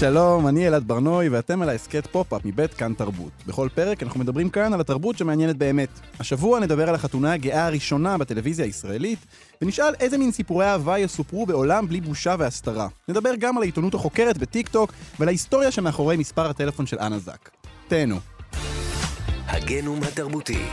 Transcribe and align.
שלום, 0.00 0.48
אני 0.48 0.68
אלעד 0.68 0.84
ברנועי 0.88 1.28
ואתם 1.28 1.62
על 1.62 1.68
ההסכת 1.68 2.06
פופ-אפ 2.06 2.44
מבית 2.44 2.74
כאן 2.74 2.94
תרבות. 2.94 3.32
בכל 3.46 3.68
פרק 3.74 4.02
אנחנו 4.02 4.20
מדברים 4.20 4.50
כאן 4.50 4.72
על 4.72 4.80
התרבות 4.80 5.18
שמעניינת 5.18 5.56
באמת. 5.56 5.88
השבוע 6.20 6.60
נדבר 6.60 6.88
על 6.88 6.94
החתונה 6.94 7.32
הגאה 7.32 7.66
הראשונה 7.66 8.18
בטלוויזיה 8.18 8.64
הישראלית, 8.64 9.18
ונשאל 9.62 9.94
איזה 10.00 10.18
מין 10.18 10.32
סיפורי 10.32 10.66
אהבה 10.66 10.98
יסופרו 10.98 11.46
בעולם 11.46 11.88
בלי 11.88 12.00
בושה 12.00 12.34
והסתרה. 12.38 12.88
נדבר 13.08 13.30
גם 13.38 13.56
על 13.56 13.62
העיתונות 13.62 13.94
החוקרת 13.94 14.38
בטיק 14.38 14.68
טוק 14.68 14.92
ועל 15.18 15.28
ההיסטוריה 15.28 15.70
שמאחורי 15.70 16.16
מספר 16.16 16.50
הטלפון 16.50 16.86
של 16.86 16.98
אנה 16.98 17.18
זק. 17.18 17.50
תהנו. 17.88 18.16
הגנום 19.46 20.00
התרבותי. 20.02 20.64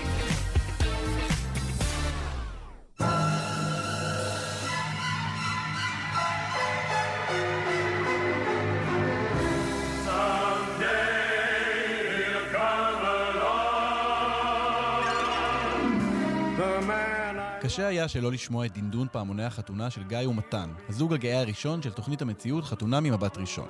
קשה 17.65 17.87
היה 17.87 18.07
שלא 18.07 18.31
לשמוע 18.31 18.65
את 18.65 18.73
דינדון 18.73 19.07
פעמוני 19.11 19.43
החתונה 19.43 19.89
של 19.89 20.03
גיא 20.03 20.27
ומתן, 20.27 20.69
הזוג 20.89 21.13
הגאה 21.13 21.39
הראשון 21.39 21.81
של 21.81 21.91
תוכנית 21.91 22.21
המציאות 22.21 22.63
חתונה 22.63 22.99
ממבט 22.99 23.37
ראשון. 23.37 23.69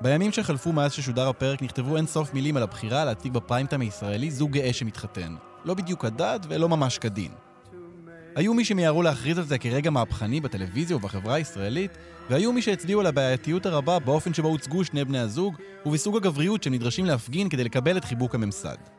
בימים 0.00 0.32
שחלפו 0.32 0.72
מאז 0.72 0.92
ששודר 0.92 1.28
הפרק 1.28 1.62
נכתבו 1.62 1.96
אין 1.96 2.06
סוף 2.06 2.34
מילים 2.34 2.56
על 2.56 2.62
הבחירה 2.62 3.04
להציג 3.04 3.32
בפריימטיים 3.32 3.80
הישראלי 3.80 4.30
זוג 4.30 4.50
גאה 4.50 4.72
שמתחתן. 4.72 5.34
לא 5.64 5.74
בדיוק 5.74 6.02
כדת 6.02 6.46
ולא 6.48 6.68
ממש 6.68 6.98
כדין. 6.98 7.30
היו 8.34 8.54
מי 8.54 8.64
שמיהרו 8.64 9.02
להכריז 9.02 9.38
על 9.38 9.44
זה 9.44 9.58
כרגע 9.58 9.90
מהפכני 9.90 10.40
בטלוויזיה 10.40 10.96
ובחברה 10.96 11.34
הישראלית, 11.34 11.90
והיו 12.30 12.52
מי 12.52 12.62
שהצביעו 12.62 13.00
על 13.00 13.06
הבעייתיות 13.06 13.66
הרבה 13.66 13.98
באופן 13.98 14.34
שבו 14.34 14.48
הוצגו 14.48 14.84
שני 14.84 15.04
בני 15.04 15.18
הזוג, 15.18 15.54
ובסוג 15.86 16.16
הגבריות 16.16 16.62
שהם 16.62 16.74
נדרשים 16.74 17.04
להפגין 17.04 17.48
כדי 17.48 17.64
לקבל 17.64 17.96
את 17.96 18.04
חיבוק 18.04 18.34
הממסד. 18.34 18.97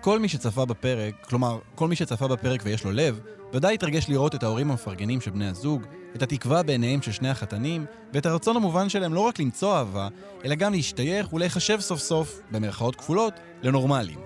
כל 0.00 0.18
מי 0.18 0.28
שצפה 0.28 0.64
בפרק, 0.64 1.14
כלומר, 1.28 1.58
כל 1.74 1.88
מי 1.88 1.96
שצפה 1.96 2.28
בפרק 2.28 2.60
ויש 2.64 2.84
לו 2.84 2.92
לב, 2.92 3.20
ודאי 3.52 3.74
התרגש 3.74 4.08
לראות 4.08 4.34
את 4.34 4.42
ההורים 4.42 4.70
המפרגנים 4.70 5.20
של 5.20 5.30
בני 5.30 5.48
הזוג, 5.48 5.82
את 6.16 6.22
התקווה 6.22 6.62
בעיניהם 6.62 7.02
של 7.02 7.12
שני 7.12 7.28
החתנים, 7.28 7.86
ואת 8.12 8.26
הרצון 8.26 8.56
המובן 8.56 8.88
שלהם 8.88 9.14
לא 9.14 9.20
רק 9.20 9.38
למצוא 9.38 9.76
אהבה, 9.76 10.08
אלא 10.44 10.54
גם 10.54 10.72
להשתייך 10.72 11.32
ולהיחשב 11.32 11.80
סוף 11.80 12.00
סוף, 12.00 12.40
במרכאות 12.50 12.96
כפולות, 12.96 13.34
לנורמלים. 13.62 14.18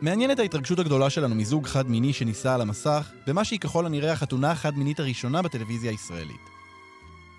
מעניינת 0.00 0.38
ההתרגשות 0.38 0.78
הגדולה 0.78 1.10
שלנו 1.10 1.34
מזוג 1.34 1.66
חד-מיני 1.66 2.12
שנישא 2.12 2.52
על 2.52 2.60
המסך, 2.60 3.10
במה 3.26 3.44
שהיא 3.44 3.60
ככל 3.60 3.86
הנראה 3.86 4.12
החתונה 4.12 4.50
החד-מינית 4.50 5.00
הראשונה 5.00 5.42
בטלוויזיה 5.42 5.90
הישראלית. 5.90 6.40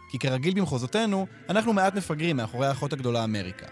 כי 0.10 0.20
כרגיל 0.20 0.54
במחוזותינו, 0.54 1.28
אנחנו 1.50 1.74
מעט 1.74 1.96
מפגרים 1.96 2.38
מאחורי 2.38 2.68
האחות 2.68 2.94
הגדולה 2.94 3.24
אמריקה. 3.24 3.66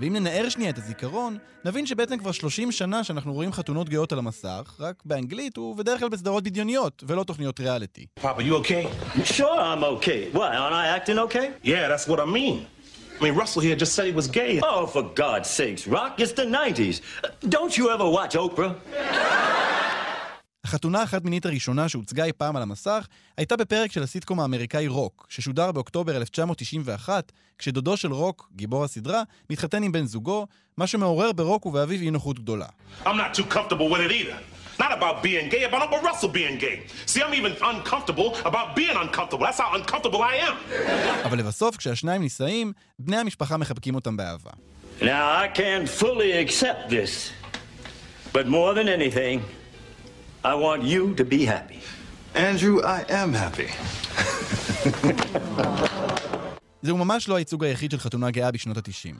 ואם 0.00 0.12
ננער 0.12 0.48
שנייה 0.48 0.70
את 0.70 0.78
הזיכרון, 0.78 1.38
נבין 1.64 1.86
שבעצם 1.86 2.18
כבר 2.18 2.32
30 2.32 2.72
שנה 2.72 3.04
שאנחנו 3.04 3.32
רואים 3.32 3.52
חתונות 3.52 3.88
גאות 3.88 4.12
על 4.12 4.18
המסך, 4.18 4.74
רק 4.80 5.02
באנגלית 5.04 5.58
ובדרך 5.58 6.00
כלל 6.00 6.08
בסדרות 6.08 6.44
בדיוניות, 6.44 7.04
ולא 7.06 7.24
תוכניות 7.24 7.60
ריאליטי. 7.60 8.06
Papa, 8.20 8.42
you 8.42 8.54
okay? 8.56 8.86
Sure, 9.24 9.58
I'm 9.58 9.84
okay. 9.84 10.30
What, 10.32 10.52
aren't 10.52 10.74
I 10.74 10.86
acting 10.96 11.18
okay? 11.18 11.50
Yeah, 11.62 11.88
that's 11.88 12.06
what 12.08 12.20
I 12.20 12.26
mean. 12.26 12.66
I 13.18 13.24
mean, 13.24 13.34
Russell 13.34 13.62
here 13.62 13.76
just 13.76 13.92
said 13.94 14.04
he 14.06 14.12
was 14.12 14.28
gay. 14.28 14.60
Oh, 14.62 14.86
for 14.86 15.02
God's 15.02 15.48
sakes, 15.48 15.86
Rock, 15.86 16.20
it's 16.22 16.32
the 16.32 16.44
90s. 16.44 16.96
Don't 17.56 17.74
you 17.78 17.84
ever 17.94 18.06
watch 18.18 18.34
Oprah? 18.34 18.72
החתונה 20.66 21.02
החד-מינית 21.02 21.46
הראשונה 21.46 21.88
שהוצגה 21.88 22.24
אי 22.24 22.32
פעם 22.32 22.56
על 22.56 22.62
המסך 22.62 23.06
הייתה 23.36 23.56
בפרק 23.56 23.92
של 23.92 24.02
הסיטקום 24.02 24.40
האמריקאי 24.40 24.88
רוק, 24.88 25.26
ששודר 25.28 25.72
באוקטובר 25.72 26.16
1991, 26.16 27.32
כשדודו 27.58 27.96
של 27.96 28.12
רוק, 28.12 28.48
גיבור 28.56 28.84
הסדרה, 28.84 29.22
מתחתן 29.50 29.82
עם 29.82 29.92
בן 29.92 30.06
זוגו, 30.06 30.46
מה 30.76 30.86
שמעורר 30.86 31.32
ברוק 31.32 31.66
ובאביו 31.66 32.00
אי 32.00 32.10
נוחות 32.10 32.38
גדולה. 32.38 32.66
I'm 33.04 33.06
not 33.06 33.38
too 33.38 33.54
comfortable 33.54 33.88
with 33.90 34.00
it 34.00 34.12
either. 34.12 34.38
Not 34.82 34.92
about 34.98 35.22
being 35.22 35.48
gay, 35.54 35.62
about 35.70 35.82
Uncle 35.82 36.00
Russell 36.08 36.32
being 36.40 36.58
gay. 36.58 36.76
See, 37.06 37.22
I'm 37.22 37.34
even 37.40 37.52
uncomfortable 37.72 38.28
about 38.50 38.68
being 38.78 38.96
uncomfortable. 39.04 39.44
That's 39.46 39.60
how 39.64 39.70
uncomfortable 39.78 40.22
I 40.22 40.34
am. 40.48 40.56
אבל 41.24 41.38
לבסוף, 41.38 41.76
כשהשניים 41.76 42.22
נישאים, 42.22 42.72
בני 42.98 43.16
המשפחה 43.16 43.56
מחבקים 43.56 43.94
אותם 43.94 44.16
באהבה. 44.16 44.50
Now, 45.00 45.04
I 45.44 45.48
can't 45.54 45.88
fully 46.00 46.32
accept 46.44 46.90
this. 46.90 47.30
But 48.32 48.46
more 48.48 48.74
than 48.74 48.88
anything, 48.88 49.40
I 50.44 50.54
want 50.54 50.82
you 50.82 51.14
to 51.14 51.24
be 51.24 51.44
happy. 51.44 51.80
Andrew, 52.34 52.82
I 52.82 53.04
am 53.08 53.32
happy. 53.34 53.70
זהו 56.82 56.96
ממש 56.96 57.28
לא 57.28 57.36
הייצוג 57.36 57.64
היחיד 57.64 57.90
של 57.90 57.98
חתונה 57.98 58.30
גאה 58.30 58.50
בשנות 58.50 58.76
ה-90. 58.76 59.14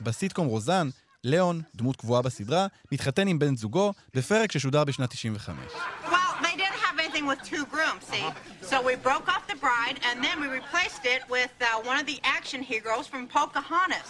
בסיטקום 0.00 0.46
רוזן, 0.46 0.88
ליאון, 1.24 1.62
דמות 1.74 1.96
קבועה 1.96 2.22
בסדרה, 2.22 2.66
מתחתן 2.92 3.28
עם 3.28 3.38
בן 3.38 3.56
זוגו 3.56 3.92
בפרק 4.14 4.52
ששודר 4.52 4.84
בשנת 4.84 5.10
95. 5.10 5.56
Well, 6.04 6.10
they 6.42 6.56
didn't 6.56 6.80
have 6.86 6.98
anything 6.98 7.26
with 7.26 7.40
two 7.50 7.64
grooms, 7.66 8.04
see? 8.12 8.24
So 8.70 8.76
we 8.82 8.94
broke 8.96 9.26
off 9.34 9.44
the 9.52 9.58
bride 9.66 9.96
and 10.08 10.16
then 10.24 10.36
we 10.42 10.48
replaced 10.60 11.04
it 11.14 11.22
with 11.30 11.52
uh, 11.60 11.66
one 11.88 11.98
of 12.00 12.06
the 12.06 12.18
action 12.38 12.60
heroes 12.62 13.06
from 13.12 13.22
Pocahontas. 13.38 14.08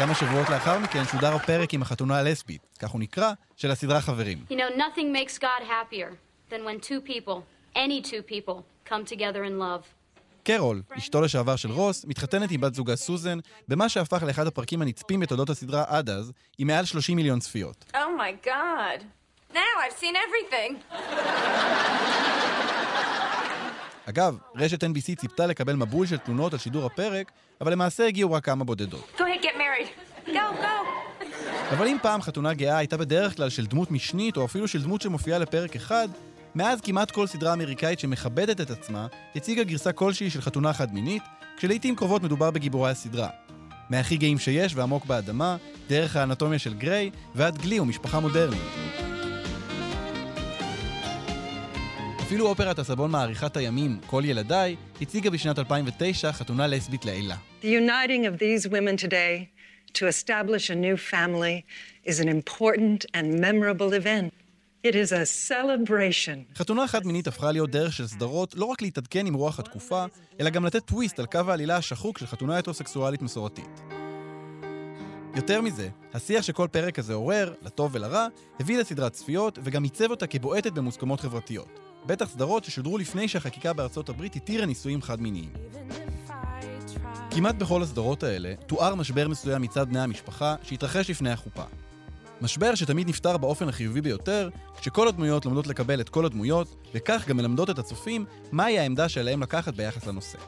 כמה 0.00 0.14
שבועות 0.14 0.48
לאחר 0.48 0.78
מכן 0.78 1.04
שודר 1.04 1.34
הפרק 1.34 1.74
עם 1.74 1.82
החתונה 1.82 2.18
הלסבית, 2.18 2.66
כך 2.78 2.90
הוא 2.90 3.00
נקרא, 3.00 3.32
של 3.56 3.70
הסדרה 3.70 4.00
חברים. 4.00 4.38
You 4.50 4.52
know, 4.52 4.78
nothing 4.78 5.12
makes 5.14 5.38
God 5.38 5.62
happier 5.62 6.08
than 6.50 6.64
when 6.64 6.80
two 6.86 7.00
people, 7.10 7.42
any 7.76 8.00
two 8.10 8.22
people, 8.32 8.62
come 8.88 9.04
together 9.04 9.44
in 9.44 9.58
love. 9.58 9.84
קרול, 10.44 10.82
אשתו 10.98 11.20
לשעבר 11.20 11.56
של 11.56 11.70
רוס, 11.70 12.04
מתחתנת 12.04 12.50
עם 12.50 12.60
בת 12.60 12.74
זוגה 12.74 12.96
סוזן, 12.96 13.38
במה 13.68 13.88
שהפך 13.88 14.22
לאחד 14.22 14.46
הפרקים 14.46 14.82
הנצפים 14.82 15.20
בתולדות 15.20 15.50
הסדרה 15.50 15.84
עד 15.88 16.10
אז, 16.10 16.32
עם 16.58 16.66
מעל 16.66 16.84
30 16.84 17.16
מיליון 17.16 17.38
צפיות. 17.40 17.84
Oh 17.94 17.96
my 17.96 18.46
god. 18.46 19.02
Now 19.54 19.58
I've 19.58 19.98
seen 20.02 20.14
everything. 20.16 20.76
אגב, 24.10 24.36
רשת 24.56 24.84
NBC 24.84 25.16
ציפתה 25.16 25.46
לקבל 25.46 25.76
מבול 25.76 26.06
של 26.06 26.16
תלונות 26.16 26.52
על 26.52 26.58
שידור 26.58 26.86
הפרק, 26.86 27.32
אבל 27.60 27.72
למעשה 27.72 28.06
הגיעו 28.06 28.32
רק 28.32 28.44
כמה 28.44 28.64
בודדות. 28.64 29.12
Go 29.16 29.20
ahead, 29.20 29.44
get 29.44 29.56
married. 29.56 30.28
Go, 30.28 30.30
go. 30.30 31.00
אבל 31.70 31.86
אם 31.86 31.96
פעם 32.02 32.22
חתונה 32.22 32.54
גאה 32.54 32.78
הייתה 32.78 32.96
בדרך 32.96 33.36
כלל 33.36 33.48
של 33.48 33.66
דמות 33.66 33.90
משנית, 33.90 34.36
או 34.36 34.44
אפילו 34.44 34.68
של 34.68 34.82
דמות 34.82 35.00
שמופיעה 35.00 35.38
לפרק 35.38 35.76
אחד, 35.76 36.08
מאז 36.54 36.80
כמעט 36.80 37.10
כל 37.10 37.26
סדרה 37.26 37.52
אמריקאית 37.52 38.00
שמכבדת 38.00 38.60
את 38.60 38.70
עצמה, 38.70 39.06
הציגה 39.36 39.64
גרסה 39.64 39.92
כלשהי 39.92 40.30
של 40.30 40.40
חתונה 40.40 40.72
חד-מינית, 40.72 41.22
כשלעיתים 41.56 41.96
קרובות 41.96 42.22
מדובר 42.22 42.50
בגיבורי 42.50 42.90
הסדרה. 42.90 43.28
מהכי 43.90 44.16
גאים 44.16 44.38
שיש 44.38 44.74
ועמוק 44.74 45.04
באדמה, 45.06 45.56
דרך 45.88 46.16
האנטומיה 46.16 46.58
של 46.58 46.74
גריי, 46.74 47.10
ועד 47.34 47.58
גלי 47.58 47.80
ומשפחה 47.80 48.20
מודרנית. 48.20 49.09
אפילו 52.30 52.46
אופרת 52.46 52.78
הסבון 52.78 53.10
מעריכת 53.10 53.56
הימים, 53.56 53.98
כל 54.06 54.22
ילדיי, 54.24 54.76
הציגה 55.00 55.30
בשנת 55.30 55.58
2009 55.58 56.32
חתונה 56.32 56.66
לסבית 56.66 57.04
לעילה. 57.04 57.36
The 57.62 57.64
uniting 57.64 58.24
of 58.24 58.38
these 58.38 58.70
women 58.70 58.96
today 59.04 59.48
to 59.94 60.06
establish 60.06 60.70
a 60.70 60.74
new 60.74 60.96
family 61.12 61.64
is 62.06 62.20
an 62.20 62.28
important 62.28 63.04
and 63.14 63.40
memorable 63.40 63.92
event. 63.92 64.32
It 64.84 64.94
is 64.94 65.12
a 65.12 65.26
celebration. 65.50 66.54
חתונה 66.56 66.88
חד-מינית 66.88 67.26
הפכה 67.26 67.52
להיות 67.52 67.70
דרך 67.70 67.92
של 67.92 68.06
סדרות 68.06 68.54
לא 68.54 68.64
רק 68.64 68.82
להתעדכן 68.82 69.26
עם 69.26 69.34
רוח 69.34 69.58
התקופה, 69.58 70.04
אלא 70.40 70.50
גם 70.50 70.64
לתת 70.64 70.84
טוויסט 70.84 71.18
על 71.18 71.26
קו 71.26 71.40
העלילה 71.48 71.76
השחוק 71.76 72.18
של 72.18 72.26
חתונה 72.26 72.58
הטרוסקסואלית 72.58 73.22
מסורתית. 73.22 73.80
יותר 75.36 75.60
מזה, 75.60 75.88
השיח 76.14 76.42
שכל 76.42 76.68
פרק 76.70 76.98
הזה 76.98 77.14
עורר, 77.14 77.54
לטוב 77.62 77.90
ולרע, 77.94 78.26
הביא 78.60 78.78
לסדרת 78.78 79.12
צפיות 79.12 79.58
וגם 79.62 79.82
עיצב 79.82 80.10
אותה 80.10 80.26
כבועטת 80.26 80.72
במוסכמות 80.72 81.20
חברתיות. 81.20 81.89
בטח 82.06 82.28
סדרות 82.28 82.64
ששודרו 82.64 82.98
לפני 82.98 83.28
שהחקיקה 83.28 83.72
בארצות 83.72 84.08
הברית 84.08 84.36
התירה 84.36 84.66
נישואים 84.66 85.02
חד-מיניים. 85.02 85.50
כמעט 87.30 87.54
בכל 87.54 87.82
הסדרות 87.82 88.22
האלה 88.22 88.54
תואר 88.66 88.94
משבר 88.94 89.28
מסוים 89.28 89.62
מצד 89.62 89.88
בני 89.88 90.00
המשפחה 90.00 90.54
שהתרחש 90.62 91.10
לפני 91.10 91.30
החופה. 91.30 91.62
משבר 92.40 92.74
שתמיד 92.74 93.08
נפתר 93.08 93.36
באופן 93.36 93.68
החיובי 93.68 94.00
ביותר, 94.00 94.48
כשכל 94.80 95.08
הדמויות 95.08 95.44
לומדות 95.44 95.66
לקבל 95.66 96.00
את 96.00 96.08
כל 96.08 96.26
הדמויות, 96.26 96.76
וכך 96.94 97.28
גם 97.28 97.36
מלמדות 97.36 97.70
את 97.70 97.78
הצופים 97.78 98.24
מהי 98.52 98.78
העמדה 98.78 99.08
שעליהם 99.08 99.42
לקחת 99.42 99.74
ביחס 99.74 100.06
לנושא. 100.06 100.38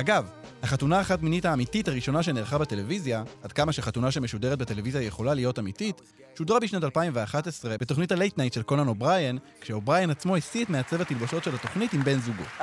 אגב, 0.00 0.30
החתונה 0.62 1.00
החד 1.00 1.24
מינית 1.24 1.44
האמיתית 1.44 1.88
הראשונה 1.88 2.22
שנערכה 2.22 2.58
בטלוויזיה, 2.58 3.22
עד 3.42 3.52
כמה 3.52 3.72
שחתונה 3.72 4.10
שמשודרת 4.10 4.58
בטלוויזיה 4.58 5.02
יכולה 5.02 5.34
להיות 5.34 5.58
אמיתית, 5.58 6.00
שודרה 6.38 6.60
בשנת 6.60 6.84
2011 6.84 7.76
בתוכנית 7.80 8.12
ה 8.12 8.17
late 8.17 8.38
night 8.38 8.52
של 8.52 8.62
קונן 8.62 8.88
אובריין, 8.88 9.38
כשאובריין 9.60 10.10
עצמו 10.10 10.36
השיא 10.36 10.64
את 10.64 10.70
מעצב 10.70 11.00
התלבושות 11.00 11.44
של 11.44 11.54
התוכנית 11.54 11.92
עם 11.92 12.04
בן 12.04 12.18
זוגו. 12.20 12.42
Uh, 12.58 12.62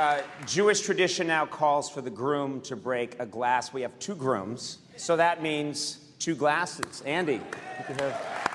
so 4.97 5.15
that 5.15 5.41
means 5.41 5.97
two 6.19 6.35
glasses. 6.35 7.03
Andy, 7.05 7.39
you 7.77 7.83
can 7.87 7.95
have... 7.99 8.46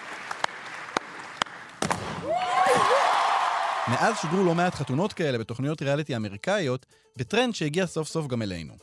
מאז 3.88 4.14
שודרו 4.23 4.44
לא 4.44 4.55
מעט 4.55 4.75
חתונות 4.75 5.12
כאלה 5.12 5.38
בתוכניות 5.38 5.82
ריאליטי 5.82 6.17
אמריקאיות, 6.17 6.87
בטרנד 7.17 7.55
שהגיע 7.55 7.87
סוף 7.87 8.08
סוף 8.08 8.26
גם 8.26 8.43
אלינו. 8.43 8.75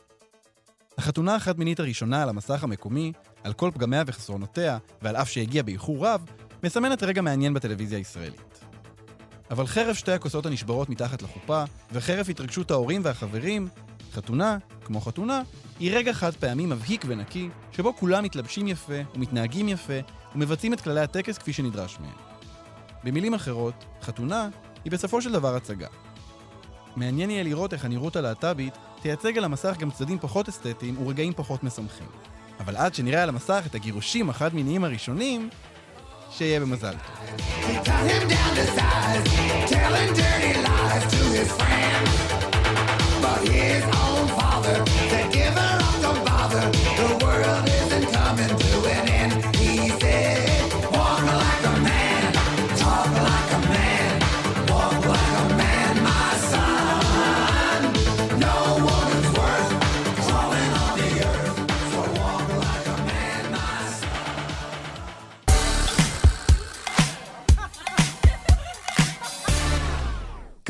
החתונה 0.98 1.34
החד-מינית 1.34 1.80
הראשונה 1.80 2.22
על 2.22 2.28
המסך 2.28 2.64
המקומי, 2.64 3.12
על 3.44 3.52
כל 3.52 3.70
פגמיה 3.74 4.02
וחסרונותיה, 4.06 4.78
ועל 5.02 5.16
אף 5.16 5.30
שהגיעה 5.30 5.62
באיחור 5.62 6.06
רב, 6.06 6.24
מסמנת 6.62 7.02
רגע 7.02 7.22
מעניין 7.22 7.54
בטלוויזיה 7.54 7.98
הישראלית. 7.98 8.64
אבל 9.50 9.66
חרף 9.66 9.96
שתי 9.96 10.12
הכוסות 10.12 10.46
הנשברות 10.46 10.88
מתחת 10.88 11.22
לחופה, 11.22 11.64
וחרף 11.92 12.28
התרגשות 12.28 12.70
ההורים 12.70 13.00
והחברים, 13.04 13.68
חתונה, 14.12 14.58
כמו 14.84 15.00
חתונה, 15.00 15.42
היא 15.78 15.96
רגע 15.96 16.12
חד 16.12 16.34
פעמי 16.34 16.66
מבהיק 16.66 17.04
ונקי, 17.08 17.48
שבו 17.72 17.96
כולם 17.96 18.24
מתלבשים 18.24 18.68
יפה, 18.68 19.00
ומתנהגים 19.14 19.68
יפה, 19.68 19.98
ומבצעים 20.34 20.72
את 20.72 20.80
כללי 20.80 21.00
הטקס 21.00 21.38
כפי 21.38 21.52
שנדרש 21.52 21.98
מהם. 22.00 22.16
במילים 23.04 23.34
אחרות, 23.34 23.84
חתונה 24.02 24.48
היא 24.84 24.92
בסופו 24.92 25.22
של 25.22 25.32
דבר 25.32 25.56
הצגה. 25.56 25.86
מעניין 26.96 27.30
יהיה 27.30 27.42
לראות 27.42 27.72
איך 27.72 27.84
הנראות 27.84 28.16
הלהט"בית 28.16 28.74
תייצג 29.02 29.38
על 29.38 29.44
המסך 29.44 29.76
גם 29.78 29.90
צדדים 29.90 30.18
פחות 30.18 30.48
אסתטיים 30.48 31.02
ורגעים 31.02 31.32
פחות 31.32 31.64
משמחים. 31.64 32.06
אבל 32.60 32.76
עד 32.76 32.94
שנראה 32.94 33.22
על 33.22 33.28
המסך 33.28 33.62
את 33.66 33.74
הגירושים 33.74 34.30
החד-מיניים 34.30 34.84
הראשונים, 34.84 35.50
שיהיה 36.30 36.60
במזל 36.60 36.94
טוב. 36.94 37.30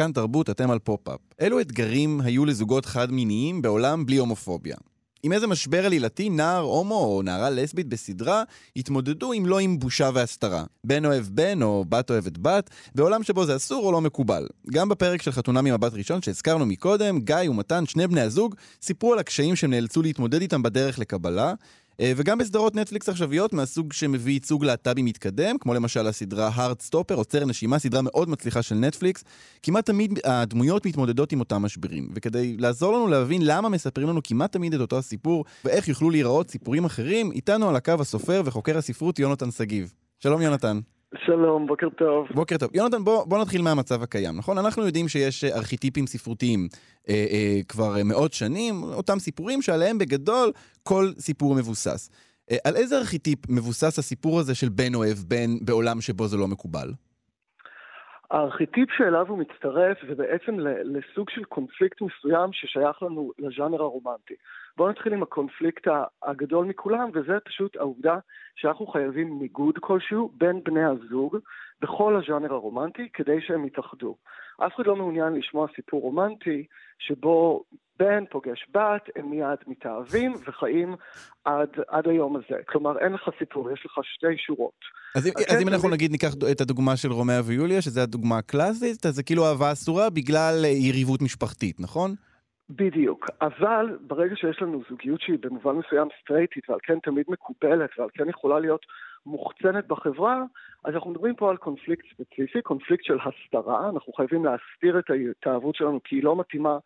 כאן 0.00 0.12
תרבות, 0.12 0.50
אתם 0.50 0.70
על 0.70 0.78
פופ-אפ. 0.78 1.20
אילו 1.40 1.60
אתגרים 1.60 2.20
היו 2.20 2.44
לזוגות 2.44 2.86
חד-מיניים 2.86 3.62
בעולם 3.62 4.06
בלי 4.06 4.16
הומופוביה? 4.16 4.76
עם 5.22 5.32
איזה 5.32 5.46
משבר 5.46 5.86
עלילתי 5.86 6.30
נער 6.30 6.60
הומו 6.60 6.94
או 6.94 7.22
נערה 7.22 7.50
לסבית 7.50 7.86
בסדרה 7.86 8.42
התמודדו 8.76 9.32
אם 9.32 9.46
לא 9.46 9.58
עם 9.58 9.78
בושה 9.78 10.10
והסתרה. 10.14 10.64
בן 10.84 11.04
אוהב 11.04 11.24
בן 11.30 11.62
או 11.62 11.84
בת 11.88 12.10
אוהבת 12.10 12.38
בת, 12.38 12.70
בעולם 12.94 13.22
שבו 13.22 13.46
זה 13.46 13.56
אסור 13.56 13.86
או 13.86 13.92
לא 13.92 14.00
מקובל. 14.00 14.46
גם 14.70 14.88
בפרק 14.88 15.22
של 15.22 15.32
חתונה 15.32 15.62
ממבט 15.62 15.94
ראשון 15.94 16.22
שהזכרנו 16.22 16.66
מקודם, 16.66 17.20
גיא 17.20 17.50
ומתן, 17.50 17.86
שני 17.86 18.06
בני 18.06 18.20
הזוג, 18.20 18.54
סיפרו 18.82 19.12
על 19.12 19.18
הקשיים 19.18 19.56
שהם 19.56 19.70
נאלצו 19.70 20.02
להתמודד 20.02 20.40
איתם 20.40 20.62
בדרך 20.62 20.98
לקבלה, 20.98 21.54
וגם 22.02 22.38
בסדרות 22.38 22.76
נטפליקס 22.76 23.08
עכשוויות 23.08 23.52
מהסוג 23.52 23.92
שמביא 23.92 24.32
ייצוג 24.32 24.64
להט"בי 24.64 25.02
מתקדם, 25.02 25.58
כמו 25.58 25.74
למשל 25.74 26.06
הסדרה 26.06 26.50
Heartstopper, 26.54 27.14
עוצר 27.14 27.44
נשימה, 27.44 27.78
סדרה 27.78 28.02
מאוד 28.02 28.28
מצליחה 28.28 28.62
של 28.62 28.74
נטפליקס, 28.74 29.24
כמעט 29.62 29.86
תמיד 29.86 30.18
הדמויות 30.24 30.86
מתמודדות 30.86 31.32
עם 31.32 31.40
אותם 31.40 31.62
משברים. 31.62 32.08
וכדי 32.14 32.56
לעזור 32.56 32.92
לנו 32.92 33.08
להבין 33.08 33.42
למה 33.44 33.68
מספרים 33.68 34.08
לנו 34.08 34.20
כמעט 34.24 34.52
תמיד 34.52 34.74
את 34.74 34.80
אותו 34.80 34.98
הסיפור, 34.98 35.44
ואיך 35.64 35.88
יוכלו 35.88 36.10
להיראות 36.10 36.50
סיפורים 36.50 36.84
אחרים, 36.84 37.32
איתנו 37.32 37.68
על 37.68 37.76
הקו 37.76 37.94
הסופר 38.00 38.42
וחוקר 38.44 38.78
הספרות 38.78 39.18
יונתן 39.18 39.50
שגיב. 39.50 39.92
שלום 40.18 40.42
יונתן. 40.42 40.80
שלום, 41.18 41.66
בוקר 41.66 41.88
טוב. 41.98 42.26
בוקר 42.34 42.56
טוב. 42.56 42.70
יונתן, 42.74 43.04
בוא, 43.04 43.24
בוא 43.24 43.38
נתחיל 43.38 43.62
מהמצב 43.62 44.02
הקיים, 44.02 44.36
נכון? 44.36 44.58
אנחנו 44.58 44.86
יודעים 44.86 45.08
שיש 45.08 45.44
ארכיטיפים 45.44 46.06
ספרותיים 46.06 46.68
אה, 47.08 47.26
אה, 47.30 47.60
כבר 47.68 47.94
מאות 48.04 48.32
שנים, 48.32 48.82
אותם 48.82 49.18
סיפורים 49.18 49.62
שעליהם 49.62 49.98
בגדול 49.98 50.52
כל 50.82 51.12
סיפור 51.18 51.54
מבוסס. 51.54 52.10
אה, 52.50 52.56
על 52.64 52.76
איזה 52.76 52.98
ארכיטיפ 52.98 53.38
מבוסס 53.48 53.98
הסיפור 53.98 54.40
הזה 54.40 54.54
של 54.54 54.68
בן 54.68 54.94
אוהב 54.94 55.18
בן 55.18 55.50
בעולם 55.60 56.00
שבו 56.00 56.28
זה 56.28 56.36
לא 56.36 56.48
מקובל? 56.48 56.92
הארכיטיפ 58.30 58.90
שאליו 58.90 59.26
הוא 59.28 59.38
מצטרף 59.38 59.98
זה 60.08 60.14
בעצם 60.14 60.56
לסוג 60.84 61.30
של 61.30 61.44
קונפליקט 61.44 62.00
מסוים 62.00 62.52
ששייך 62.52 63.02
לנו 63.02 63.32
לז'אנר 63.38 63.82
הרומנטי. 63.82 64.34
בואו 64.76 64.90
נתחיל 64.90 65.12
עם 65.12 65.22
הקונפליקט 65.22 65.88
הגדול 66.22 66.66
מכולם, 66.66 67.10
וזה 67.14 67.40
פשוט 67.44 67.76
העובדה 67.76 68.18
שאנחנו 68.56 68.86
חייבים 68.86 69.38
ניגוד 69.38 69.78
כלשהו 69.78 70.32
בין 70.34 70.64
בני 70.64 70.84
הזוג 70.84 71.36
בכל 71.80 72.16
הז'אנר 72.16 72.52
הרומנטי 72.52 73.08
כדי 73.12 73.40
שהם 73.40 73.66
יתאחדו. 73.66 74.16
אף 74.66 74.74
אחד 74.74 74.86
לא 74.86 74.96
מעוניין 74.96 75.32
לשמוע 75.32 75.66
סיפור 75.76 76.02
רומנטי 76.02 76.66
שבו 76.98 77.64
בן 78.00 78.24
פוגש 78.30 78.66
בת, 78.74 79.08
הם 79.16 79.30
מיד 79.30 79.58
מתאהבים 79.66 80.34
וחיים 80.46 80.94
עד, 81.44 81.68
עד 81.88 82.08
היום 82.08 82.36
הזה. 82.36 82.62
כלומר, 82.68 82.98
אין 82.98 83.12
לך 83.12 83.30
סיפור, 83.38 83.70
יש 83.70 83.86
לך 83.86 83.92
שתי 84.02 84.36
שורות. 84.36 84.80
אז, 85.16 85.26
אם, 85.26 85.32
אז 85.48 85.62
אם 85.62 85.68
אנחנו 85.68 85.88
נגיד 85.88 86.10
ניקח 86.10 86.32
את 86.52 86.60
הדוגמה 86.60 86.96
של 86.96 87.12
רומאה 87.12 87.40
ויוליה, 87.44 87.82
שזו 87.82 88.00
הדוגמה 88.00 88.38
הקלאסית, 88.38 89.06
אז 89.06 89.14
זה 89.14 89.22
כאילו 89.22 89.46
אהבה 89.46 89.72
אסורה 89.72 90.10
בגלל 90.10 90.64
יריבות 90.64 91.22
משפחתית, 91.22 91.80
נכון? 91.80 92.14
בדיוק, 92.70 93.26
אבל 93.40 93.98
ברגע 94.00 94.36
שיש 94.36 94.62
לנו 94.62 94.82
זוגיות 94.90 95.20
שהיא 95.20 95.38
במובן 95.40 95.72
מסוים 95.76 96.08
סטרייטית 96.22 96.70
ועל 96.70 96.78
כן 96.82 96.98
תמיד 96.98 97.24
מקובלת 97.28 97.90
ועל 97.98 98.08
כן 98.14 98.28
יכולה 98.28 98.60
להיות 98.60 98.86
מוחצנת 99.26 99.86
בחברה, 99.86 100.42
אז 100.84 100.94
אנחנו 100.94 101.10
מדברים 101.10 101.34
פה 101.34 101.50
על 101.50 101.56
קונפליקט 101.56 102.04
ספציפי, 102.14 102.62
קונפליקט 102.62 103.04
של 103.04 103.18
הסתרה, 103.24 103.88
אנחנו 103.88 104.12
חייבים 104.12 104.44
להסתיר 104.44 104.98
את 104.98 105.10
ההתאהבות 105.10 105.74
שלנו 105.74 106.00
כי 106.04 106.16
היא 106.16 106.24
לא 106.24 106.36
מתאימה 106.36 106.78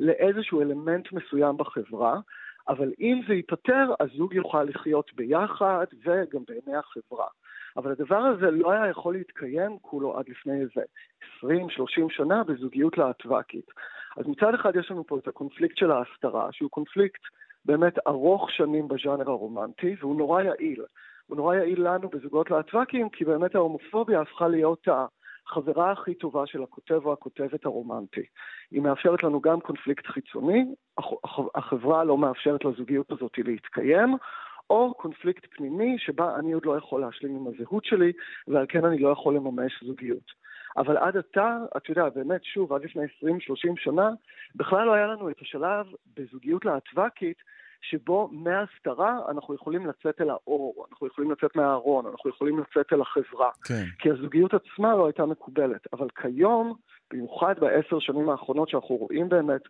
לאיזשהו 0.00 0.60
אלמנט 0.60 1.12
מסוים 1.12 1.56
בחברה, 1.56 2.20
אבל 2.68 2.92
אם 3.00 3.20
זה 3.28 3.34
ייפתר, 3.34 3.94
הזוג 4.00 4.34
יוכל 4.34 4.62
לחיות 4.62 5.10
ביחד 5.14 5.86
וגם 6.04 6.40
בעיני 6.48 6.78
החברה. 6.78 7.26
אבל 7.76 7.90
הדבר 7.90 8.16
הזה 8.16 8.50
לא 8.50 8.70
היה 8.70 8.88
יכול 8.88 9.14
להתקיים 9.14 9.78
כולו 9.82 10.18
עד 10.18 10.28
לפני 10.28 10.60
איזה 10.60 10.82
20-30 11.44 11.46
שנה 12.08 12.44
בזוגיות 12.44 12.98
להטווקית. 12.98 13.66
אז 14.16 14.26
מצד 14.26 14.54
אחד 14.54 14.76
יש 14.76 14.90
לנו 14.90 15.06
פה 15.06 15.18
את 15.18 15.28
הקונפליקט 15.28 15.76
של 15.76 15.90
ההסתרה, 15.90 16.48
שהוא 16.52 16.70
קונפליקט 16.70 17.20
באמת 17.64 17.94
ארוך 18.06 18.50
שנים 18.50 18.88
בז'אנר 18.88 19.30
הרומנטי, 19.30 19.96
והוא 20.00 20.16
נורא 20.16 20.42
יעיל. 20.42 20.84
הוא 21.26 21.36
נורא 21.36 21.54
יעיל 21.54 21.88
לנו 21.88 22.08
בזוגות 22.08 22.50
להטווקים, 22.50 23.08
כי 23.08 23.24
באמת 23.24 23.54
ההומופוביה 23.54 24.20
הפכה 24.20 24.48
להיות 24.48 24.88
החברה 25.50 25.92
הכי 25.92 26.14
טובה 26.14 26.46
של 26.46 26.62
הכותב 26.62 27.00
או 27.06 27.12
הכותבת 27.12 27.64
הרומנטי. 27.64 28.24
היא 28.70 28.82
מאפשרת 28.82 29.22
לנו 29.22 29.40
גם 29.40 29.60
קונפליקט 29.60 30.06
חיצוני, 30.06 30.64
החברה 31.54 32.04
לא 32.04 32.18
מאפשרת 32.18 32.64
לזוגיות 32.64 33.12
הזאת 33.12 33.38
להתקיים, 33.38 34.16
או 34.70 34.94
קונפליקט 34.94 35.46
פנימי 35.50 35.98
שבה 35.98 36.36
אני 36.38 36.52
עוד 36.52 36.66
לא 36.66 36.76
יכול 36.76 37.00
להשלים 37.00 37.36
עם 37.36 37.46
הזהות 37.46 37.84
שלי, 37.84 38.12
ועל 38.48 38.66
כן 38.68 38.84
אני 38.84 38.98
לא 38.98 39.08
יכול 39.08 39.36
לממש 39.36 39.84
זוגיות. 39.84 40.40
אבל 40.76 40.96
עד 40.96 41.16
עתה, 41.16 41.58
אתה 41.76 41.90
יודע, 41.90 42.08
באמת, 42.08 42.44
שוב, 42.44 42.72
עד 42.72 42.84
לפני 42.84 43.02
20-30 43.04 43.06
שנה, 43.76 44.10
בכלל 44.54 44.86
לא 44.86 44.92
היה 44.92 45.06
לנו 45.06 45.30
את 45.30 45.40
השלב 45.40 45.86
בזוגיות 46.16 46.64
להטווקית, 46.64 47.36
שבו 47.80 48.28
מההסתרה 48.32 49.18
אנחנו 49.30 49.54
יכולים 49.54 49.86
לצאת 49.86 50.20
אל 50.20 50.30
האור, 50.30 50.86
אנחנו 50.90 51.06
יכולים 51.06 51.30
לצאת 51.30 51.56
מהארון, 51.56 52.06
אנחנו 52.06 52.30
יכולים 52.30 52.58
לצאת 52.58 52.92
אל 52.92 53.00
החברה. 53.00 53.50
כן. 53.64 53.84
כי 53.98 54.10
הזוגיות 54.10 54.54
עצמה 54.54 54.96
לא 54.96 55.06
הייתה 55.06 55.26
מקובלת. 55.26 55.86
אבל 55.92 56.08
כיום, 56.22 56.74
במיוחד 57.12 57.54
בעשר 57.60 57.98
שנים 57.98 58.28
האחרונות 58.28 58.68
שאנחנו 58.68 58.96
רואים 58.96 59.28
באמת, 59.28 59.62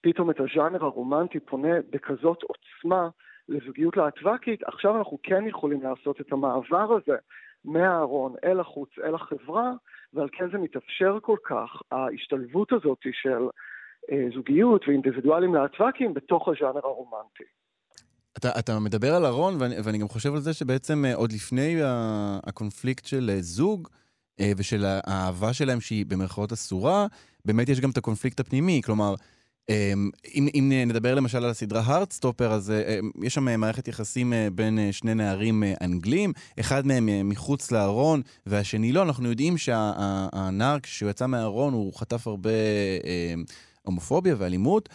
פתאום 0.00 0.30
את 0.30 0.40
הז'אנר 0.40 0.84
הרומנטי 0.84 1.40
פונה 1.40 1.74
בכזאת 1.90 2.42
עוצמה 2.42 3.08
לזוגיות 3.48 3.96
להטווקית, 3.96 4.62
עכשיו 4.62 4.98
אנחנו 4.98 5.18
כן 5.22 5.46
יכולים 5.46 5.82
לעשות 5.82 6.20
את 6.20 6.32
המעבר 6.32 6.92
הזה 6.92 7.16
מהארון 7.64 8.34
אל 8.44 8.60
החוץ, 8.60 8.90
אל 9.04 9.14
החברה, 9.14 9.72
ועל 10.12 10.28
כן 10.32 10.50
זה 10.50 10.58
מתאפשר 10.58 11.18
כל 11.22 11.36
כך, 11.44 11.82
ההשתלבות 11.92 12.72
הזאת 12.72 12.98
של 13.12 13.48
אה, 14.12 14.26
זוגיות 14.34 14.88
ואינדיבידואלים 14.88 15.54
להטוואקים 15.54 16.14
בתוך 16.14 16.48
הז'אנר 16.48 16.80
הרומנטי. 16.84 17.44
אתה, 18.38 18.58
אתה 18.58 18.78
מדבר 18.78 19.14
על 19.14 19.26
ארון, 19.26 19.56
ואני, 19.58 19.74
ואני 19.84 19.98
גם 19.98 20.08
חושב 20.08 20.34
על 20.34 20.40
זה 20.40 20.52
שבעצם 20.52 21.04
אה, 21.04 21.14
עוד 21.14 21.32
לפני 21.32 21.76
הקונפליקט 22.46 23.04
של 23.06 23.30
אה, 23.34 23.42
זוג, 23.42 23.88
ושל 24.56 24.84
האהבה 24.86 25.52
שלהם 25.52 25.80
שהיא 25.80 26.06
במרכאות 26.06 26.52
אסורה, 26.52 27.06
באמת 27.44 27.68
יש 27.68 27.80
גם 27.80 27.90
את 27.90 27.96
הקונפליקט 27.96 28.40
הפנימי. 28.40 28.80
כלומר, 28.84 29.14
אמ, 29.68 30.10
אם, 30.34 30.48
אם 30.54 30.72
נדבר 30.86 31.14
למשל 31.14 31.38
על 31.38 31.50
הסדרה 31.50 31.82
הארדסטופר, 31.86 32.52
אז 32.52 32.70
אמ, 32.70 33.10
יש 33.22 33.34
שם 33.34 33.60
מערכת 33.60 33.88
יחסים 33.88 34.32
אה, 34.32 34.48
בין 34.54 34.78
אה, 34.78 34.92
שני 34.92 35.14
נערים 35.14 35.62
אה, 35.64 35.74
אנגלים, 35.80 36.32
אחד 36.60 36.86
מהם 36.86 37.28
מחוץ 37.28 37.70
לארון 37.70 38.22
והשני 38.46 38.92
לא. 38.92 39.02
אנחנו 39.02 39.28
יודעים 39.28 39.58
שהנער, 39.58 40.80
כשהוא 40.82 41.10
יצא 41.10 41.26
מהארון, 41.26 41.72
הוא 41.74 41.94
חטף 41.94 42.26
הרבה 42.26 42.50
אמ, 43.04 43.44
הומופוביה 43.82 44.34
ואלימות. 44.38 44.88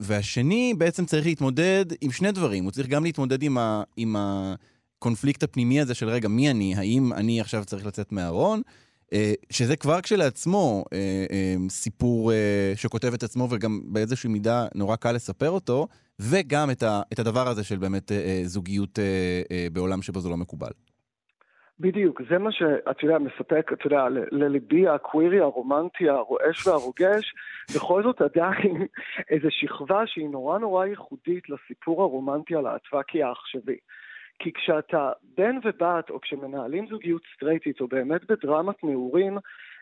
והשני 0.00 0.74
בעצם 0.78 1.06
צריך 1.06 1.26
להתמודד 1.26 1.84
עם 2.00 2.10
שני 2.10 2.32
דברים. 2.32 2.64
הוא 2.64 2.72
צריך 2.72 2.88
גם 2.88 3.04
להתמודד 3.04 3.42
עם, 3.42 3.58
ה, 3.58 3.82
עם 3.96 4.16
הקונפליקט 4.18 5.42
הפנימי 5.42 5.80
הזה 5.80 5.94
של 5.94 6.08
רגע, 6.08 6.28
מי 6.28 6.50
אני? 6.50 6.74
האם 6.74 7.12
אני 7.12 7.40
עכשיו 7.40 7.64
צריך 7.64 7.86
לצאת 7.86 8.12
מהארון? 8.12 8.62
אה, 9.12 9.34
שזה 9.50 9.76
כבר 9.76 10.00
כשלעצמו 10.00 10.84
אה, 10.92 10.98
אה, 11.30 11.54
סיפור 11.68 12.32
שכותב 12.74 13.14
את 13.14 13.22
עצמו 13.22 13.48
וגם 13.50 13.80
באיזושהי 13.84 14.30
מידה 14.30 14.66
נורא 14.74 14.96
קל 14.96 15.12
לספר 15.12 15.50
אותו, 15.50 15.88
וגם 16.18 16.70
את 17.12 17.18
הדבר 17.18 17.48
הזה 17.48 17.64
של 17.64 17.78
באמת 17.78 18.12
זוגיות 18.44 18.98
בעולם 19.72 20.02
שבו 20.02 20.20
זה 20.20 20.28
לא 20.28 20.36
מקובל. 20.36 20.70
בדיוק, 21.80 22.22
זה 22.30 22.38
מה 22.38 22.52
שאתה 22.52 23.04
יודע, 23.04 23.18
מספק, 23.18 23.70
אתה 23.72 23.86
יודע, 23.86 24.06
לליבי 24.30 24.88
הקווירי, 24.88 25.40
הרומנטי, 25.40 26.08
הרועש 26.08 26.66
והרוגש, 26.66 27.34
בכל 27.74 28.02
זאת 28.02 28.20
עדיין 28.20 28.86
איזו 29.30 29.48
שכבה 29.50 30.06
שהיא 30.06 30.28
נורא 30.28 30.58
נורא 30.58 30.86
ייחודית 30.86 31.48
לסיפור 31.48 32.02
הרומנטי 32.02 32.56
הלהטבקי 32.56 33.22
העכשווי. 33.22 33.76
כי 34.38 34.52
כשאתה 34.52 35.12
בן 35.36 35.58
ובת, 35.64 36.10
או 36.10 36.20
כשמנהלים 36.20 36.86
זוגיות 36.86 37.22
סטרייטית, 37.34 37.80
או 37.80 37.88
באמת 37.88 38.24
בדרמת 38.30 38.84
נעורים, 38.84 39.38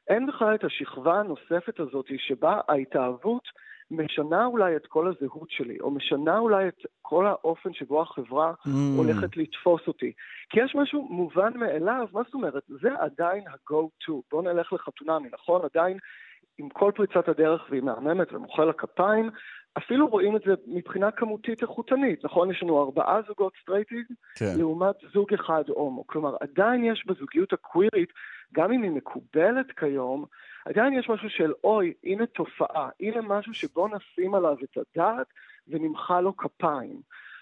אין 0.08 0.26
בכלל 0.26 0.54
את 0.54 0.64
השכבה 0.64 1.20
הנוספת 1.20 1.80
הזאת 1.80 2.06
שבה 2.18 2.60
ההתאהבות 2.68 3.48
משנה 3.92 4.46
אולי 4.46 4.76
את 4.76 4.86
כל 4.86 5.08
הזהות 5.08 5.50
שלי, 5.50 5.80
או 5.80 5.90
משנה 5.90 6.38
אולי 6.38 6.68
את 6.68 6.86
כל 7.02 7.26
האופן 7.26 7.72
שבו 7.72 8.02
החברה 8.02 8.52
mm. 8.52 8.70
הולכת 8.96 9.36
לתפוס 9.36 9.82
אותי. 9.86 10.12
כי 10.50 10.60
יש 10.60 10.74
משהו 10.74 11.02
מובן 11.10 11.52
מאליו, 11.56 12.06
מה 12.12 12.22
זאת 12.24 12.34
אומרת? 12.34 12.62
זה 12.68 12.88
עדיין 12.98 13.48
ה-go-to. 13.48 14.12
בואו 14.30 14.42
נלך 14.42 14.72
לחתונמי, 14.72 15.28
נכון? 15.32 15.60
עדיין 15.72 15.98
עם 16.58 16.68
כל 16.68 16.92
פריצת 16.94 17.28
הדרך 17.28 17.66
והיא 17.70 17.82
מהממת 17.82 18.32
ומוחא 18.32 18.62
לה 18.62 18.72
כפיים, 18.72 19.30
אפילו 19.78 20.08
רואים 20.08 20.36
את 20.36 20.42
זה 20.46 20.54
מבחינה 20.66 21.10
כמותית 21.10 21.62
איכותנית, 21.62 22.24
נכון? 22.24 22.50
יש 22.50 22.62
לנו 22.62 22.82
ארבעה 22.82 23.20
זוגות 23.28 23.52
סטרייטים, 23.62 24.04
כן. 24.38 24.54
לעומת 24.58 24.94
זוג 25.12 25.34
אחד 25.34 25.62
הומו. 25.68 26.06
כלומר, 26.06 26.36
עדיין 26.40 26.84
יש 26.84 27.04
בזוגיות 27.06 27.52
הקווירית, 27.52 28.12
גם 28.54 28.72
אם 28.72 28.82
היא 28.82 28.90
מקובלת 28.90 29.66
כיום, 29.76 30.24
עדיין 30.66 30.92
יש 30.92 31.08
משהו 31.08 31.30
של 31.30 31.52
אוי, 31.64 31.94
הנה 32.04 32.26
תופעה, 32.26 32.88
הנה 33.00 33.20
משהו 33.20 33.54
שבוא 33.54 33.88
נשים 33.88 34.34
עליו 34.34 34.56
את 34.64 34.78
הדעת 34.78 35.26
ונמחא 35.68 36.20
לו 36.20 36.36
כפיים. 36.36 37.00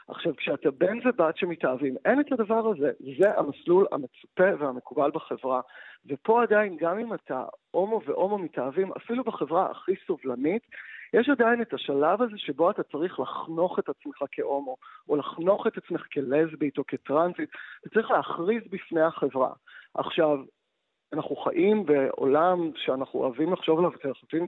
עכשיו, 0.09 0.37
כשאתה 0.37 0.71
בן 0.71 0.99
ובת 1.05 1.37
שמתאהבים, 1.37 1.97
אין 2.05 2.21
את 2.21 2.33
הדבר 2.33 2.71
הזה. 2.71 2.91
זה 3.19 3.39
המסלול 3.39 3.87
המצופה 3.93 4.65
והמקובל 4.65 5.11
בחברה. 5.11 5.61
ופה 6.07 6.43
עדיין, 6.43 6.77
גם 6.77 6.99
אם 6.99 7.15
אתה 7.15 7.45
הומו 7.71 8.01
והומו 8.07 8.39
מתאהבים, 8.39 8.93
אפילו 8.93 9.25
בחברה 9.25 9.71
הכי 9.71 9.93
סובלנית, 10.07 10.63
יש 11.13 11.29
עדיין 11.29 11.63
את 11.63 11.75
השלב 11.75 12.23
הזה 12.23 12.39
שבו 12.39 12.71
אתה 12.71 12.83
צריך 12.83 13.21
לחנוך 13.21 13.79
את 13.79 13.89
עצמך 13.89 14.23
כהומו, 14.33 14.77
או 15.09 15.17
לחנוך 15.17 15.67
את 15.67 15.79
עצמך 15.79 16.07
כלסבית 16.13 16.79
או 16.79 16.85
כטרנסית, 16.87 17.51
אתה 17.81 17.89
צריך 17.89 18.11
להכריז 18.11 18.63
בפני 18.71 19.01
החברה. 19.01 19.53
עכשיו, 19.95 20.39
אנחנו 21.13 21.37
חיים 21.37 21.87
בעולם 21.87 22.71
שאנחנו 22.77 23.21
אוהבים 23.21 23.53
לחשוב 23.53 23.79
עליו 23.79 23.91
כחוטאים 23.93 24.47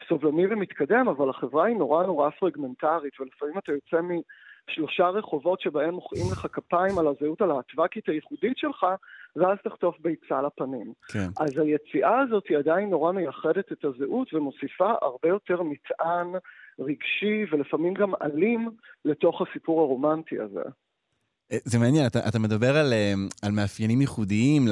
כסובלני 0.00 0.46
ומתקדם, 0.46 1.08
אבל 1.08 1.30
החברה 1.30 1.66
היא 1.66 1.76
נורא 1.76 2.06
נורא 2.06 2.30
פרגמנטרית, 2.30 3.20
ולפעמים 3.20 3.58
אתה 3.58 3.72
יוצא 3.72 4.00
משלושה 4.68 5.08
רחובות 5.08 5.60
שבהם 5.60 5.94
מוחאים 5.94 6.24
לך 6.32 6.46
כפיים 6.52 6.98
על 6.98 7.06
הזהות 7.06 7.40
הלהטבקית 7.40 8.08
הייחודית 8.08 8.58
שלך, 8.58 8.86
ואז 9.36 9.58
תחטוף 9.64 9.96
ביצה 10.00 10.42
לפנים. 10.42 10.92
כן. 11.12 11.28
אז 11.40 11.58
היציאה 11.58 12.20
הזאת 12.20 12.44
היא 12.48 12.58
עדיין 12.58 12.90
נורא 12.90 13.12
מייחדת 13.12 13.72
את 13.72 13.84
הזהות 13.84 14.34
ומוסיפה 14.34 14.92
הרבה 15.02 15.28
יותר 15.28 15.62
מטען 15.62 16.32
רגשי 16.78 17.44
ולפעמים 17.50 17.94
גם 17.94 18.12
אלים 18.22 18.70
לתוך 19.04 19.42
הסיפור 19.42 19.80
הרומנטי 19.80 20.40
הזה. 20.40 20.62
זה 21.64 21.78
מעניין, 21.78 22.06
אתה, 22.06 22.28
אתה 22.28 22.38
מדבר 22.38 22.76
על, 22.76 22.92
אה, 22.92 23.14
על 23.42 23.52
מאפיינים 23.52 24.00
ייחודיים 24.00 24.68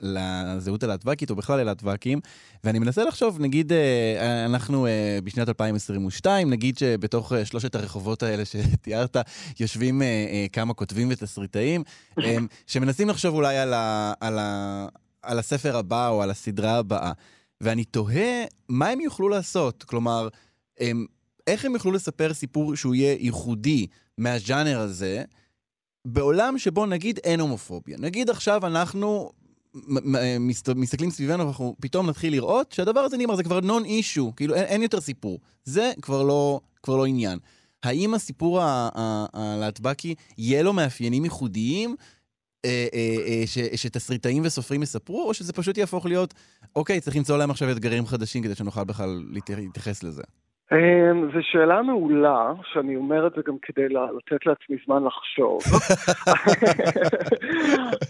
לזהות 0.00 0.82
הלהטבקית, 0.82 1.30
או 1.30 1.36
בכלל 1.36 1.60
ללהטבקים, 1.60 2.20
ואני 2.64 2.78
מנסה 2.78 3.04
לחשוב, 3.04 3.40
נגיד, 3.40 3.72
אה, 3.72 4.44
אנחנו 4.44 4.86
אה, 4.86 5.18
בשנת 5.24 5.48
2022, 5.48 6.50
נגיד 6.50 6.78
שבתוך 6.78 7.32
שלושת 7.44 7.74
הרחובות 7.74 8.22
האלה 8.22 8.44
שתיארת, 8.44 9.16
יושבים 9.60 10.02
כמה 10.52 10.74
כותבים 10.74 11.08
ותסריטאים, 11.10 11.82
שמנסים 12.66 13.08
לחשוב 13.08 13.34
אולי 13.34 13.58
על, 13.58 13.74
ה, 13.74 14.12
על, 14.20 14.38
ה, 14.38 14.86
על 15.22 15.38
הספר 15.38 15.76
הבא 15.76 16.08
או 16.08 16.22
על 16.22 16.30
הסדרה 16.30 16.78
הבאה, 16.78 17.12
ואני 17.60 17.84
תוהה 17.84 18.44
מה 18.68 18.88
הם 18.88 19.00
יוכלו 19.00 19.28
לעשות, 19.28 19.82
כלומר, 19.82 20.28
איך 21.46 21.64
הם 21.64 21.74
יוכלו 21.74 21.92
לספר 21.92 22.34
סיפור 22.34 22.76
שהוא 22.76 22.94
יהיה 22.94 23.16
ייחודי 23.20 23.86
מהז'אנר 24.18 24.80
הזה, 24.80 25.24
בעולם 26.06 26.58
שבו 26.58 26.86
נגיד 26.86 27.18
אין 27.24 27.40
הומופוביה. 27.40 27.96
נגיד 28.00 28.30
עכשיו 28.30 28.66
אנחנו 28.66 29.30
מסתכלים 30.76 31.10
סביבנו 31.10 31.44
ואנחנו 31.44 31.76
פתאום 31.80 32.08
נתחיל 32.10 32.32
לראות 32.32 32.72
שהדבר 32.72 33.00
הזה 33.00 33.16
נגמר, 33.16 33.36
זה 33.36 33.42
כבר 33.42 33.60
נון 33.60 33.84
אישו, 33.84 34.32
כאילו 34.36 34.54
אין, 34.54 34.64
אין 34.64 34.82
יותר 34.82 35.00
סיפור. 35.00 35.38
זה 35.64 35.92
כבר 36.02 36.22
לא, 36.22 36.60
כבר 36.82 36.96
לא 36.96 37.06
עניין. 37.06 37.38
האם 37.82 38.14
הסיפור 38.14 38.60
הלהטבקי 38.62 40.14
יהיה 40.38 40.62
לו 40.62 40.72
מאפיינים 40.72 41.24
ייחודיים 41.24 41.96
אה, 42.64 42.86
אה, 42.94 43.16
אה, 43.26 43.42
ש, 43.46 43.58
שתסריטאים 43.58 44.42
וסופרים 44.46 44.82
יספרו, 44.82 45.28
או 45.28 45.34
שזה 45.34 45.52
פשוט 45.52 45.78
יהפוך 45.78 46.06
להיות, 46.06 46.34
אוקיי, 46.76 47.00
צריך 47.00 47.16
למצוא 47.16 47.38
להם 47.38 47.50
עכשיו 47.50 47.70
אתגרים 47.70 48.06
חדשים 48.06 48.42
כדי 48.42 48.54
שנוכל 48.54 48.84
בכלל 48.84 49.24
להתייחס 49.48 50.02
לזה? 50.02 50.22
אמ, 50.72 51.30
זו 51.32 51.38
שאלה 51.42 51.82
מעולה, 51.82 52.52
שאני 52.72 52.96
אומר 52.96 53.26
את 53.26 53.32
זה 53.36 53.42
גם 53.46 53.58
כדי 53.62 53.88
לתת 53.88 54.46
לעצמי 54.46 54.76
זמן 54.86 55.04
לחשוב. 55.04 55.60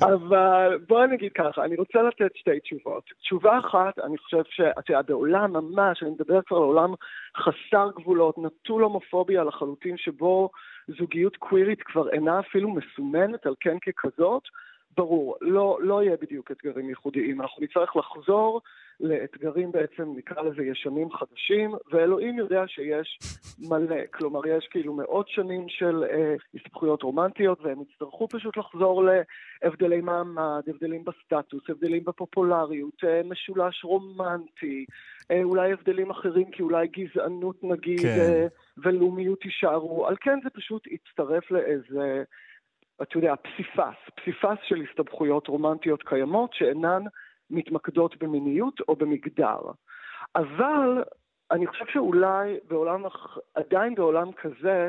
אבל 0.15 0.79
בואי 0.89 1.07
נגיד 1.07 1.33
ככה, 1.33 1.65
אני 1.65 1.77
רוצה 1.77 2.03
לתת 2.03 2.37
שתי 2.37 2.61
תשובות. 2.61 3.05
תשובה 3.21 3.59
אחת, 3.59 3.99
אני 3.99 4.19
חושב 4.19 4.43
שאתה 4.51 4.93
יודע, 4.93 5.03
בעולם 5.03 5.53
ממש, 5.53 6.03
אני 6.03 6.11
מדבר 6.11 6.41
כבר 6.47 6.57
על 6.57 6.63
עולם 6.63 6.95
חסר 7.37 7.91
גבולות, 7.97 8.39
נטול 8.39 8.83
הומופוביה 8.83 9.45
לחלוטין, 9.45 9.97
שבו 9.97 10.51
זוגיות 10.99 11.37
קווירית 11.37 11.83
כבר 11.83 12.11
אינה 12.11 12.41
אפילו 12.41 12.75
מסומנת 12.75 13.47
על 13.47 13.55
כן 13.61 13.77
ככזאת, 13.79 14.43
ברור, 14.97 15.37
לא, 15.41 15.79
לא 15.81 16.03
יהיה 16.03 16.17
בדיוק 16.17 16.51
אתגרים 16.51 16.89
ייחודיים. 16.89 17.41
אנחנו 17.41 17.63
נצטרך 17.63 17.97
לחזור 17.97 18.61
לאתגרים 19.01 19.73
בעצם, 19.73 20.13
נקרא 20.17 20.43
לזה 20.43 20.63
ישנים 20.63 21.09
חדשים, 21.11 21.75
ואלוהים 21.91 22.39
יודע 22.39 22.63
שיש 22.67 23.19
מלא. 23.69 24.07
כלומר, 24.11 24.47
יש 24.47 24.69
כאילו 24.71 24.95
מאות 24.95 25.29
שנים 25.29 25.69
של 25.69 26.05
אה, 26.11 26.35
הסתבכויות 26.55 27.03
רומנטיות, 27.03 27.61
והם 27.63 27.83
יצטרכו 27.83 28.29
פשוט 28.29 28.57
לחזור 28.57 29.05
להבדלי 29.63 30.01
מעמד, 30.01 30.63
הבדלים 30.67 31.05
בסטטוס, 31.05 31.63
הבדלים 31.69 32.05
בפופולריות, 32.05 33.05
אה, 33.05 33.21
משולש 33.25 33.85
רומנטי, 33.85 34.85
אה, 35.31 35.43
אולי 35.43 35.73
הבדלים 35.73 36.11
אחרים, 36.11 36.51
כי 36.51 36.63
אולי 36.63 36.87
גזענות 36.89 37.65
נגיד, 37.65 38.01
כן. 38.01 38.19
אה, 38.19 38.47
ולאומיות 38.79 39.45
יישארו. 39.45 40.07
על 40.07 40.17
כן 40.21 40.39
זה 40.45 40.51
פשוט 40.51 40.87
יצטרף 40.87 41.51
לאיזה... 41.51 42.23
אתה 43.03 43.17
יודע, 43.19 43.35
פסיפס, 43.37 43.99
פסיפס 44.15 44.59
של 44.69 44.83
הסתבכויות 44.91 45.49
רומנטיות 45.49 46.03
קיימות 46.03 46.55
שאינן 46.55 47.03
מתמקדות 47.51 48.17
במיניות 48.17 48.81
או 48.89 48.97
במגדר. 48.97 49.59
אבל 50.37 51.05
אני 51.51 51.67
חושב 51.67 51.85
שאולי 51.93 52.57
בעולם, 52.69 53.03
עדיין 53.55 53.95
בעולם 53.95 54.33
כזה, 54.33 54.89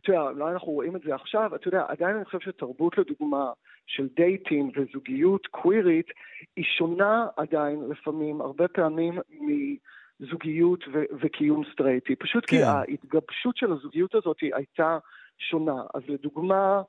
אתה 0.00 0.10
יודע, 0.10 0.22
אולי 0.22 0.52
אנחנו 0.52 0.72
רואים 0.72 0.96
את 0.96 1.02
זה 1.02 1.14
עכשיו, 1.14 1.54
אתה 1.54 1.68
יודע, 1.68 1.84
עדיין 1.88 2.16
אני 2.16 2.24
חושב 2.24 2.40
שתרבות 2.40 2.98
לדוגמה 2.98 3.52
של 3.86 4.08
דייטים 4.16 4.70
וזוגיות 4.76 5.46
קווירית 5.46 6.06
היא 6.56 6.64
שונה 6.78 7.26
עדיין 7.36 7.82
לפעמים, 7.88 8.40
הרבה 8.40 8.68
פעמים 8.68 9.18
מזוגיות 10.20 10.84
ו- 10.92 11.04
וקיום 11.20 11.62
סטרייטי. 11.72 12.16
פשוט 12.16 12.44
כן. 12.46 12.56
כי 12.56 12.62
ההתגבשות 12.62 13.56
של 13.56 13.72
הזוגיות 13.72 14.14
הזאת 14.14 14.36
הייתה 14.52 14.98
שונה. 15.38 15.82
אז 15.94 16.02
לדוגמה, 16.08 16.82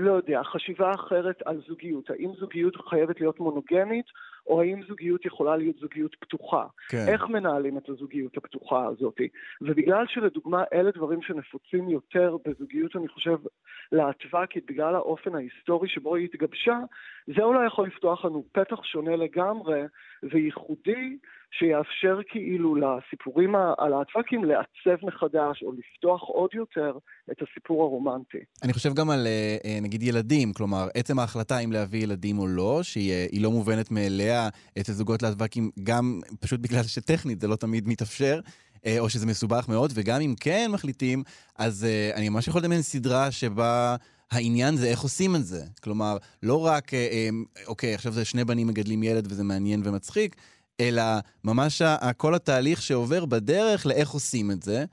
לא 0.00 0.12
יודע, 0.12 0.42
חשיבה 0.44 0.90
אחרת 0.94 1.42
על 1.44 1.60
זוגיות. 1.68 2.10
האם 2.10 2.30
זוגיות 2.38 2.76
חייבת 2.76 3.20
להיות 3.20 3.40
מונוגמית, 3.40 4.06
או 4.46 4.60
האם 4.60 4.80
זוגיות 4.88 5.24
יכולה 5.26 5.56
להיות 5.56 5.76
זוגיות 5.76 6.14
פתוחה? 6.20 6.66
כן. 6.88 7.04
איך 7.08 7.22
מנהלים 7.22 7.78
את 7.78 7.88
הזוגיות 7.88 8.36
הפתוחה 8.36 8.86
הזאת? 8.86 9.20
ובגלל 9.60 10.04
שלדוגמה 10.08 10.64
אלה 10.72 10.90
דברים 10.90 11.22
שנפוצים 11.22 11.88
יותר 11.88 12.36
בזוגיות, 12.44 12.96
אני 12.96 13.08
חושב, 13.08 13.36
להטבקית, 13.92 14.66
בגלל 14.66 14.94
האופן 14.94 15.34
ההיסטורי 15.34 15.88
שבו 15.88 16.14
היא 16.14 16.24
התגבשה, 16.24 16.78
זה 17.26 17.42
אולי 17.42 17.66
יכול 17.66 17.86
לפתוח 17.86 18.24
לנו 18.24 18.44
פתח 18.52 18.82
שונה 18.82 19.16
לגמרי 19.16 19.82
וייחודי 20.22 21.18
שיאפשר 21.50 22.18
כאילו 22.28 22.76
לסיפורים 22.76 23.54
הלהטב"קים 23.78 24.44
לעצב 24.44 25.06
מחדש 25.06 25.62
או 25.62 25.72
לפתוח 25.72 26.22
עוד 26.22 26.50
יותר 26.54 26.98
את 27.32 27.36
הסיפור 27.42 27.82
הרומנטי. 27.82 28.38
אני 28.62 28.72
חושב 28.72 28.94
גם 28.94 29.10
על 29.10 29.26
אה, 29.26 29.78
נגיד 29.82 30.02
ילדים, 30.02 30.52
כלומר, 30.52 30.88
עצם 30.94 31.18
ההחלטה 31.18 31.58
אם 31.58 31.72
להביא 31.72 32.02
ילדים 32.02 32.38
או 32.38 32.46
לא, 32.46 32.80
שהיא 32.82 33.42
לא 33.42 33.50
מובנת 33.50 33.90
מאליה 33.90 34.48
אצל 34.80 34.92
זוגות 34.92 35.22
להטב"קים, 35.22 35.70
גם 35.82 36.20
פשוט 36.40 36.60
בגלל 36.60 36.82
שטכנית 36.82 37.40
זה 37.40 37.48
לא 37.48 37.56
תמיד 37.56 37.88
מתאפשר. 37.88 38.40
או 38.98 39.10
שזה 39.10 39.26
מסובך 39.26 39.68
מאוד, 39.68 39.92
וגם 39.94 40.20
אם 40.20 40.34
כן 40.40 40.70
מחליטים, 40.72 41.22
אז 41.58 41.86
אני 42.14 42.28
ממש 42.28 42.48
יכול 42.48 42.60
לדמיין 42.60 42.82
סדרה 42.82 43.30
שבה 43.30 43.96
העניין 44.30 44.76
זה 44.76 44.86
איך 44.86 45.00
עושים 45.00 45.36
את 45.36 45.44
זה. 45.44 45.62
כלומר, 45.82 46.16
לא 46.42 46.66
רק, 46.66 46.90
אוקיי, 47.66 47.94
עכשיו 47.94 48.12
זה 48.12 48.24
שני 48.24 48.44
בנים 48.44 48.66
מגדלים 48.66 49.02
ילד 49.02 49.32
וזה 49.32 49.44
מעניין 49.44 49.82
ומצחיק, 49.84 50.36
אלא 50.80 51.02
ממש 51.44 51.82
כל 52.16 52.34
התהליך 52.34 52.82
שעובר 52.82 53.24
בדרך 53.24 53.86
לאיך 53.86 54.10
עושים 54.10 54.50
את 54.50 54.62
זה. 54.62 54.84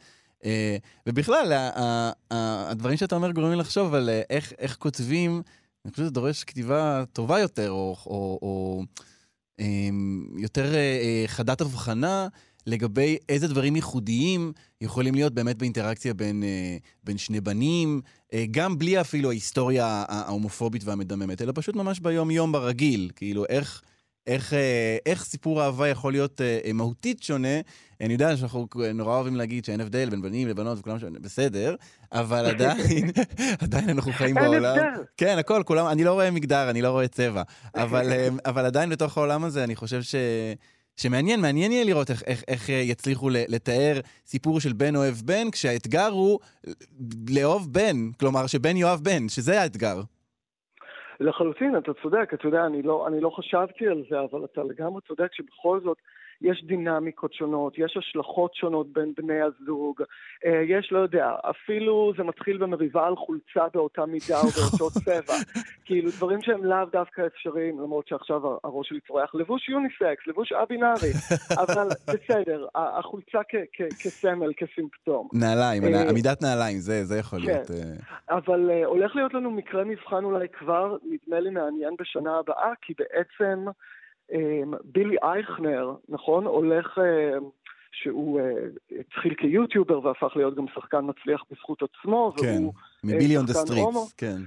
ובכלל, 1.08 1.70
הדברים 2.32 2.98
שאתה 2.98 3.16
אומר 3.16 3.32
גורמים 3.32 3.60
לחשוב 3.60 3.94
על 3.94 4.10
איך, 4.30 4.54
איך 4.60 4.76
כותבים, 4.76 5.42
אני 5.86 5.92
חושב 5.92 6.04
שזה 6.04 6.12
דורש 6.12 6.44
כתיבה 6.44 7.04
טובה 7.14 7.40
יותר, 7.40 7.72
או, 7.72 7.98
או, 8.06 8.40
או 8.42 8.84
יותר 10.38 10.74
חדת 11.28 11.62
הבחנה 11.62 12.28
לגבי 12.68 13.18
איזה 13.30 13.48
דברים 13.48 13.76
ייחודיים 13.76 14.52
יכולים 14.82 15.16
להיות 15.16 15.34
באמת 15.34 15.58
באינטראקציה 15.58 16.14
בין, 16.14 16.44
בין 17.04 17.18
שני 17.18 17.42
בנים, 17.42 18.02
גם 18.52 18.78
בלי 18.78 19.02
אפילו 19.02 19.30
ההיסטוריה 19.30 20.06
ההומופובית 20.08 20.84
והמדממת, 20.84 21.42
אלא 21.42 21.52
פשוט 21.56 21.76
ממש 21.76 22.00
ביום-יום 22.00 22.52
ברגיל, 22.52 23.12
כאילו 23.16 23.46
איך... 23.50 23.82
איך, 24.28 24.54
איך 25.06 25.24
סיפור 25.24 25.64
אהבה 25.64 25.88
יכול 25.88 26.14
להיות 26.14 26.42
מהותית 26.74 27.24
שונה. 27.24 27.60
אני 28.02 28.14
יודע 28.14 28.38
שאנחנו 28.38 28.68
נורא 28.94 29.16
אוהבים 29.16 29.36
להגיד 29.36 29.66
שאין 29.66 29.82
הבדל 29.82 30.10
בין 30.10 30.22
בנים 30.22 30.48
לבנות 30.48 30.80
וכולם 30.80 31.00
שונה, 31.00 31.20
בסדר, 31.20 31.76
אבל 32.12 32.46
עדיין, 32.46 33.12
עדיין 33.64 33.90
אנחנו 33.90 34.12
חיים 34.12 34.36
בעולם. 34.36 34.78
כן, 35.18 35.38
הכל, 35.38 35.64
כולם, 35.66 35.88
אני 35.88 36.04
לא 36.04 36.14
רואה 36.14 36.32
מגדר, 36.32 36.70
אני 36.70 36.82
לא 36.82 36.90
רואה 36.90 37.08
צבע, 37.08 37.44
אבל, 37.76 38.12
אבל 38.50 38.66
עדיין 38.66 38.90
בתוך 38.90 39.18
העולם 39.18 39.44
הזה 39.44 39.64
אני 39.64 39.76
חושב 39.76 40.02
ש... 40.02 40.16
שמעניין, 40.98 41.42
מעניין 41.42 41.72
יהיה 41.72 41.84
לראות 41.84 42.12
איך, 42.12 42.24
איך, 42.28 42.44
איך 42.48 42.70
יצליחו 42.70 43.30
לתאר 43.30 44.00
סיפור 44.28 44.60
של 44.60 44.74
בן 44.74 44.96
אוהב 44.96 45.16
בן, 45.16 45.52
כשהאתגר 45.52 46.08
הוא 46.08 46.40
לאהוב 47.30 47.74
בן, 47.74 48.12
כלומר 48.20 48.48
שבן 48.48 48.78
יאהב 48.78 49.00
בן, 49.04 49.30
שזה 49.30 49.62
האתגר. 49.62 50.02
לחלוטין, 51.20 51.78
אתה 51.78 51.92
צודק, 51.94 52.30
אתה 52.34 52.48
יודע, 52.48 52.66
אני 52.66 52.82
לא, 52.82 53.08
אני 53.08 53.22
לא 53.22 53.30
חשבתי 53.30 53.88
על 53.88 54.04
זה, 54.10 54.20
אבל 54.20 54.46
אתה 54.46 54.64
לגמרי 54.64 55.02
צודק 55.08 55.34
שבכל 55.34 55.80
זאת 55.84 55.98
יש 56.42 56.64
דינמיקות 56.64 57.34
שונות, 57.34 57.74
יש 57.78 57.98
השלכות 57.98 58.56
שונות 58.56 58.94
בין 58.94 59.14
בני 59.18 59.42
הזוג, 59.42 60.02
אה, 60.46 60.62
יש, 60.68 60.92
לא 60.92 61.00
יודע, 61.00 61.32
אפילו 61.50 62.14
זה 62.18 62.24
מתחיל 62.24 62.58
במריבה 62.58 63.08
על 63.08 63.16
חולצה 63.16 63.68
באותה 63.74 64.06
מידה 64.06 64.40
או 64.42 64.48
באותו 64.48 64.90
צבע. 65.06 65.34
כאילו, 65.86 66.12
דברים 66.12 66.42
שהם 66.42 66.66
לאו 66.66 66.86
דווקא 66.92 67.22
אפשריים, 67.28 67.80
למרות 67.80 68.08
שעכשיו 68.08 68.42
הראש 68.64 68.90
שלי 68.90 69.00
צורח, 69.08 69.36
לבוש 69.36 69.70
יוניסקס, 69.70 70.28
לבוש 70.28 70.52
א-בינארי, 70.52 71.12
אבל 71.64 71.88
בסדר, 72.08 72.68
החולצה 72.76 73.40
כסמל, 74.00 74.54
כסימפטום. 74.58 75.30
נעליים, 75.34 75.84
אה, 75.84 76.10
עמידת 76.10 76.42
נעליים, 76.42 76.80
זה 76.80 77.18
יכול 77.20 77.40
כן. 77.40 77.46
להיות... 77.46 77.72
אבל 78.30 78.70
אה, 78.70 78.86
הולך 78.86 79.16
להיות 79.16 79.34
לנו 79.34 79.52
מקרה 79.52 79.84
מבחן 79.84 80.24
אולי 80.24 80.48
כבר, 80.50 80.98
נדמה 81.04 81.40
לי 81.40 81.50
מעניין 81.50 81.96
בשנה 82.00 82.38
הבאה, 82.40 82.72
כי 82.82 82.94
בעצם... 82.98 83.66
בילי 84.84 85.16
אייכנר, 85.24 85.96
נכון, 86.10 86.46
הולך, 86.46 87.00
שהוא 87.92 88.42
התחיל 89.00 89.34
כיוטיובר 89.34 90.06
והפך 90.06 90.36
להיות 90.36 90.56
גם 90.56 90.66
שחקן 90.76 91.00
מצליח 91.04 91.44
בזכות 91.52 91.82
עצמו. 91.84 92.34
כן, 92.42 92.62
מ 93.04 93.10
Billy 93.10 93.38
on 93.38 93.46
the 93.46 93.54
Streets, 93.54 94.14
כן. 94.18 94.38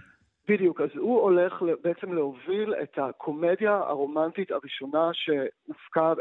בדיוק, 0.49 0.81
אז 0.81 0.89
הוא 0.97 1.21
הולך 1.21 1.63
בעצם 1.83 2.13
להוביל 2.13 2.75
את 2.83 2.99
הקומדיה 2.99 3.77
הרומנטית 3.77 4.51
הראשונה 4.51 5.11
שהופקה 5.13 6.13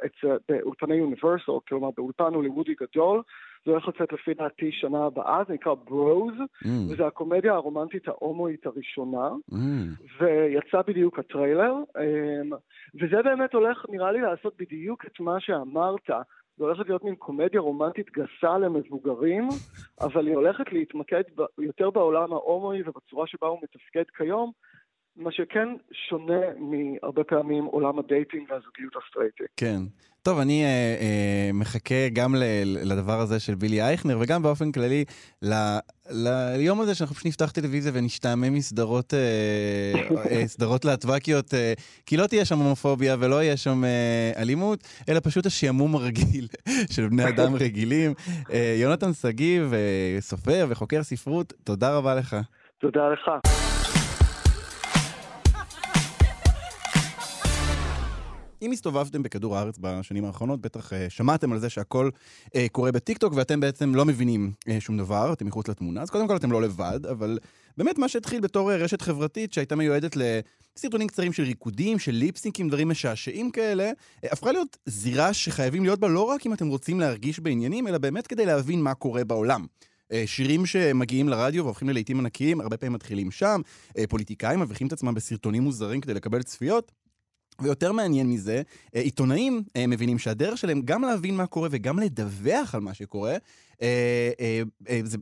באולפני 0.49 0.95
יוניברסל, 0.95 1.51
כלומר 1.67 1.89
באולפן 1.97 2.33
הוליוודי 2.33 2.75
גדול. 2.81 3.21
זה 3.67 3.71
הולך 3.71 3.87
לצאת 3.87 4.13
לפי 4.13 4.33
דעתי 4.33 4.71
שנה 4.71 5.05
הבאה, 5.05 5.43
זה 5.47 5.53
נקרא 5.53 5.73
ברוז, 5.73 6.33
mm. 6.63 6.67
וזה 6.89 7.07
הקומדיה 7.07 7.53
הרומנטית 7.53 8.07
ההומואית 8.07 8.65
הראשונה, 8.65 9.29
mm. 9.51 9.55
ויצא 10.19 10.81
בדיוק 10.87 11.19
הטריילר, 11.19 11.73
וזה 13.01 13.21
באמת 13.23 13.53
הולך, 13.53 13.85
נראה 13.89 14.11
לי, 14.11 14.21
לעשות 14.21 14.53
בדיוק 14.59 15.05
את 15.05 15.19
מה 15.19 15.39
שאמרת. 15.39 16.09
זה 16.57 16.63
הולכת 16.63 16.87
להיות 16.87 17.03
מין 17.03 17.15
קומדיה 17.15 17.61
רומנטית 17.61 18.11
גסה 18.11 18.57
למבוגרים, 18.57 19.47
אבל 20.01 20.27
היא 20.27 20.35
הולכת 20.35 20.73
להתמקד 20.73 21.23
יותר 21.57 21.89
בעולם 21.89 22.33
ההומואי 22.33 22.81
ובצורה 22.85 23.27
שבה 23.27 23.47
הוא 23.47 23.59
מתפקד 23.63 24.03
כיום, 24.17 24.51
מה 25.17 25.31
שכן 25.31 25.69
שונה 26.09 26.41
מהרבה 26.57 27.23
פעמים 27.23 27.63
עולם 27.63 27.99
ה 27.99 28.07
dating 28.07 28.51
והזוגיות 28.51 28.93
הסטרייטית. 28.95 29.47
כן. 29.57 29.79
טוב, 30.27 30.39
אני 30.39 30.63
אה, 30.63 30.69
אה, 30.69 31.51
מחכה 31.53 32.09
גם 32.13 32.35
ל, 32.35 32.43
לדבר 32.91 33.19
הזה 33.19 33.39
של 33.39 33.55
בילי 33.55 33.81
אייכנר, 33.81 34.17
וגם 34.21 34.43
באופן 34.43 34.71
כללי 34.71 35.05
ל, 35.41 35.53
ליום 36.57 36.81
הזה 36.81 36.95
שאנחנו 36.95 37.15
פשוט 37.15 37.27
נפתח 37.27 37.51
טלוויזיה 37.51 37.91
ונשתעמם 37.95 38.53
מסדרות 38.53 39.13
אה, 39.13 39.93
אה, 40.31 40.47
סדרות 40.47 40.85
להט"בקיות, 40.85 41.53
אה, 41.53 41.73
כי 42.05 42.17
לא 42.17 42.27
תהיה 42.27 42.45
שם 42.45 42.57
הומופוביה 42.57 43.15
ולא 43.19 43.43
יהיה 43.43 43.57
שם 43.57 43.83
אה, 43.83 44.31
אלימות, 44.41 44.79
אלא 45.09 45.19
פשוט 45.23 45.45
השעמום 45.45 45.95
הרגיל 45.95 46.47
של 46.93 47.07
בני 47.07 47.29
אדם 47.29 47.55
רגילים. 47.63 48.13
אה, 48.53 48.75
יונתן 48.81 49.13
שגיב, 49.13 49.73
אה, 49.73 50.17
סופר 50.19 50.65
וחוקר 50.69 51.03
ספרות, 51.03 51.53
תודה 51.63 51.97
רבה 51.97 52.15
לך. 52.15 52.35
תודה 52.79 53.09
לך. 53.09 53.31
אם 58.61 58.71
הסתובבתם 58.71 59.23
בכדור 59.23 59.57
הארץ 59.57 59.75
בשנים 59.81 60.25
האחרונות, 60.25 60.61
בטח 60.61 60.93
uh, 60.93 60.95
שמעתם 61.09 61.51
על 61.51 61.59
זה 61.59 61.69
שהכל 61.69 62.09
uh, 62.45 62.49
קורה 62.71 62.91
בטיקטוק 62.91 63.33
ואתם 63.35 63.59
בעצם 63.59 63.95
לא 63.95 64.05
מבינים 64.05 64.51
uh, 64.59 64.71
שום 64.79 64.97
דבר, 64.97 65.33
אתם 65.33 65.47
מחוץ 65.47 65.67
לתמונה. 65.67 66.01
אז 66.01 66.09
קודם 66.09 66.27
כל 66.27 66.35
אתם 66.35 66.51
לא 66.51 66.61
לבד, 66.61 66.99
אבל 67.11 67.39
באמת 67.77 67.97
מה 67.97 68.09
שהתחיל 68.09 68.39
בתור 68.39 68.73
רשת 68.73 69.01
חברתית 69.01 69.53
שהייתה 69.53 69.75
מיועדת 69.75 70.17
לסרטונים 70.75 71.07
קצרים 71.07 71.33
של 71.33 71.43
ריקודים, 71.43 71.99
של 71.99 72.11
ליפסינקים, 72.11 72.67
דברים 72.67 72.89
משעשעים 72.89 73.51
כאלה, 73.51 73.91
הפכה 74.23 74.51
להיות 74.51 74.77
זירה 74.85 75.33
שחייבים 75.33 75.83
להיות 75.83 75.99
בה 75.99 76.07
לא 76.07 76.21
רק 76.21 76.45
אם 76.45 76.53
אתם 76.53 76.67
רוצים 76.67 76.99
להרגיש 76.99 77.39
בעניינים, 77.39 77.87
אלא 77.87 77.97
באמת 77.97 78.27
כדי 78.27 78.45
להבין 78.45 78.81
מה 78.81 78.93
קורה 78.93 79.23
בעולם. 79.23 79.65
שירים 80.25 80.65
שמגיעים 80.65 81.29
לרדיו 81.29 81.63
והופכים 81.63 81.89
ללהיטים 81.89 82.19
ענקיים, 82.19 82.61
הרבה 82.61 82.77
פעמים 82.77 82.93
מתחילים 82.93 83.31
שם, 83.31 83.61
פוליטיקאים 84.09 84.59
מביכים 84.59 84.87
את 84.87 84.93
עצמם 84.93 85.13
בסרטונים 85.13 85.63
מוזרים 85.63 86.01
כדי 86.01 86.13
לקבל 86.13 86.43
צפיות. 86.43 86.91
ויותר 87.61 87.91
מעניין 87.91 88.29
מזה, 88.29 88.61
אה, 88.95 89.01
עיתונאים 89.01 89.63
אה, 89.75 89.87
מבינים 89.87 90.19
שהדרך 90.19 90.57
שלהם 90.57 90.81
גם 90.85 91.01
להבין 91.01 91.35
מה 91.35 91.47
קורה 91.47 91.69
וגם 91.71 91.99
לדווח 91.99 92.75
על 92.75 92.81
מה 92.81 92.93
שקורה, 92.93 93.37
אה, 93.81 94.61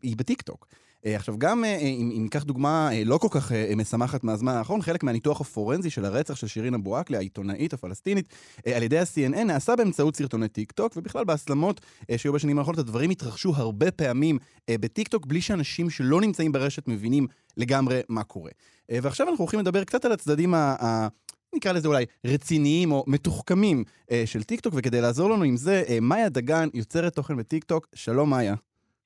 היא 0.01 0.17
בטיקטוק. 0.17 0.67
עכשיו, 1.07 1.37
גם 1.37 1.63
אם, 1.63 2.11
אם 2.15 2.23
ניקח 2.23 2.43
דוגמה 2.43 2.89
לא 3.05 3.17
כל 3.17 3.27
כך 3.31 3.51
משמחת 3.75 4.23
מהזמן 4.23 4.53
האחרון, 4.53 4.81
חלק 4.81 5.03
מהניתוח 5.03 5.41
הפורנזי 5.41 5.89
של 5.89 6.05
הרצח 6.05 6.35
של 6.35 6.47
שירין 6.47 6.73
אבו 6.73 6.97
עקלה, 6.97 7.17
העיתונאית 7.17 7.73
הפלסטינית, 7.73 8.33
על 8.75 8.83
ידי 8.83 8.99
ה-CNN, 8.99 9.43
נעשה 9.43 9.75
באמצעות 9.75 10.15
סרטוני 10.15 10.47
טיק 10.47 10.71
טוק, 10.71 10.93
ובכלל 10.95 11.23
בהסלמות 11.23 11.81
שהיו 12.17 12.33
בשנים 12.33 12.59
האחרונות, 12.59 12.79
הדברים 12.79 13.09
התרחשו 13.09 13.53
הרבה 13.55 13.91
פעמים 13.91 14.37
בטיק 14.71 15.07
טוק, 15.07 15.25
בלי 15.25 15.41
שאנשים 15.41 15.89
שלא 15.89 16.21
נמצאים 16.21 16.51
ברשת 16.51 16.87
מבינים 16.87 17.27
לגמרי 17.57 18.01
מה 18.09 18.23
קורה. 18.23 18.51
ועכשיו 18.89 19.29
אנחנו 19.29 19.43
הולכים 19.43 19.59
לדבר 19.59 19.83
קצת 19.83 20.05
על 20.05 20.11
הצדדים 20.11 20.53
ה... 20.53 21.07
נקרא 21.55 21.71
לזה 21.71 21.87
אולי 21.87 22.05
רציניים 22.25 22.91
או 22.91 23.03
מתוחכמים 23.07 23.83
אה, 24.11 24.23
של 24.25 24.43
טיקטוק, 24.43 24.73
וכדי 24.77 25.01
לעזור 25.01 25.29
לנו 25.29 25.43
עם 25.43 25.55
זה, 25.55 25.83
אה, 25.89 25.97
מאיה 26.01 26.29
דגן 26.29 26.67
יוצרת 26.73 27.13
תוכן 27.13 27.37
בטיקטוק. 27.37 27.87
שלום 27.95 28.29
מאיה. 28.29 28.55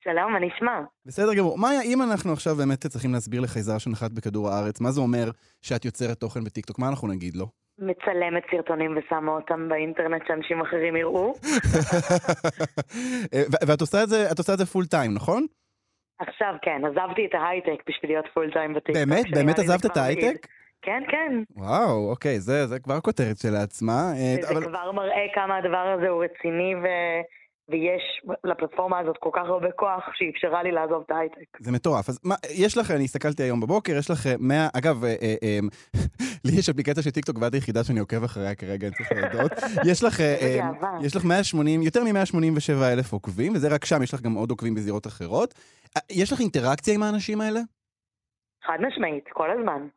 שלום, 0.04 0.32
מה 0.32 0.38
נשמע? 0.38 0.80
בסדר 1.06 1.34
גמור. 1.34 1.58
מאיה, 1.58 1.82
אם 1.82 2.02
אנחנו 2.02 2.32
עכשיו 2.32 2.54
באמת 2.54 2.86
צריכים 2.86 3.12
להסביר 3.12 3.40
לחייזר 3.40 3.78
שנחת 3.78 4.10
בכדור 4.10 4.48
הארץ, 4.48 4.80
מה 4.80 4.90
זה 4.90 5.00
אומר 5.00 5.30
שאת 5.62 5.84
יוצרת 5.84 6.20
תוכן 6.20 6.44
בטיקטוק? 6.44 6.78
מה 6.78 6.88
אנחנו 6.88 7.08
נגיד 7.08 7.36
לו? 7.36 7.46
מצלמת 7.78 8.42
סרטונים 8.50 8.96
ושמה 8.96 9.32
אותם 9.32 9.68
באינטרנט 9.68 10.22
שאנשים 10.26 10.60
אחרים 10.60 10.96
יראו. 10.96 11.34
אה, 13.34 13.42
ואת 13.66 13.80
עושה 13.80 14.02
את 14.02 14.08
זה, 14.08 14.28
עושה 14.38 14.52
את 14.52 14.58
זה 14.58 14.66
full 14.66 14.86
time, 14.86 15.14
נכון? 15.14 15.46
עכשיו 16.18 16.54
כן, 16.62 16.82
עזבתי 16.84 17.26
את 17.26 17.34
ההייטק 17.34 17.82
בשביל 17.88 18.10
להיות 18.10 18.24
full 18.34 18.50
time 18.52 18.74
בטיקטוק. 18.74 18.96
באמת? 18.96 19.24
באמת 19.34 19.58
עזבת 19.58 19.86
את 19.86 19.96
ההייטק? 19.96 20.46
כן, 20.82 21.02
כן. 21.10 21.42
וואו, 21.56 22.10
אוקיי, 22.10 22.40
זה, 22.40 22.66
זה 22.66 22.78
כבר 22.78 23.00
כותרת 23.00 23.36
שלעצמה. 23.38 24.12
אה, 24.12 24.34
זה 24.42 24.48
אבל... 24.50 24.68
כבר 24.68 24.92
מראה 24.92 25.26
כמה 25.34 25.56
הדבר 25.56 25.94
הזה 25.96 26.08
הוא 26.08 26.24
רציני 26.24 26.74
ו... 26.74 26.86
ויש 27.70 28.02
לפלטפורמה 28.44 28.98
הזאת 28.98 29.16
כל 29.20 29.30
כך 29.32 29.42
הרבה 29.44 29.72
כוח 29.72 30.04
שהיא 30.14 30.30
אפשרה 30.30 30.62
לי 30.62 30.72
לעזוב 30.72 31.02
את 31.06 31.10
ההייטק. 31.10 31.58
זה 31.58 31.72
מטורף. 31.72 32.08
אז 32.08 32.20
מה, 32.24 32.34
יש 32.54 32.78
לך, 32.78 32.90
אני 32.90 33.04
הסתכלתי 33.04 33.42
היום 33.42 33.60
בבוקר, 33.60 33.92
יש 33.98 34.10
לך 34.10 34.26
100, 34.38 34.68
אגב, 34.78 35.04
אה, 35.04 35.14
אה, 35.22 35.34
אה, 35.42 35.58
לי 36.44 36.52
יש 36.58 36.68
אפליקציה 36.68 37.02
של 37.02 37.10
טיקטוק 37.10 37.36
ואת 37.40 37.54
היחידה 37.54 37.84
שאני 37.84 38.00
עוקב 38.00 38.24
אחריה 38.24 38.54
כרגע, 38.54 38.86
אני 38.86 38.94
צריך 38.96 39.12
להודות. 39.12 39.52
יש 39.90 40.04
לך, 40.04 40.20
אה, 40.20 40.58
אה. 40.82 40.98
יש 41.04 41.16
לך 41.16 41.24
180, 41.24 41.82
יותר 41.82 42.04
מ-187 42.04 42.84
אלף 42.92 43.12
עוקבים, 43.12 43.52
וזה 43.54 43.74
רק 43.74 43.84
שם, 43.84 44.02
יש 44.02 44.14
לך 44.14 44.20
גם 44.20 44.32
עוד 44.32 44.50
עוקבים 44.50 44.74
בזירות 44.74 45.06
אחרות. 45.06 45.54
יש 46.10 46.32
לך 46.32 46.40
אינטראקציה 46.40 46.94
עם 46.94 47.02
האנשים 47.02 47.40
האלה? 47.40 47.60
חד 48.66 48.78
משמעית, 48.80 49.24
כל 49.32 49.50
הזמן. 49.50 49.88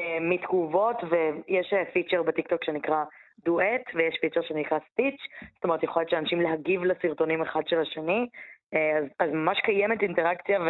אה, 0.00 0.18
מתגובות, 0.20 0.96
ויש 1.10 1.72
אה, 1.72 1.84
feature 1.92 2.22
בטיקטוק 2.22 2.64
שנקרא 2.64 3.04
דואט, 3.44 3.84
ויש 3.94 4.18
feature 4.20 4.40
שנקרא 4.42 4.78
stitch, 4.92 5.20
זאת 5.54 5.64
אומרת, 5.64 5.82
יכול 5.82 6.00
להיות 6.02 6.10
שאנשים 6.10 6.40
להגיב 6.40 6.84
לסרטונים 6.84 7.42
אחד 7.42 7.62
של 7.66 7.80
השני, 7.80 8.26
אה, 8.74 8.98
אז, 8.98 9.04
אז 9.18 9.30
ממש 9.32 9.58
קיימת 9.64 10.02
אינטראקציה 10.02 10.60
ו, 10.60 10.66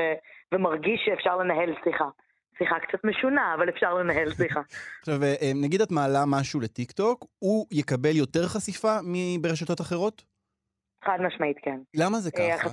ומרגיש 0.53 1.01
שאפשר 1.05 1.37
לנהל 1.37 1.75
שיחה. 1.85 2.09
שיחה 2.59 2.75
קצת 2.81 3.05
משונה, 3.05 3.55
אבל 3.55 3.69
אפשר 3.69 3.95
לנהל 3.95 4.31
שיחה. 4.31 4.61
עכשיו, 5.01 5.23
אה, 5.23 5.35
אה, 5.43 5.53
נגיד 5.55 5.81
את 5.81 5.91
מעלה 5.91 6.25
משהו 6.27 6.61
לטיקטוק, 6.61 7.27
הוא 7.39 7.67
יקבל 7.73 8.17
יותר 8.17 8.47
חשיפה 8.47 8.97
מברשתות 9.05 9.81
אחרות? 9.81 10.25
חד 11.05 11.19
משמעית, 11.27 11.57
כן. 11.63 11.81
למה 11.95 12.19
זה 12.19 12.31
אה, 12.39 12.59
ככה? 12.59 12.69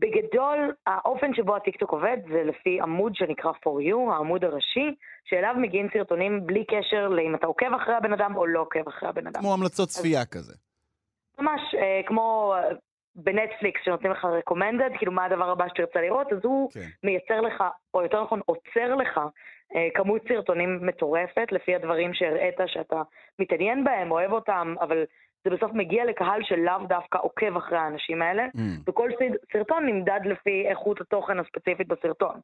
בגדול, 0.00 0.72
האופן 0.86 1.34
שבו 1.34 1.56
הטיקטוק 1.56 1.90
עובד 1.90 2.16
זה 2.32 2.42
לפי 2.44 2.80
עמוד 2.80 3.14
שנקרא 3.14 3.52
for 3.52 3.90
you, 3.90 4.12
העמוד 4.12 4.44
הראשי, 4.44 4.94
שאליו 5.24 5.54
מגיעים 5.58 5.88
סרטונים 5.92 6.46
בלי 6.46 6.64
קשר 6.64 7.08
לאם 7.08 7.34
אתה 7.34 7.46
עוקב 7.46 7.74
אחרי 7.74 7.94
הבן 7.94 8.12
אדם 8.12 8.36
או 8.36 8.46
לא 8.46 8.60
עוקב 8.60 8.88
אחרי 8.88 9.08
הבן 9.08 9.26
אדם. 9.26 9.40
כמו 9.40 9.54
המלצות 9.54 9.88
צפייה 9.88 10.24
כזה. 10.24 10.54
ממש 11.38 11.60
אה, 11.74 12.00
כמו 12.06 12.54
אה, 12.56 12.68
בנטפליקס 13.14 13.80
שנותנים 13.84 14.12
לך 14.12 14.24
recommended, 14.24 14.98
כאילו 14.98 15.12
מה 15.12 15.24
הדבר 15.24 15.50
הבא 15.50 15.68
שתרצה 15.68 16.00
לראות, 16.00 16.32
אז 16.32 16.38
הוא 16.42 16.70
כן. 16.70 16.88
מייצר 17.04 17.40
לך, 17.40 17.64
או 17.94 18.02
יותר 18.02 18.22
נכון 18.22 18.40
עוצר 18.46 18.94
לך, 18.94 19.20
אה, 19.74 19.88
כמות 19.94 20.22
סרטונים 20.28 20.86
מטורפת 20.86 21.52
לפי 21.52 21.74
הדברים 21.74 22.14
שהראית 22.14 22.56
שאתה 22.66 23.02
מתעניין 23.38 23.84
בהם, 23.84 24.10
אוהב 24.10 24.32
אותם, 24.32 24.74
אבל 24.80 25.04
זה 25.44 25.50
בסוף 25.50 25.72
מגיע 25.72 26.04
לקהל 26.04 26.42
שלאו 26.42 26.86
דווקא 26.88 27.18
עוקב 27.22 27.56
אחרי 27.56 27.78
האנשים 27.78 28.22
האלה, 28.22 28.46
וכל 28.88 29.10
סד- 29.18 29.36
סרטון 29.52 29.86
נמדד 29.86 30.20
לפי 30.24 30.66
איכות 30.68 31.00
התוכן 31.00 31.38
הספציפית 31.38 31.88
בסרטון. 31.88 32.40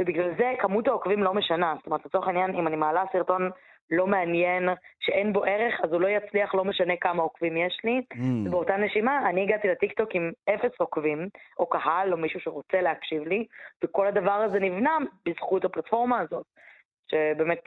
ובגלל 0.00 0.30
זה 0.38 0.52
כמות 0.58 0.88
העוקבים 0.88 1.22
לא 1.22 1.34
משנה. 1.34 1.74
זאת 1.76 1.86
אומרת, 1.86 2.06
לצורך 2.06 2.26
העניין, 2.26 2.54
אם 2.54 2.66
אני 2.66 2.76
מעלה 2.76 3.04
סרטון 3.12 3.50
לא 3.90 4.06
מעניין, 4.06 4.68
שאין 5.00 5.32
בו 5.32 5.44
ערך, 5.44 5.80
אז 5.84 5.92
הוא 5.92 6.00
לא 6.00 6.08
יצליח, 6.08 6.54
לא 6.54 6.64
משנה 6.64 6.94
כמה 7.00 7.22
עוקבים 7.22 7.56
יש 7.56 7.80
לי. 7.84 8.02
Mm. 8.12 8.16
ובאותה 8.48 8.76
נשימה, 8.76 9.28
אני 9.30 9.42
הגעתי 9.42 9.68
לטיקטוק 9.68 10.08
עם 10.14 10.32
אפס 10.54 10.70
עוקבים, 10.78 11.28
או 11.58 11.66
קהל, 11.66 12.12
או 12.12 12.16
מישהו 12.18 12.40
שרוצה 12.40 12.80
להקשיב 12.80 13.22
לי, 13.22 13.46
וכל 13.84 14.06
הדבר 14.06 14.32
הזה 14.32 14.60
נבנה 14.60 14.98
בזכות 15.28 15.64
הפלטפורמה 15.64 16.18
הזאת, 16.20 16.46
שבאמת 17.10 17.60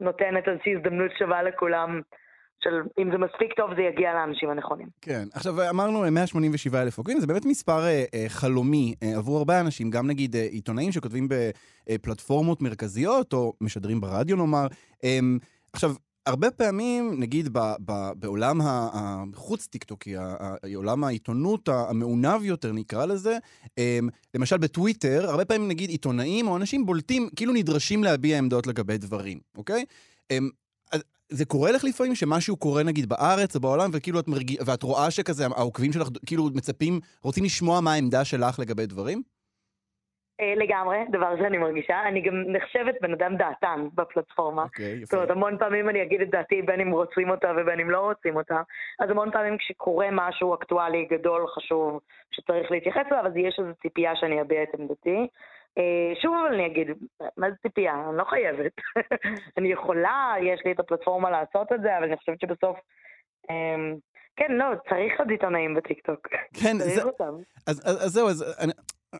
נותנת 0.00 0.48
איזושהי 0.48 0.76
הזדמנות 0.76 1.10
שווה 1.18 1.42
לכולם, 1.42 2.00
של 2.64 2.70
אם 3.02 3.08
זה 3.12 3.18
מספיק 3.18 3.52
טוב, 3.56 3.70
זה 3.76 3.82
יגיע 3.82 4.12
לאנשים 4.14 4.50
הנכונים. 4.50 4.88
כן. 5.00 5.24
עכשיו, 5.32 5.70
אמרנו 5.70 6.10
187 6.10 6.82
אלף 6.82 6.98
עוקבים, 6.98 7.20
זה 7.20 7.26
באמת 7.26 7.44
מספר 7.44 7.84
אה, 7.84 8.04
אה, 8.14 8.24
חלומי 8.28 8.94
אה, 9.02 9.16
עבור 9.16 9.38
הרבה 9.38 9.60
אנשים, 9.60 9.90
גם 9.90 10.06
נגיד 10.06 10.36
אה, 10.36 10.42
עיתונאים 10.42 10.92
שכותבים 10.92 11.28
בפלטפורמות 11.88 12.62
מרכזיות, 12.62 13.32
או 13.32 13.52
משדרים 13.60 14.00
ברדיו 14.00 14.36
נאמר. 14.36 14.66
אה, 15.04 15.18
עכשיו, 15.72 15.94
הרבה 16.26 16.50
פעמים, 16.50 17.14
נגיד 17.20 17.48
ב, 17.52 17.58
ב, 17.84 17.92
בעולם 18.16 18.58
החוץ 18.62 19.66
טיקטוקי, 19.66 20.16
ה- 20.16 20.34
ה- 20.40 20.56
עולם 20.74 21.04
העיתונות 21.04 21.68
המעונב 21.68 22.44
יותר 22.44 22.72
נקרא 22.72 23.06
לזה, 23.06 23.38
אה, 23.78 23.98
למשל 24.34 24.56
בטוויטר, 24.56 25.26
הרבה 25.30 25.44
פעמים 25.44 25.68
נגיד 25.68 25.90
עיתונאים 25.90 26.48
או 26.48 26.56
אנשים 26.56 26.86
בולטים, 26.86 27.28
כאילו 27.36 27.52
נדרשים 27.52 28.04
להביע 28.04 28.38
עמדות 28.38 28.66
לגבי 28.66 28.98
דברים, 28.98 29.38
אוקיי? 29.56 29.84
זה 31.28 31.44
קורה 31.44 31.72
לך 31.72 31.84
לפעמים 31.84 32.14
שמשהו 32.14 32.56
קורה 32.56 32.82
נגיד 32.82 33.08
בארץ 33.08 33.56
או 33.56 33.60
בעולם 33.60 33.90
וכאילו 33.92 34.20
את 34.20 34.28
מרגיע, 34.28 34.56
ואת 34.66 34.82
רואה 34.82 35.10
שכזה 35.10 35.44
העוקבים 35.56 35.92
שלך 35.92 36.08
כאילו 36.26 36.44
מצפים, 36.54 37.00
רוצים 37.22 37.44
לשמוע 37.44 37.80
מה 37.80 37.92
העמדה 37.92 38.24
שלך 38.24 38.58
לגבי 38.58 38.86
דברים? 38.86 39.22
אה, 40.40 40.54
לגמרי, 40.56 40.98
דבר 41.10 41.36
שאני 41.36 41.58
מרגישה. 41.58 42.08
אני 42.08 42.20
גם 42.20 42.34
נחשבת 42.46 42.94
בן 43.00 43.12
אדם 43.12 43.36
דעתן 43.36 43.86
בפלטפורמה. 43.94 44.62
אוקיי, 44.62 45.04
זאת 45.04 45.14
אומרת, 45.14 45.30
המון 45.30 45.58
פעמים 45.58 45.88
אני 45.88 46.02
אגיד 46.02 46.20
את 46.20 46.30
דעתי 46.30 46.62
בין 46.62 46.80
אם 46.80 46.90
רוצים 46.90 47.30
אותה 47.30 47.52
ובין 47.56 47.80
אם 47.80 47.90
לא 47.90 48.00
רוצים 48.00 48.36
אותה. 48.36 48.62
אז 49.00 49.10
המון 49.10 49.30
פעמים 49.30 49.58
כשקורה 49.58 50.08
משהו 50.12 50.54
אקטואלי, 50.54 51.04
גדול, 51.10 51.46
חשוב, 51.46 52.00
שצריך 52.30 52.70
להתייחס 52.70 53.02
אליו, 53.12 53.26
אז 53.26 53.32
יש 53.36 53.56
איזו 53.58 53.70
ציפייה 53.82 54.16
שאני 54.16 54.40
אביע 54.40 54.62
את 54.62 54.68
עמדתי. 54.78 55.26
אה, 55.78 55.82
שוב 56.22 56.34
אני 56.54 56.66
אגיד, 56.66 56.86
מה 57.36 57.50
זה 57.50 57.56
ציפייה? 57.62 57.94
אני 58.08 58.16
לא 58.16 58.24
חייבת. 58.24 58.72
אני 59.58 59.72
יכולה, 59.72 60.34
יש 60.52 60.60
לי 60.64 60.72
את 60.72 60.80
הפלטפורמה 60.80 61.30
לעשות 61.30 61.72
את 61.72 61.80
זה, 61.82 61.98
אבל 61.98 62.04
אני 62.06 62.16
חושבת 62.16 62.40
שבסוף... 62.40 62.76
אמ, 63.50 63.94
כן, 64.36 64.52
לא, 64.52 64.64
צריך 64.88 65.12
עוד 65.18 65.30
עיתונאים 65.30 65.74
בטיקטוק. 65.74 66.28
כן, 66.62 66.78
צריך 66.78 66.94
זה- 66.94 67.02
אותם. 67.02 67.34
אז, 67.66 67.82
אז, 67.84 68.04
אז 68.04 68.10
זהו, 68.12 68.28
אז 68.28 68.54
אני, 68.60 68.72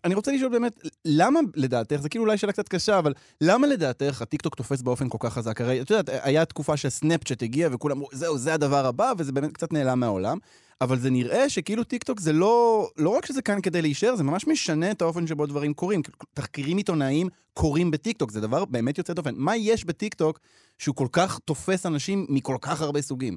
אני 0.05 0.15
רוצה 0.15 0.33
לשאול 0.33 0.51
באמת, 0.53 0.73
למה 1.05 1.41
לדעתך, 1.57 1.97
זה 1.97 2.09
כאילו 2.09 2.25
אולי 2.25 2.39
שאלה 2.39 2.53
קצת 2.53 2.69
קשה, 2.69 2.99
אבל 2.99 3.13
למה 3.41 3.67
לדעתך 3.67 4.23
הטיקטוק 4.23 4.55
תופס 4.55 4.83
באופן 4.83 5.09
כל 5.09 5.19
כך 5.21 5.33
חזק? 5.33 5.61
הרי 5.61 5.81
את 5.83 5.91
יודעת, 5.91 6.09
היה 6.25 6.45
תקופה 6.45 6.77
שסנאפצ'אט 6.77 7.43
הגיע 7.43 7.69
וכולם 7.73 7.97
אמרו, 7.97 8.09
זהו, 8.13 8.39
זה 8.39 8.55
הדבר 8.55 8.87
הבא, 8.87 9.13
וזה 9.19 9.33
באמת 9.33 9.53
קצת 9.53 9.73
נעלם 9.73 10.01
מהעולם. 10.01 10.39
אבל 10.81 10.97
זה 10.97 11.11
נראה 11.11 11.49
שכאילו 11.49 11.85
טיקטוק 11.85 12.21
זה 12.21 12.33
לא, 12.33 12.87
לא 12.99 13.11
רק 13.17 13.27
שזה 13.27 13.43
כאן 13.43 13.61
כדי 13.63 13.83
להישאר, 13.83 14.15
זה 14.17 14.25
ממש 14.25 14.47
משנה 14.47 14.91
את 14.91 15.03
האופן 15.03 15.27
שבו 15.27 15.47
דברים 15.47 15.75
קורים. 15.75 16.03
כאילו, 16.03 16.19
תחקירים 16.35 16.77
עיתונאיים 16.77 17.27
קורים 17.55 17.91
בטיקטוק, 17.91 18.31
זה 18.31 18.41
דבר 18.41 18.65
באמת 18.65 18.99
יוצא 18.99 19.13
דופן. 19.13 19.35
מה 19.37 19.57
יש 19.57 19.85
בטיקטוק 19.85 20.39
שהוא 20.79 20.97
כל 20.97 21.09
כך 21.13 21.39
תופס 21.39 21.87
אנשים 21.87 22.27
מכל 22.29 22.57
כך 22.63 22.83
הרבה 22.83 23.01
סוגים? 23.01 23.37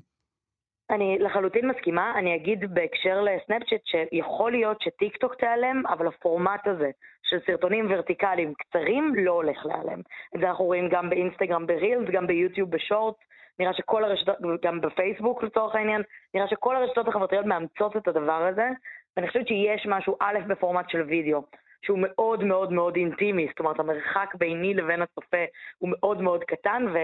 אני 0.90 1.18
לחלוטין 1.20 1.68
מסכימה, 1.68 2.14
אני 2.20 2.36
אגיד 2.36 2.74
בהקשר 2.74 3.22
לסנאפצ'אט 3.22 3.82
שיכול 3.86 4.52
להיות 4.52 4.82
שטיקטוק 4.82 5.36
תיעלם, 5.36 5.84
אבל 5.88 6.08
הפורמט 6.08 6.68
הזה 6.68 6.90
של 7.24 7.38
סרטונים 7.46 7.88
ורטיקליים 7.90 8.54
קצרים 8.54 9.14
לא 9.16 9.32
הולך 9.32 9.66
להיעלם. 9.66 10.00
את 10.36 10.40
זה 10.42 10.50
אנחנו 10.50 10.66
רואים 10.66 10.90
גם 10.92 11.10
באינסטגרם 11.10 11.68
ב 11.68 11.74
reels, 11.74 12.10
גם 12.12 12.28
ביוטיוב 12.28 12.72
ב 12.72 12.78
shorts, 12.78 13.20
נראה 13.60 13.74
שכל 13.74 14.04
הרשתות, 14.04 14.36
גם 14.64 14.82
בפייסבוק 14.82 15.44
לצורך 15.44 15.76
העניין, 15.76 16.02
נראה 16.34 16.48
שכל 16.48 16.76
הרשתות 16.76 17.08
החברתיות 17.08 17.46
מאמצות 17.46 17.98
את 17.98 18.08
הדבר 18.08 18.46
הזה, 18.46 18.70
ואני 19.18 19.28
חושבת 19.28 19.48
שיש 19.48 19.86
משהו, 19.90 20.16
א', 20.20 20.40
בפורמט 20.48 20.90
של 20.90 21.02
וידאו, 21.02 21.44
שהוא 21.82 22.00
מאוד 22.02 22.44
מאוד 22.44 22.74
מאוד 22.74 22.96
אינטימי, 22.96 23.48
זאת 23.48 23.60
אומרת 23.60 23.80
המרחק 23.80 24.36
ביני 24.36 24.74
לבין 24.74 25.02
הצופה 25.02 25.44
הוא 25.78 25.90
מאוד 25.90 26.22
מאוד 26.22 26.44
קטן, 26.44 26.86
ו... 26.94 26.98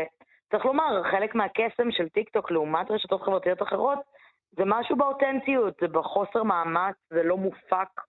צריך 0.52 0.66
לומר, 0.66 1.04
חלק 1.12 1.36
מהקסם 1.36 1.92
של 1.92 2.10
טיקטוק 2.10 2.52
לעומת 2.52 2.92
רשתות 2.92 3.22
חברתיות 3.22 3.62
אחרות, 3.62 4.00
זה 4.52 4.63
משהו 4.66 4.96
באותנטיות, 4.96 5.74
זה 5.82 5.88
בחוסר 5.88 6.44
מאמץ, 6.44 6.96
זה 7.10 7.24
לא 7.24 7.38
מופק, 7.38 8.02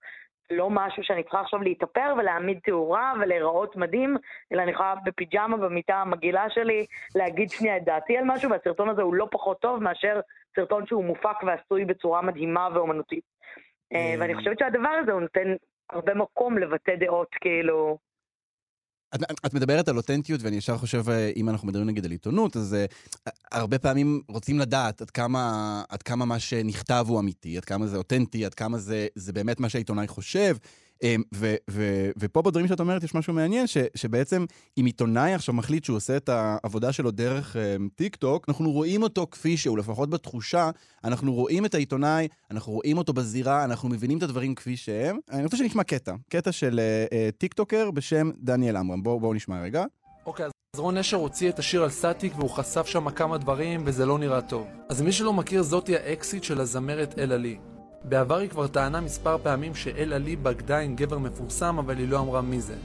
לא 0.51 0.69
משהו 0.69 1.03
שאני 1.03 1.23
צריכה 1.23 1.41
עכשיו 1.41 1.61
להתאפר 1.61 2.13
ולהעמיד 2.17 2.59
תאורה 2.63 3.13
ולהיראות 3.19 3.75
מדהים, 3.75 4.17
אלא 4.53 4.61
אני 4.61 4.71
יכולה 4.71 4.95
בפיג'מה 5.05 5.57
במיטה 5.57 5.95
המגעילה 5.95 6.49
שלי 6.49 6.85
להגיד 7.15 7.49
שנייה 7.49 7.77
את 7.77 7.83
דעתי 7.83 8.17
על 8.17 8.23
משהו, 8.27 8.49
והסרטון 8.49 8.89
הזה 8.89 9.01
הוא 9.01 9.13
לא 9.13 9.27
פחות 9.31 9.59
טוב 9.59 9.83
מאשר 9.83 10.19
סרטון 10.55 10.85
שהוא 10.87 11.05
מופק 11.05 11.43
ועשוי 11.43 11.85
בצורה 11.85 12.21
מדהימה 12.21 12.69
ואומנותית. 12.73 13.23
אה, 13.93 14.15
ואני 14.19 14.35
חושבת 14.35 14.59
שהדבר 14.59 14.89
הזה 14.89 15.11
הוא 15.11 15.21
נותן 15.21 15.55
הרבה 15.89 16.13
מקום 16.13 16.57
לבטא 16.57 16.95
דעות, 16.95 17.29
כאילו... 17.41 17.97
את, 19.15 19.21
את 19.45 19.53
מדברת 19.53 19.87
על 19.87 19.97
אותנטיות, 19.97 20.41
ואני 20.43 20.55
ישר 20.55 20.77
חושב, 20.77 21.09
אה, 21.09 21.31
אם 21.35 21.49
אנחנו 21.49 21.67
מדברים 21.67 21.87
נגיד 21.87 22.05
על 22.05 22.11
עיתונות, 22.11 22.57
אז 22.57 22.75
uh, 22.75 23.31
הרבה 23.51 23.79
פעמים 23.79 24.21
רוצים 24.27 24.59
לדעת 24.59 25.01
עד 25.01 25.09
כמה, 25.09 25.83
עד 25.89 26.03
כמה 26.03 26.25
מה 26.25 26.39
שנכתב 26.39 27.05
הוא 27.09 27.19
אמיתי, 27.19 27.57
עד 27.57 27.65
כמה 27.65 27.87
זה 27.87 27.97
אותנטי, 27.97 28.45
עד 28.45 28.53
כמה 28.53 28.77
זה, 28.77 29.07
זה 29.15 29.33
באמת 29.33 29.59
מה 29.59 29.69
שהעיתונאי 29.69 30.07
חושב. 30.07 30.57
אממ, 31.03 31.21
ו, 31.33 31.55
ו, 31.69 32.09
ופה 32.17 32.41
בדברים 32.41 32.67
שאת 32.67 32.79
אומרת 32.79 33.03
יש 33.03 33.15
משהו 33.15 33.33
מעניין, 33.33 33.67
ש, 33.67 33.77
שבעצם 33.95 34.45
אם 34.77 34.85
עיתונאי 34.85 35.33
עכשיו 35.33 35.55
מחליט 35.55 35.83
שהוא 35.83 35.97
עושה 35.97 36.17
את 36.17 36.29
העבודה 36.29 36.91
שלו 36.91 37.11
דרך 37.11 37.55
אממ, 37.55 37.89
טיק 37.95 38.15
טוק, 38.15 38.45
אנחנו 38.49 38.71
רואים 38.71 39.03
אותו 39.03 39.27
כפי 39.31 39.57
שהוא, 39.57 39.77
לפחות 39.77 40.09
בתחושה, 40.09 40.69
אנחנו 41.03 41.33
רואים 41.33 41.65
את 41.65 41.75
העיתונאי, 41.75 42.27
אנחנו 42.51 42.73
רואים 42.73 42.97
אותו 42.97 43.13
בזירה, 43.13 43.63
אנחנו 43.63 43.89
מבינים 43.89 44.17
את 44.17 44.23
הדברים 44.23 44.55
כפי 44.55 44.77
שהם. 44.77 45.17
אני 45.31 45.43
רוצה 45.43 45.57
שנשמע 45.57 45.83
קטע, 45.83 46.13
קטע 46.29 46.51
של 46.51 46.79
אה, 46.79 47.13
אה, 47.13 47.37
טיק 47.37 47.53
טוקר 47.53 47.91
בשם 47.91 48.31
דניאל 48.37 48.75
עמרם. 48.75 49.03
בואו, 49.03 49.19
בוא 49.19 49.35
נשמע 49.35 49.61
רגע. 49.61 49.83
אוקיי, 50.25 50.45
אז 50.45 50.79
רון 50.79 50.97
נשר 50.97 51.17
הוציא 51.17 51.49
את 51.49 51.59
השיר 51.59 51.83
על 51.83 51.89
סטטיק 51.89 52.33
והוא 52.35 52.49
חשף 52.49 52.85
שם 52.85 53.09
כמה 53.09 53.37
דברים 53.37 53.83
וזה 53.85 54.05
לא 54.05 54.19
נראה 54.19 54.41
טוב. 54.41 54.67
אז 54.89 55.01
מי 55.01 55.11
שלא 55.11 55.33
מכיר 55.33 55.63
זאתי 55.63 55.95
האקסית 55.97 56.43
של 56.43 56.61
הזמרת 56.61 57.19
אלה 57.19 57.37
לי. 57.37 57.57
בעבר 58.09 58.37
היא 58.37 58.49
כבר 58.49 58.67
טענה 58.67 59.01
מספר 59.01 59.37
פעמים 59.43 59.75
שאלה 59.75 60.17
לי 60.17 60.35
בגדה 60.35 60.77
עם 60.77 60.95
גבר 60.95 61.17
מפורסם 61.17 61.77
אבל 61.79 61.97
היא 61.97 62.07
לא 62.07 62.19
אמרה 62.19 62.41
מי 62.41 62.61
זה. 62.61 62.75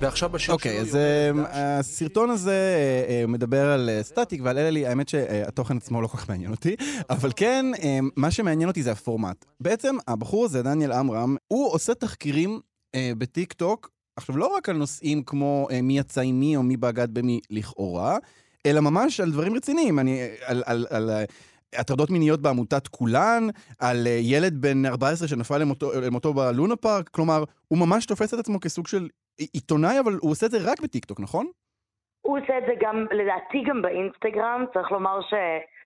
ועכשיו 0.00 0.28
בשיר 0.28 0.54
אוקיי, 0.54 0.72
שלו 0.72 0.80
אז 0.80 0.94
היא 0.94 1.44
אה, 1.44 1.78
הסרטון 1.78 2.30
הזה 2.30 2.50
אה, 2.50 3.14
אה, 3.14 3.26
מדבר 3.26 3.70
על 3.70 3.90
סטטיק 4.02 4.40
ועל 4.44 4.58
אלי, 4.58 4.86
האמת 4.86 5.08
שהתוכן 5.08 5.76
עצמו 5.76 6.02
לא 6.02 6.06
כל 6.06 6.18
כך 6.18 6.28
מעניין 6.28 6.50
אותי, 6.50 6.76
אבל 7.10 7.30
כן, 7.36 7.66
מה 8.16 8.30
שמעניין 8.30 8.68
אותי 8.68 8.82
זה 8.82 8.92
הפורמט. 8.92 9.44
בעצם 9.60 9.96
הבחור 10.08 10.44
הזה, 10.44 10.62
דניאל 10.62 10.92
עמרם, 10.92 11.36
הוא 11.48 11.72
עושה 11.72 11.94
תחקירים 11.94 12.60
בטיק 12.96 13.52
טוק, 13.52 13.90
עכשיו 14.16 14.36
לא 14.36 14.46
רק 14.56 14.68
על 14.68 14.76
נושאים 14.76 15.22
כמו 15.22 15.68
מי 15.82 15.98
יצא 15.98 16.20
עם 16.20 16.40
מי 16.40 16.56
או 16.56 16.62
מי 16.62 16.76
בגד 16.76 17.14
במי 17.14 17.40
לכאורה, 17.50 18.18
אלא 18.66 18.80
ממש 18.80 19.20
על 19.20 19.32
דברים 19.32 19.54
רציניים, 19.54 19.98
אני, 19.98 20.20
על, 20.44 20.62
על, 20.66 20.86
על 20.90 21.10
אה, 21.10 21.24
הטרדות 21.78 22.10
מיניות 22.10 22.42
בעמותת 22.42 22.88
כולן, 22.88 23.42
על 23.80 24.06
אה, 24.06 24.18
ילד 24.22 24.54
בן 24.60 24.86
14 24.86 25.28
שנפל 25.28 25.58
למותו, 25.58 25.90
למותו 26.06 26.34
בלונה 26.34 26.76
פארק, 26.76 27.08
כלומר, 27.08 27.44
הוא 27.68 27.78
ממש 27.78 28.06
תופס 28.06 28.34
את 28.34 28.38
עצמו 28.38 28.60
כסוג 28.60 28.86
של 28.86 29.08
עיתונאי, 29.52 30.00
אבל 30.00 30.12
הוא 30.20 30.30
עושה 30.30 30.46
את 30.46 30.50
זה 30.50 30.58
רק 30.60 30.80
בטיקטוק, 30.80 31.20
נכון? 31.20 31.46
הוא 32.26 32.38
עושה 32.38 32.58
את 32.58 32.62
זה 32.66 32.72
גם, 32.80 33.06
לדעתי 33.10 33.58
גם 33.68 33.82
באינסטגרם, 33.82 34.64
צריך 34.74 34.90
לומר 34.92 35.20
ש... 35.20 35.34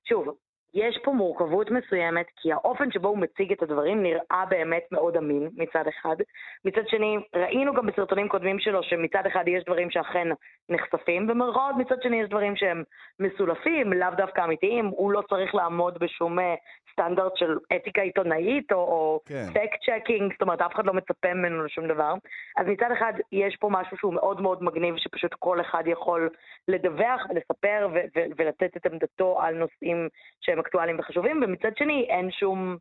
שוב, 0.09 0.25
יש 0.75 0.99
פה 1.05 1.13
מורכבות 1.13 1.71
מסוימת, 1.71 2.27
כי 2.37 2.53
האופן 2.53 2.91
שבו 2.91 3.09
הוא 3.09 3.19
מציג 3.19 3.53
את 3.53 3.63
הדברים 3.63 4.03
נראה 4.03 4.45
באמת 4.49 4.83
מאוד 4.93 5.17
אמין 5.17 5.49
מצד 5.57 5.85
אחד. 5.89 6.17
מצד 6.65 6.89
שני, 6.89 7.17
ראינו 7.35 7.75
גם 7.75 7.87
בסרטונים 7.87 8.29
קודמים 8.29 8.59
שלו 8.59 8.83
שמצד 8.83 9.27
אחד 9.27 9.45
יש 9.47 9.65
דברים 9.65 9.91
שאכן 9.91 10.29
נחשפים 10.69 11.27
במרכאות, 11.27 11.75
מצד 11.79 12.03
שני 12.03 12.21
יש 12.21 12.29
דברים 12.29 12.57
שהם 12.57 12.83
מסולפים, 13.21 13.93
לאו 13.93 14.09
דווקא 14.17 14.45
אמיתיים, 14.45 14.87
הוא 14.87 15.13
לא 15.13 15.23
צריך 15.29 15.55
לעמוד 15.55 15.99
בשום 15.99 16.39
אה, 16.39 16.55
סטנדרט 16.95 17.37
של 17.37 17.57
אתיקה 17.77 18.03
עיתונאית 18.03 18.73
או, 18.73 18.79
או 18.79 19.21
כן. 19.27 19.47
fact 19.55 19.81
checking, 19.85 20.33
זאת 20.33 20.43
אומרת, 20.43 20.61
אף 20.61 20.75
אחד 20.75 20.87
לא 20.87 20.93
מצפה 20.93 21.35
ממנו 21.35 21.65
לשום 21.65 21.89
דבר. 21.89 22.15
אז 22.57 22.67
מצד 22.67 22.91
אחד 22.99 23.13
יש 23.33 23.57
פה 23.61 23.69
משהו 23.71 23.97
שהוא 23.97 24.15
מאוד 24.15 24.41
מאוד 24.41 24.63
מגניב, 24.63 24.95
שפשוט 24.97 25.35
כל 25.39 25.61
אחד 25.61 25.83
יכול 25.87 26.31
לדווח 26.69 27.21
ולספר 27.31 27.89
ו- 27.95 28.07
ו- 28.17 28.31
ולתת 28.37 28.77
את 28.77 28.87
עמדתו 28.87 29.41
על 29.41 29.55
נושאים 29.55 30.09
שהם 30.41 30.59
אקטואליים 30.59 30.99
וחשובים, 30.99 31.43
ומצד 31.45 31.77
שני 31.79 32.07
אין 32.11 32.31
שום 32.31 32.77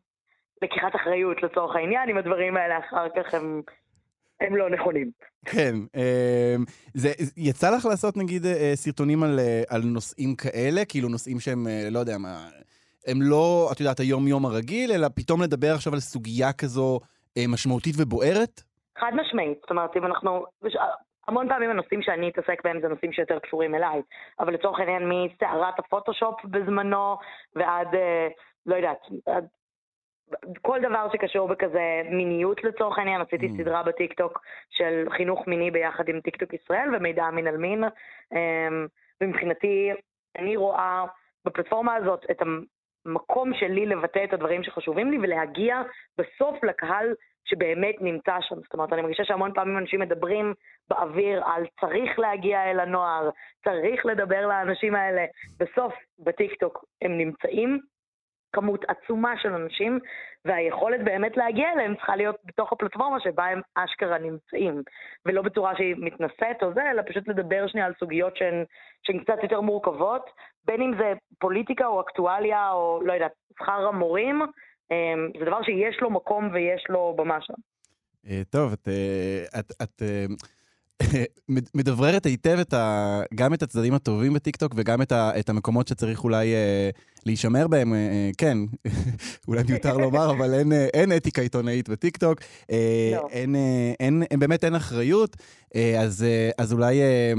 לקיחת 0.62 0.96
אחריות 0.96 1.42
לצורך 1.42 1.76
העניין, 1.76 2.08
אם 2.08 2.16
הדברים 2.16 2.56
האלה 2.56 2.78
אחר 2.78 3.06
כך 3.16 3.34
הם, 3.34 3.62
הם 4.40 4.56
לא 4.56 4.70
נכונים. 4.70 5.10
כן. 5.44 5.74
אה, 5.96 6.56
זה, 6.94 7.12
יצא 7.36 7.76
לך 7.76 7.84
לעשות 7.86 8.16
נגיד 8.16 8.46
אה, 8.46 8.72
סרטונים 8.74 9.22
על, 9.22 9.38
אה, 9.38 9.62
על 9.68 9.82
נושאים 9.84 10.36
כאלה? 10.36 10.84
כאילו 10.84 11.08
נושאים 11.08 11.40
שהם, 11.40 11.66
אה, 11.66 11.88
לא 11.90 11.98
יודע 11.98 12.18
מה, 12.18 12.48
הם 13.06 13.18
לא, 13.22 13.68
את 13.72 13.80
יודעת, 13.80 14.00
היום-יום 14.00 14.44
הרגיל, 14.46 14.92
אלא 14.92 15.08
פתאום 15.14 15.42
לדבר 15.42 15.72
עכשיו 15.74 15.92
על 15.92 16.00
סוגיה 16.00 16.52
כזו 16.52 17.00
אה, 17.36 17.42
משמעותית 17.48 17.94
ובוערת? 17.98 18.60
חד 18.98 19.12
משמעית, 19.14 19.58
זאת 19.60 19.70
אומרת, 19.70 19.96
אם 19.96 20.06
אנחנו... 20.06 20.44
המון 21.28 21.48
פעמים 21.48 21.70
הנושאים 21.70 22.02
שאני 22.02 22.28
אתעסק 22.28 22.64
בהם 22.64 22.80
זה 22.80 22.88
נושאים 22.88 23.12
שיותר 23.12 23.38
קשורים 23.38 23.74
אליי, 23.74 24.02
אבל 24.40 24.54
לצורך 24.54 24.80
העניין 24.80 25.02
מסערת 25.08 25.78
הפוטושופ 25.78 26.44
בזמנו 26.44 27.16
ועד, 27.56 27.94
אה, 27.94 28.28
לא 28.66 28.74
יודעת, 28.74 28.98
עד 29.26 29.46
כל 30.62 30.78
דבר 30.82 31.08
שקשור 31.12 31.48
בכזה 31.48 32.02
מיניות 32.10 32.64
לצורך 32.64 32.98
העניין, 32.98 33.20
עשיתי 33.20 33.46
אממ. 33.46 33.62
סדרה 33.62 33.82
בטיקטוק 33.82 34.40
של 34.70 35.04
חינוך 35.16 35.46
מיני 35.46 35.70
ביחד 35.70 36.08
עם 36.08 36.20
טיקטוק 36.20 36.54
ישראל 36.54 36.94
ומידע 36.94 37.30
מין 37.30 37.46
על 37.46 37.56
מין, 37.56 37.84
אמ, 38.32 38.86
ומבחינתי 39.20 39.90
אני 40.38 40.56
רואה 40.56 41.04
בפלטפורמה 41.44 41.94
הזאת 41.94 42.24
את 42.30 42.42
המקום 43.06 43.54
שלי 43.54 43.86
לבטא 43.86 44.24
את 44.24 44.32
הדברים 44.32 44.62
שחשובים 44.62 45.10
לי 45.10 45.18
ולהגיע 45.18 45.82
בסוף 46.18 46.64
לקהל 46.64 47.14
שבאמת 47.44 47.94
נמצא 48.00 48.36
שם. 48.40 48.54
זאת 48.54 48.74
אומרת, 48.74 48.92
אני 48.92 49.02
מרגישה 49.02 49.24
שהמון 49.24 49.52
פעמים 49.54 49.78
אנשים 49.78 50.00
מדברים 50.00 50.54
באוויר 50.90 51.42
על 51.46 51.66
צריך 51.80 52.18
להגיע 52.18 52.70
אל 52.70 52.80
הנוער, 52.80 53.30
צריך 53.64 54.06
לדבר 54.06 54.46
לאנשים 54.46 54.94
האלה. 54.94 55.24
בסוף, 55.60 55.94
בטיקטוק 56.18 56.84
הם 57.02 57.18
נמצאים, 57.18 57.80
כמות 58.54 58.84
עצומה 58.88 59.34
של 59.42 59.52
אנשים, 59.52 59.98
והיכולת 60.44 61.04
באמת 61.04 61.36
להגיע 61.36 61.72
אליהם 61.72 61.94
צריכה 61.94 62.16
להיות 62.16 62.36
בתוך 62.44 62.72
הפלטפורמה 62.72 63.20
שבה 63.20 63.44
הם 63.44 63.60
אשכרה 63.74 64.18
נמצאים, 64.18 64.82
ולא 65.26 65.42
בצורה 65.42 65.76
שהיא 65.76 65.94
מתנשאת 65.98 66.62
או 66.62 66.74
זה, 66.74 66.90
אלא 66.90 67.02
פשוט 67.06 67.28
לדבר 67.28 67.66
שנייה 67.68 67.86
על 67.86 67.92
סוגיות 68.00 68.36
שהן, 68.36 68.64
שהן 69.02 69.18
קצת 69.18 69.42
יותר 69.42 69.60
מורכבות, 69.60 70.30
בין 70.64 70.82
אם 70.82 70.92
זה 70.98 71.12
פוליטיקה 71.38 71.86
או 71.86 72.00
אקטואליה 72.00 72.70
או 72.72 73.00
לא 73.04 73.12
יודעת, 73.12 73.32
שכר 73.58 73.86
המורים, 73.88 74.42
אמ, 74.90 75.30
זה 75.38 75.44
דבר 75.44 75.62
שיש 75.62 76.00
לו 76.02 76.10
מקום 76.10 76.50
ויש 76.52 76.84
לו 76.88 77.14
במה 77.18 77.38
שם. 77.40 77.54
אה, 78.30 78.42
טוב, 78.50 78.72
את, 78.72 78.88
אה, 78.88 79.60
את, 79.60 79.72
את 79.82 80.02
אה, 80.02 80.24
מדבררת 81.74 82.26
היטב 82.26 82.58
את 82.60 82.74
ה, 82.74 83.20
גם 83.34 83.54
את 83.54 83.62
הצדדים 83.62 83.94
הטובים 83.94 84.34
בטיקטוק 84.34 84.72
וגם 84.76 85.02
את, 85.02 85.12
ה, 85.12 85.38
את 85.38 85.48
המקומות 85.48 85.88
שצריך 85.88 86.24
אולי 86.24 86.54
אה, 86.54 86.90
להישמר 87.26 87.68
בהם. 87.68 87.94
אה, 87.94 87.98
אה, 87.98 88.30
כן, 88.38 88.58
אולי 89.48 89.62
מיותר 89.68 89.96
לומר, 89.96 90.30
אבל 90.30 90.54
אין, 90.54 90.72
אה, 90.72 90.86
אין 90.94 91.16
אתיקה 91.16 91.42
עיתונאית 91.42 91.88
בטיקטוק. 91.88 92.38
אה, 92.70 93.10
לא. 93.12 93.28
אין, 93.30 93.56
אה, 93.56 93.92
אין, 94.00 94.22
אין, 94.30 94.40
באמת 94.40 94.64
אין 94.64 94.74
אחריות, 94.74 95.36
אה, 95.76 96.00
אז, 96.00 96.22
אה, 96.22 96.50
אז 96.58 96.72
אולי... 96.72 97.00
אה, 97.00 97.32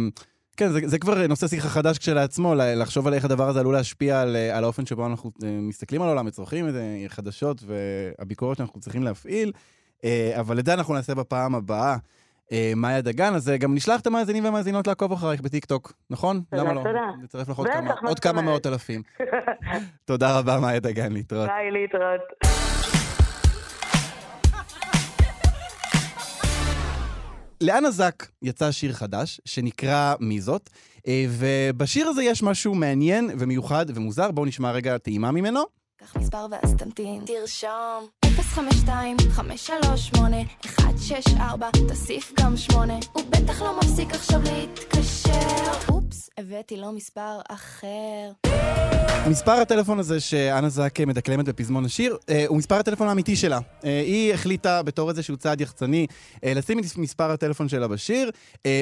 כן, 0.57 0.71
זה, 0.71 0.79
זה 0.85 0.99
כבר 0.99 1.27
נושא 1.27 1.47
שיחה 1.47 1.69
חדש 1.69 1.97
כשלעצמו, 1.97 2.55
לחשוב 2.55 3.07
על 3.07 3.13
איך 3.13 3.25
הדבר 3.25 3.49
הזה 3.49 3.59
עלול 3.59 3.73
להשפיע 3.73 4.21
על, 4.21 4.35
אה, 4.35 4.57
על 4.57 4.63
האופן 4.63 4.85
שבו 4.85 5.07
אנחנו 5.07 5.31
אה, 5.43 5.49
מסתכלים 5.61 6.01
על 6.01 6.07
העולם, 6.07 6.27
וצורכים 6.27 6.67
את 6.67 6.73
זה, 6.73 6.83
חדשות 7.07 7.63
והביקורת 7.65 8.57
שאנחנו 8.57 8.79
צריכים 8.79 9.03
להפעיל, 9.03 9.51
אה, 10.03 10.39
אבל 10.39 10.59
את 10.59 10.65
זה 10.65 10.73
אנחנו 10.73 10.93
נעשה 10.93 11.15
בפעם 11.15 11.55
הבאה. 11.55 11.97
אה, 12.51 12.73
מאיה 12.75 13.01
דגן, 13.01 13.33
אז 13.35 13.49
אה, 13.49 13.57
גם 13.57 13.75
נשלח 13.75 14.01
את 14.01 14.07
המאזינים 14.07 14.43
והמאזינות 14.43 14.87
לעקוב 14.87 15.11
אחרייך 15.11 15.41
בטיקטוק, 15.41 15.93
נכון? 16.09 16.41
תודה, 16.49 16.63
למה 16.63 16.73
לא? 16.73 16.83
תודה. 16.83 17.11
נצרף 17.23 17.49
לך 17.49 17.57
עוד 17.57 17.67
כמה, 17.67 17.81
מה 18.01 18.09
עוד 18.09 18.19
כמה? 18.19 18.41
מאות 18.41 18.67
אלפים. 18.67 19.01
תודה 20.05 20.39
רבה, 20.39 20.59
מאיה 20.59 20.79
דגן, 20.79 21.11
להתראות. 21.13 21.49
ביי, 21.49 21.71
להתראות. 21.71 22.21
לאנה 27.61 27.91
זק 27.91 28.27
יצא 28.41 28.71
שיר 28.71 28.93
חדש, 28.93 29.41
שנקרא 29.45 30.13
מי 30.19 30.41
זאת, 30.41 30.69
אה, 31.07 31.25
ובשיר 31.29 32.07
הזה 32.07 32.23
יש 32.23 32.43
משהו 32.43 32.75
מעניין 32.75 33.29
ומיוחד 33.39 33.85
ומוזר, 33.95 34.31
בואו 34.31 34.45
נשמע 34.45 34.71
רגע 34.71 34.97
טעימה 34.97 35.31
ממנו. 35.31 35.61
קח 35.97 36.15
מספר 36.15 36.45
ואז 36.51 36.75
תמתין. 36.75 37.21
תרשום. 37.25 38.07
052 38.55 39.17
538 39.31 40.37
164 40.65 41.69
תוסיף 41.87 42.33
גם 42.39 42.57
8 42.57 42.93
הוא 43.13 43.23
בטח 43.29 43.61
לא 43.61 43.77
מפסיק 43.77 44.13
עכשיו 44.13 44.39
להתקשר. 44.43 45.93
אופס, 45.93 46.29
הבאתי 46.37 46.77
לו 46.77 46.91
מספר 46.91 47.39
אחר. 47.49 48.31
מספר 49.29 49.51
הטלפון 49.51 49.99
הזה 49.99 50.19
שאנה 50.19 50.69
זק 50.69 50.99
מדקלמת 50.99 51.45
בפזמון 51.45 51.85
השיר, 51.85 52.17
אה, 52.29 52.45
הוא 52.47 52.57
מספר 52.57 52.75
הטלפון 52.75 53.07
האמיתי 53.07 53.35
שלה. 53.35 53.59
אה, 53.85 54.01
היא 54.01 54.33
החליטה 54.33 54.83
בתור 54.83 55.09
איזשהו 55.09 55.37
צעד 55.37 55.61
יחצני 55.61 56.07
אה, 56.43 56.53
לשים 56.53 56.79
את 56.79 56.83
מספר 56.97 57.31
הטלפון 57.31 57.69
שלה 57.69 57.87
בשיר, 57.87 58.31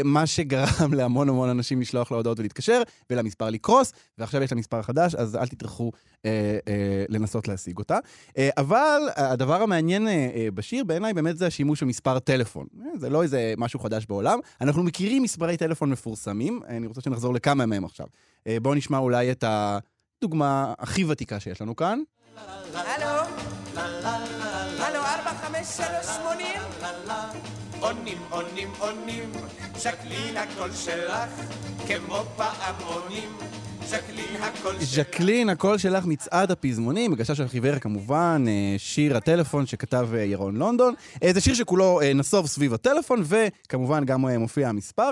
מה 0.03 0.27
שגרם 0.27 0.93
להמון 0.97 1.29
המון 1.29 1.49
אנשים 1.49 1.81
לשלוח 1.81 2.11
לה 2.11 2.17
הודעות 2.17 2.39
ולהתקשר, 2.39 2.81
ולמספר 3.09 3.49
לקרוס, 3.49 3.93
ועכשיו 4.17 4.43
יש 4.43 4.51
לה 4.51 4.57
מספר 4.57 4.81
חדש, 4.81 5.15
אז 5.15 5.35
אל 5.35 5.47
תטרחו 5.47 5.91
לנסות 7.09 7.47
להשיג 7.47 7.77
אותה. 7.77 7.97
אבל 8.57 9.01
הדבר 9.15 9.61
המעניין 9.61 10.07
בשיר 10.53 10.83
בעיניי 10.83 11.13
באמת 11.13 11.37
זה 11.37 11.47
השימוש 11.47 11.83
במספר 11.83 12.19
טלפון. 12.19 12.65
זה 12.95 13.09
לא 13.09 13.23
איזה 13.23 13.53
משהו 13.57 13.79
חדש 13.79 14.05
בעולם. 14.05 14.39
אנחנו 14.61 14.83
מכירים 14.83 15.23
מספרי 15.23 15.57
טלפון 15.57 15.89
מפורסמים, 15.89 16.59
אני 16.67 16.87
רוצה 16.87 17.01
שנחזור 17.01 17.33
לכמה 17.33 17.65
מהם 17.65 17.85
עכשיו. 17.85 18.07
בואו 18.61 18.75
נשמע 18.75 18.97
אולי 18.97 19.31
את 19.31 19.43
הדוגמה 20.23 20.73
הכי 20.79 21.05
ותיקה 21.05 21.39
שיש 21.39 21.61
לנו 21.61 21.75
כאן. 21.75 21.99
הלו? 22.73 23.05
הלו, 24.79 24.99
ארבע, 24.99 25.31
חמש, 25.41 25.67
שלוש, 25.67 26.05
שמונים? 26.05 26.61
עונים, 27.79 28.17
עונים, 28.29 28.71
עונים, 28.79 29.31
שקלין 29.77 30.37
הקול 30.37 30.71
שלך, 30.73 31.29
כמו 31.87 32.23
פעמונים. 32.35 33.37
ז'קלין, 34.79 35.49
הקול 35.49 35.77
שלך 35.77 36.05
מצעד 36.05 36.51
הפזמונים, 36.51 37.13
הגשה 37.13 37.35
של 37.35 37.47
חיוור 37.47 37.79
כמובן, 37.79 38.45
אה, 38.47 38.75
שיר 38.77 39.17
הטלפון 39.17 39.65
שכתב 39.65 40.09
אה, 40.13 40.19
ירון 40.19 40.55
לונדון. 40.55 40.93
אה, 41.23 41.33
זה 41.33 41.41
שיר 41.41 41.53
שכולו 41.53 41.99
נסוב 42.15 42.47
סביב 42.47 42.73
הטלפון, 42.73 43.23
וכמובן 43.25 44.05
גם 44.05 44.25
מופיע 44.25 44.69
המספר. 44.69 45.09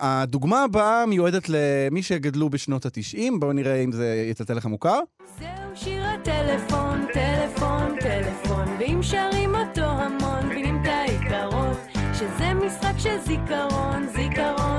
הדוגמה 0.00 0.62
הבאה 0.62 1.06
מיועדת 1.06 1.48
למי 1.48 2.02
שגדלו 2.02 2.50
בשנות 2.50 2.86
ה-90, 2.86 3.18
בואו 3.38 3.52
נראה 3.52 3.76
אם 3.76 3.92
זה 3.92 4.24
יצלצל 4.30 4.54
לך 4.54 4.66
מוכר. 4.66 5.00
זהו 5.38 5.48
שיר 5.74 6.04
הטלפון, 6.04 7.06
טלפון, 7.12 7.96
טלפון, 8.00 8.68
ואם 8.78 9.02
שרים 9.02 9.54
אותו 9.54 9.84
המון, 9.84 10.46
מבינים 10.46 10.78
את 10.82 10.86
העיקרון, 10.86 11.74
שזה 12.14 12.54
משחק 12.54 12.98
של 12.98 13.18
זיכרון, 13.26 14.06
זיכרון. 14.14 14.75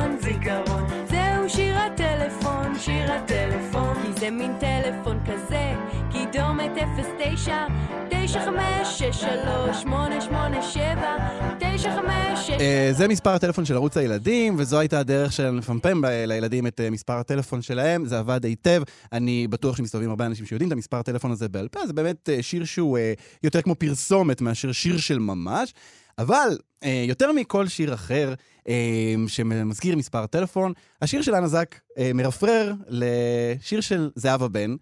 הטלפון, 3.18 3.96
כי 4.04 4.20
זה 4.20 4.30
מין 4.30 4.52
טלפון 4.60 5.20
כזה, 5.26 5.74
קידומת 6.12 6.72
09, 7.16 7.66
9563 8.10 9.82
887, 9.82 11.18
9563 11.60 12.62
אה, 12.62 12.90
זה 12.92 13.08
מספר 13.08 13.30
הטלפון 13.30 13.66
של 13.66 13.76
ערוץ 13.76 13.98
הילדים, 13.98 14.56
וזו 14.58 14.80
הייתה 14.80 15.00
הדרך 15.00 15.34
שלנו 15.34 15.58
לפמפם 15.58 16.02
לילדים 16.06 16.68
את 16.68 16.82
אה, 16.82 16.90
מספר 16.90 17.14
הטלפון 17.14 17.62
שלהם. 17.62 18.06
זה 18.06 18.20
עבד 18.20 18.46
היטב. 18.46 18.82
אני 19.14 19.48
בטוח 19.48 19.78
שמסתובבים 19.78 20.10
הרבה 20.10 20.26
אנשים 20.26 20.46
שיודעים 20.46 20.68
את 20.68 20.74
המספר 20.74 20.98
הטלפון 20.98 21.32
הזה 21.32 21.50
בעל 21.50 21.68
פה. 21.68 21.88
זה 21.88 21.94
באמת 21.94 22.30
אה, 22.30 22.44
שיר 22.44 22.66
שהוא 22.66 22.98
אה, 22.98 23.14
יותר 23.44 23.62
כמו 23.62 23.76
פרסומת 23.76 24.42
מאשר 24.42 24.72
שיר 24.72 24.98
של 24.98 25.20
ממש. 25.20 25.74
אבל 26.18 26.58
אה, 26.84 27.04
יותר 27.08 27.32
מכל 27.32 27.68
שיר 27.68 27.94
אחר 27.94 28.34
אה, 28.68 29.16
שמזכיר 29.28 29.96
מספר 29.96 30.26
טלפון, 30.26 30.74
השיר 31.02 31.22
של 31.22 31.36
אנה 31.36 31.48
זק 31.48 31.80
אה, 31.98 32.12
מרפרר 32.14 32.74
לשיר 32.88 33.82
של 33.82 34.10
זהבה 34.16 34.48
בן, 34.48 34.76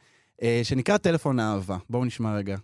אה, 0.44 0.62
שנקרא 0.64 0.98
טלפון 0.98 1.40
האהבה. 1.40 1.78
בואו 1.90 2.06
נשמע 2.06 2.36
רגע. 2.36 2.58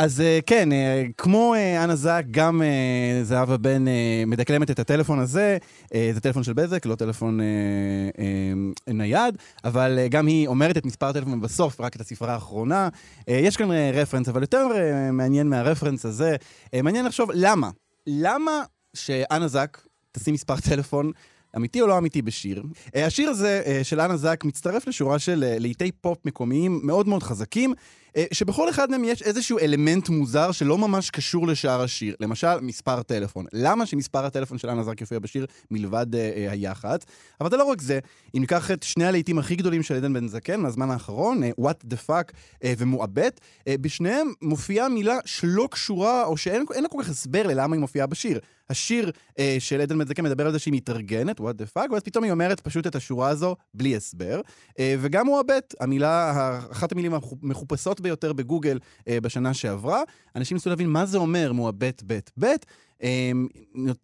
אז 0.00 0.20
אה, 0.20 0.38
כן, 0.46 0.72
אה, 0.72 1.04
כמו 1.18 1.54
אה, 1.54 1.84
אנה 1.84 1.96
זק, 1.96 2.22
גם 2.30 2.62
זהבה 3.22 3.56
בן 3.56 3.84
מדקלמת 4.26 4.70
את 4.70 4.78
הטלפון 4.78 5.18
הזה. 5.18 5.58
זה 6.12 6.20
טלפון 6.20 6.42
של 6.42 6.52
בזק, 6.52 6.86
לא 6.86 6.94
טלפון 6.94 7.40
נייד, 8.88 9.38
אבל 9.64 9.98
גם 10.10 10.26
היא 10.26 10.48
אומרת 10.48 10.76
את 10.76 10.86
מספר 10.86 11.06
הטלפון 11.06 11.40
בסוף, 11.40 11.80
רק 11.80 11.96
את 11.96 12.00
הספרה 12.00 12.34
האחרונה. 12.34 12.88
יש 13.28 13.56
כאן 13.56 13.70
רפרנס, 13.92 14.28
אבל 14.28 14.40
יותר 14.40 14.66
מעניין 15.12 15.48
מהרפרנס 15.48 16.06
הזה, 16.06 16.36
מעניין 16.82 17.06
לחשוב 17.06 17.30
למה. 17.34 17.70
למה 18.06 18.62
שאנה 18.94 19.48
זק 19.48 19.80
תשים 20.12 20.34
מספר 20.34 20.56
טלפון 20.60 21.12
אמיתי 21.56 21.80
או 21.80 21.86
לא 21.86 21.98
אמיתי 21.98 22.22
בשיר. 22.22 22.62
השיר 22.94 23.30
הזה 23.30 23.80
של 23.82 24.00
אנה 24.00 24.16
זק 24.16 24.44
מצטרף 24.44 24.86
לשורה 24.86 25.18
של 25.18 25.44
להיטי 25.58 25.92
פופ 25.92 26.18
מקומיים 26.24 26.80
מאוד 26.82 27.08
מאוד 27.08 27.22
חזקים, 27.22 27.74
שבכל 28.32 28.70
אחד 28.70 28.90
מהם 28.90 29.04
יש 29.04 29.22
איזשהו 29.22 29.58
אלמנט 29.58 30.08
מוזר 30.08 30.52
שלא 30.52 30.78
ממש 30.78 31.10
קשור 31.10 31.46
לשאר 31.46 31.82
השיר. 31.82 32.14
למשל, 32.20 32.60
מספר 32.60 33.02
טלפון. 33.02 33.46
למה 33.52 33.86
שמספר 33.86 34.24
הטלפון 34.24 34.58
של 34.58 34.70
אנה 34.70 34.82
זק 34.82 35.00
יופיע 35.00 35.18
בשיר 35.18 35.46
מלבד 35.70 36.14
אה, 36.14 36.32
אה, 36.36 36.50
היח"צ? 36.50 37.04
אבל 37.40 37.50
זה 37.50 37.56
לא 37.56 37.64
רק 37.64 37.80
זה, 37.80 37.98
אם 38.36 38.40
ניקח 38.40 38.70
את 38.70 38.82
שני 38.82 39.04
הלהיטים 39.04 39.38
הכי 39.38 39.56
גדולים 39.56 39.82
של 39.82 39.94
עדן 39.94 40.12
בן 40.12 40.28
זקן 40.28 40.60
מהזמן 40.60 40.90
האחרון, 40.90 41.42
אה, 41.42 41.50
What 41.60 41.92
the 41.92 42.08
fuck 42.08 42.32
אה, 42.64 42.72
ומועבט, 42.78 43.40
אה, 43.68 43.74
בשניהם 43.80 44.32
מופיעה 44.42 44.88
מילה 44.88 45.18
שלא 45.24 45.68
קשורה, 45.70 46.24
או 46.24 46.36
שאין 46.36 46.64
אין 46.74 46.82
לה 46.82 46.88
כל 46.88 46.98
כך 47.02 47.08
הסבר 47.08 47.46
ללמה 47.46 47.76
היא 47.76 47.80
מופיעה 47.80 48.06
בשיר. 48.06 48.40
השיר 48.70 49.10
אה, 49.38 49.56
של 49.58 49.80
עדן 49.80 49.98
בן 49.98 50.06
זקן 50.06 50.24
מדבר 50.24 50.46
על 50.46 50.52
זה 50.52 50.58
שהיא 50.58 50.74
מתארגנת, 50.74 51.40
what 51.40 51.42
the 51.42 51.76
fuck, 51.76 51.92
ואז 51.92 52.02
פתאום 52.02 52.24
היא 52.24 52.32
אומרת 52.32 52.60
פשוט 52.60 52.86
את 52.86 52.94
השורה 52.94 53.28
הזו 53.28 53.56
בלי 53.74 53.96
הסבר. 53.96 54.40
אה, 54.78 54.94
וגם 54.98 55.26
מועבט, 55.26 55.74
המילה, 55.80 56.58
אחת 56.72 56.92
המילים 56.92 57.12
המחופשות 57.14 57.99
ביותר 58.00 58.32
בגוגל 58.32 58.78
אה, 59.08 59.20
בשנה 59.20 59.54
שעברה. 59.54 60.02
אנשים 60.36 60.54
ניסו 60.54 60.70
להבין 60.70 60.88
מה 60.88 61.06
זה 61.06 61.18
אומר 61.18 61.52
מועבט 61.52 62.02
בית 62.02 62.30
בית. 62.36 62.66
אה, 63.02 63.30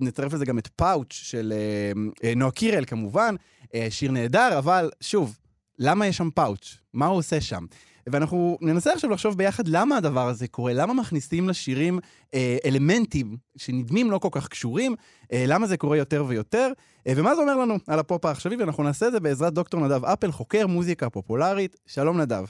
נצרף 0.01 0.33
לזה 0.33 0.45
גם 0.45 0.59
את 0.59 0.67
פאוץ' 0.67 1.13
של 1.13 1.53
אה, 1.57 1.93
אה, 2.25 2.35
נועה 2.35 2.51
קירל 2.51 2.85
כמובן, 2.85 3.35
אה, 3.75 3.87
שיר 3.91 4.11
נהדר, 4.11 4.59
אבל 4.59 4.91
שוב, 5.01 5.39
למה 5.79 6.07
יש 6.07 6.17
שם 6.17 6.29
פאוץ'? 6.35 6.77
מה 6.93 7.07
הוא 7.07 7.19
עושה 7.19 7.41
שם? 7.41 7.65
ואנחנו 8.09 8.59
ננסה 8.61 8.93
עכשיו 8.93 9.11
לחשוב 9.11 9.39
ביחד 9.39 9.69
למה 9.69 9.97
הדבר 9.97 10.29
הזה 10.29 10.49
קורה, 10.49 10.73
למה 10.73 10.95
מכניסים 10.95 11.49
לשירים 11.49 11.99
אה, 12.35 12.57
אלמנטים 12.65 13.37
שנדמים 13.57 14.11
לא 14.11 14.19
כל 14.19 14.29
כך 14.33 14.49
קשורים, 14.49 14.95
אה, 15.33 15.45
למה 15.47 15.67
זה 15.67 15.77
קורה 15.77 15.97
יותר 15.97 16.25
ויותר, 16.29 16.73
אה, 17.07 17.13
ומה 17.17 17.35
זה 17.35 17.41
אומר 17.41 17.57
לנו 17.57 17.75
על 17.87 17.99
הפופ 17.99 18.25
העכשווי, 18.25 18.57
ואנחנו 18.57 18.83
נעשה 18.83 19.07
את 19.07 19.13
זה 19.13 19.21
בעזרת 19.21 19.53
דוקטור 19.53 19.81
נדב 19.81 20.05
אפל, 20.05 20.33
חוקר 20.33 20.67
מוזיקה 20.67 21.11
פופולרית. 21.11 21.77
שלום 21.87 22.21
נדב. 22.21 22.45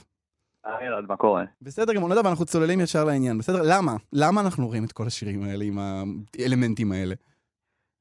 היי 0.67 0.87
אלעד, 0.87 1.05
מה 1.07 1.17
קורה? 1.17 1.43
בסדר 1.61 1.93
גמור, 1.93 2.09
נדב, 2.09 2.27
אנחנו 2.27 2.45
צוללים 2.45 2.79
ישר 2.79 3.03
לעניין, 3.03 3.37
בסדר? 3.37 3.61
למה? 3.63 3.91
למה 4.13 4.41
אנחנו 4.41 4.67
רואים 4.67 4.83
את 4.83 4.91
כל 4.91 5.03
השירים 5.07 5.43
האלה 5.43 5.63
עם 5.65 5.77
האלמנטים 5.79 6.91
האלה? 6.91 7.15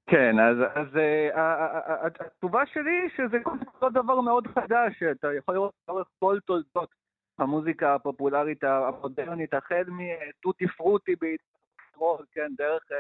כן, 0.06 0.38
אז, 0.40 0.56
אז 0.74 0.86
uh, 0.94 2.20
התשובה 2.26 2.62
שלי 2.66 3.08
שזה 3.16 3.38
כל 3.78 3.90
דבר 3.90 4.20
מאוד 4.20 4.46
חדש, 4.46 4.98
שאתה 4.98 5.28
יכול 5.38 5.54
לראות 5.54 5.72
לאורך 5.88 6.06
כל 6.18 6.38
תולדות 6.46 6.94
המוזיקה 7.38 7.94
הפופולרית 7.94 8.64
המודרנית, 8.64 9.54
החל 9.54 9.84
מטוטי 9.88 10.66
פרוטי 10.68 11.14
בישראל, 11.20 12.24
כן, 12.32 12.52
דרך 12.58 12.82
uh, 12.82 12.94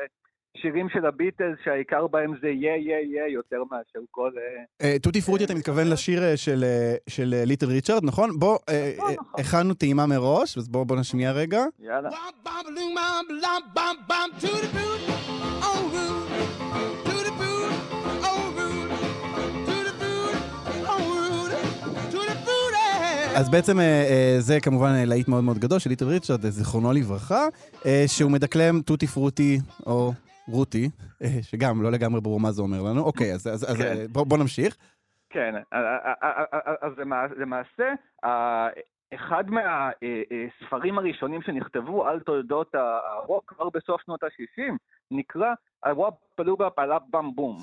שירים 0.62 0.88
של 0.88 1.06
הביטלס, 1.06 1.58
שהעיקר 1.64 2.06
בהם 2.06 2.34
זה 2.42 2.48
יא 2.48 2.70
יא 2.70 2.96
יא 2.96 3.34
יותר 3.34 3.62
מאשר 3.70 4.06
כל... 4.10 4.30
טוטי 5.02 5.20
פרוטי, 5.20 5.44
אתה 5.44 5.54
מתכוון 5.54 5.88
לשיר 5.90 6.36
של 7.08 7.34
ליטל 7.46 7.66
ריצ'רד, 7.66 8.04
נכון? 8.04 8.38
בוא, 8.38 8.58
הכנו 9.38 9.74
טעימה 9.74 10.06
מראש, 10.06 10.58
אז 10.58 10.68
בוא 10.68 10.96
נשמיע 10.96 11.32
רגע. 11.32 11.64
יאללה. 11.80 12.10
אז 23.36 23.50
בעצם 23.50 23.78
זה 24.38 24.60
כמובן 24.60 24.92
להיט 25.06 25.28
מאוד 25.28 25.44
מאוד 25.44 25.58
גדול 25.58 25.78
של 25.78 25.90
ליטל 25.90 26.04
ריצ'רד, 26.04 26.46
זיכרונו 26.46 26.92
לברכה, 26.92 27.46
שהוא 28.06 28.30
מדקלם 28.30 28.80
טוטי 28.80 29.06
פרוטי, 29.06 29.58
או 29.86 30.12
רותי, 30.48 30.90
שגם 31.42 31.82
לא 31.82 31.92
לגמרי 31.92 32.20
ברור 32.20 32.40
מה 32.40 32.52
זה 32.52 32.62
אומר 32.62 32.82
לנו. 32.82 33.02
אוקיי, 33.02 33.32
אז, 33.34 33.46
אז, 33.46 33.70
אז 33.70 33.76
כן. 33.76 34.06
בוא, 34.12 34.26
בוא 34.26 34.38
נמשיך. 34.38 34.76
כן, 35.30 35.54
אז 36.82 36.92
למעשה, 37.36 37.94
אחד 39.14 39.44
מהספרים 39.50 40.98
הראשונים 40.98 41.42
שנכתבו 41.42 42.06
על 42.06 42.20
תולדות 42.20 42.74
הרוק 42.74 43.44
כבר 43.56 43.68
בסוף 43.70 44.02
שנות 44.02 44.22
ה-60 44.22 44.72
נקרא 45.10 45.54
הוואפ 45.84 46.14
פלוגה 46.34 46.70
פלאפ 46.70 47.02
במ 47.10 47.34
בום. 47.34 47.56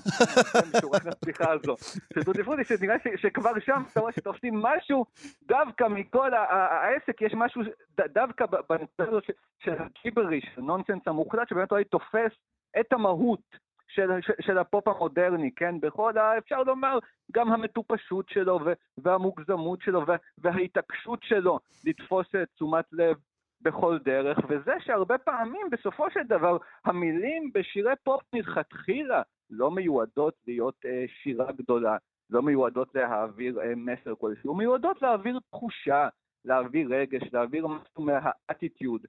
שורת 0.81 1.05
הפתיחה 1.07 1.51
הזו. 1.51 1.75
שטוטי 2.19 2.43
פרוטי 2.43 2.63
שנראה 2.63 2.95
שכבר 3.15 3.51
שם 3.65 3.83
אתה 3.91 3.99
רואה 3.99 4.11
שתופסים 4.11 4.61
משהו, 4.61 5.05
דווקא 5.47 5.83
מכל 5.83 6.31
העסק 6.33 7.21
יש 7.21 7.33
משהו, 7.33 7.61
דווקא 7.97 8.45
בנקודה 8.45 9.09
הזו 9.09 9.19
של 9.59 9.73
הגיבריש, 9.79 10.45
ה 10.57 10.63
nonsense 10.63 11.07
המוחלט, 11.07 11.49
שבאמת 11.49 11.71
אולי 11.71 11.83
תופס 11.83 12.31
את 12.79 12.93
המהות. 12.93 13.63
של, 13.95 14.09
של, 14.21 14.33
של 14.41 14.57
הפופ 14.57 14.87
המודרני, 14.87 15.51
כן? 15.55 15.79
בכל 15.79 16.17
ה... 16.17 16.37
אפשר 16.37 16.63
לומר, 16.63 16.99
גם 17.31 17.51
המטופשות 17.53 18.29
שלו 18.29 18.59
והמוגזמות 18.97 19.81
שלו 19.81 20.01
וההתעקשות 20.37 21.19
שלו 21.23 21.59
לתפוס 21.85 22.27
תשומת 22.55 22.85
לב 22.91 23.17
בכל 23.61 23.99
דרך, 24.05 24.37
וזה 24.49 24.71
שהרבה 24.79 25.17
פעמים, 25.17 25.69
בסופו 25.71 26.11
של 26.11 26.23
דבר, 26.27 26.57
המילים 26.85 27.51
בשירי 27.53 27.93
פופ 28.03 28.21
מלכתחילה 28.33 29.21
לא 29.49 29.71
מיועדות 29.71 30.33
להיות 30.47 30.85
אה, 30.85 31.05
שירה 31.07 31.51
גדולה, 31.51 31.97
לא 32.29 32.41
מיועדות 32.41 32.95
להעביר 32.95 33.61
אה, 33.61 33.75
מסר 33.75 34.15
כלשהו, 34.15 34.55
מיועדות 34.55 35.01
להעביר 35.01 35.39
תחושה, 35.49 36.07
להעביר 36.45 36.87
רגש, 36.91 37.33
להעביר 37.33 37.67
משהו 37.67 38.03
מהאטיטיוד 38.03 39.05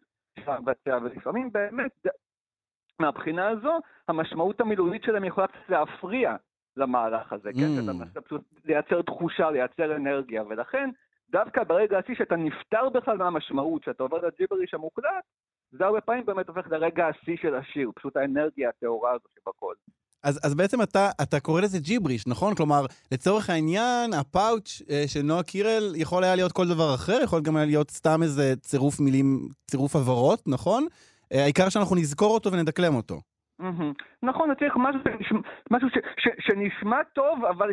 ולפעמים 1.03 1.53
באמת 1.53 2.07
מהבחינה 3.00 3.48
הזו, 3.48 3.78
המשמעות 4.09 4.61
המילולית 4.61 5.02
שלהם 5.02 5.24
יכולה 5.24 5.46
קצת 5.46 5.68
להפריע 5.68 6.37
למהלך 6.76 7.33
הזה, 7.33 7.50
כן? 7.52 7.90
Mm. 7.90 8.07
שאתה 8.09 8.20
פשוט 8.20 8.42
לייצר 8.64 9.02
תחושה, 9.02 9.50
לייצר 9.50 9.96
אנרגיה, 9.96 10.42
ולכן, 10.48 10.90
דווקא 11.30 11.64
ברגע 11.64 11.98
השיא 11.98 12.14
שאתה 12.14 12.37
נפטר 12.37 12.88
בכלל 12.88 13.16
מהמשמעות, 13.16 13.85
שאתה 13.85 14.02
עובר 14.02 14.18
לג'יבריש 14.26 14.74
המוקלט, 14.74 15.24
זה 15.72 15.85
הרבה 15.85 16.00
פעמים 16.00 16.26
באמת 16.26 16.48
הופך 16.48 16.66
לרגע 16.70 17.09
השיא 17.09 17.37
של 17.42 17.54
השיר, 17.54 17.90
פשוט 17.94 18.16
האנרגיה 18.16 18.68
הטהורה 18.68 19.11
הזו 19.11 19.28
שבכל. 19.38 19.74
אז, 20.22 20.40
אז 20.42 20.54
בעצם 20.54 20.83
אתה, 20.83 21.11
אתה 21.22 21.40
קורא 21.40 21.61
לזה 21.61 21.78
ג'יבריש, 21.78 22.26
נכון? 22.26 22.54
כלומר, 22.54 22.87
לצורך 23.12 23.50
העניין, 23.50 24.12
הפאוץ' 24.12 24.83
אה, 24.90 25.04
של 25.07 25.22
נועה 25.22 25.42
קירל 25.42 25.92
יכול 25.96 26.24
היה 26.24 26.35
להיות 26.35 26.52
כל 26.52 26.68
דבר 26.68 26.94
אחר, 26.94 27.18
יכול 27.24 27.40
גם 27.40 27.57
היה 27.57 27.66
להיות 27.66 27.90
סתם 27.90 28.22
איזה 28.22 28.57
צירוף 28.57 29.00
מילים, 29.00 29.48
צירוף 29.70 29.96
הברות, 29.96 30.42
נכון? 30.46 30.87
העיקר 31.30 31.68
שאנחנו 31.68 31.96
נזכור 31.96 32.34
אותו 32.34 32.52
ונדקלם 32.52 32.94
אותו. 32.94 33.20
נכון, 34.22 34.54
צריך 34.54 34.74
משהו, 35.70 35.88
שנשמע 36.38 37.02
טוב, 37.14 37.44
אבל 37.44 37.70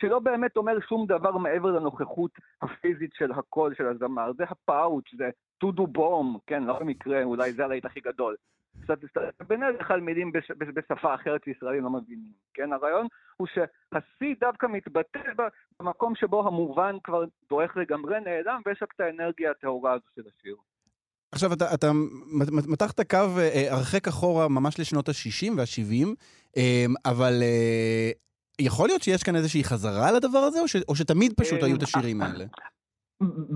שלא 0.00 0.18
באמת 0.18 0.56
אומר 0.56 0.80
שום 0.88 1.06
דבר 1.06 1.36
מעבר 1.36 1.70
לנוכחות 1.70 2.30
הפיזית 2.62 3.10
של 3.14 3.32
הקול 3.32 3.74
של 3.74 3.86
הזמר. 3.86 4.32
זה 4.36 4.44
הפאוץ', 4.44 5.14
זה 5.16 5.30
טודו 5.58 5.86
בום, 5.86 6.38
כן, 6.46 6.62
לא 6.62 6.78
במקרה, 6.78 7.22
אולי 7.22 7.52
זה 7.52 7.64
הלהיט 7.64 7.84
הכי 7.84 8.00
גדול 8.00 8.36
בדרך 9.48 9.88
כלל 9.88 10.00
מילים 10.00 10.32
בש, 10.32 10.50
בשפה 10.50 11.14
אחרת 11.14 11.44
שישראלים 11.44 11.84
לא 11.84 11.90
מבינים, 11.90 12.32
כן? 12.54 12.72
הרעיון 12.72 13.06
הוא 13.36 13.46
שהשיא 13.46 14.34
דווקא 14.40 14.66
מתבטא 14.66 15.20
במקום 15.80 16.14
שבו 16.14 16.46
המובן 16.46 16.96
כבר 17.04 17.24
דועך 17.50 17.76
לגמרי, 17.76 18.20
נעלם, 18.20 18.60
ויש 18.66 18.82
רק 18.82 18.92
את 18.94 19.00
האנרגיה 19.00 19.50
הטהורה 19.50 19.92
הזו 19.92 20.04
של 20.14 20.22
השיר. 20.28 20.56
עכשיו, 21.34 21.52
אתה, 21.52 21.74
אתה 21.74 21.90
מתחת 22.68 23.00
קו 23.10 23.16
אה, 23.38 23.74
הרחק 23.74 24.08
אחורה 24.08 24.48
ממש 24.48 24.80
לשנות 24.80 25.08
ה-60 25.08 25.52
וה-70, 25.56 26.06
אה, 26.56 26.84
אבל 27.10 27.34
אה, 27.42 28.10
יכול 28.58 28.88
להיות 28.88 29.02
שיש 29.02 29.22
כאן 29.22 29.36
איזושהי 29.36 29.64
חזרה 29.64 30.12
לדבר 30.12 30.38
הזה, 30.38 30.60
או, 30.60 30.68
ש, 30.68 30.76
או 30.88 30.94
שתמיד 30.94 31.32
פשוט 31.36 31.62
היו 31.62 31.76
את 31.76 31.82
השירים 31.82 32.22
האלה? 32.22 32.44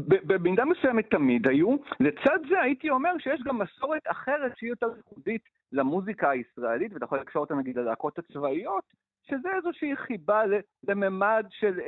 במידה 0.02 0.64
מסוימת 0.64 1.10
תמיד 1.10 1.48
היו. 1.48 1.76
לצד 2.00 2.38
זה 2.48 2.60
הייתי 2.60 2.90
אומר 2.90 3.10
שיש 3.18 3.40
גם 3.44 3.58
מסורת 3.58 4.02
אחרת 4.06 4.52
שהיא 4.56 4.70
יותר 4.70 4.86
ייחודית 4.96 5.42
למוזיקה 5.72 6.30
הישראלית, 6.30 6.92
ואתה 6.92 7.04
יכול 7.04 7.18
לקשור 7.20 7.40
אותה 7.40 7.54
נגיד 7.54 7.76
ללהקות 7.76 8.18
הצבאיות, 8.18 8.84
שזה 9.30 9.48
איזושהי 9.56 9.96
חיבה 9.96 10.42
לממד 10.88 11.46
של, 11.50 11.78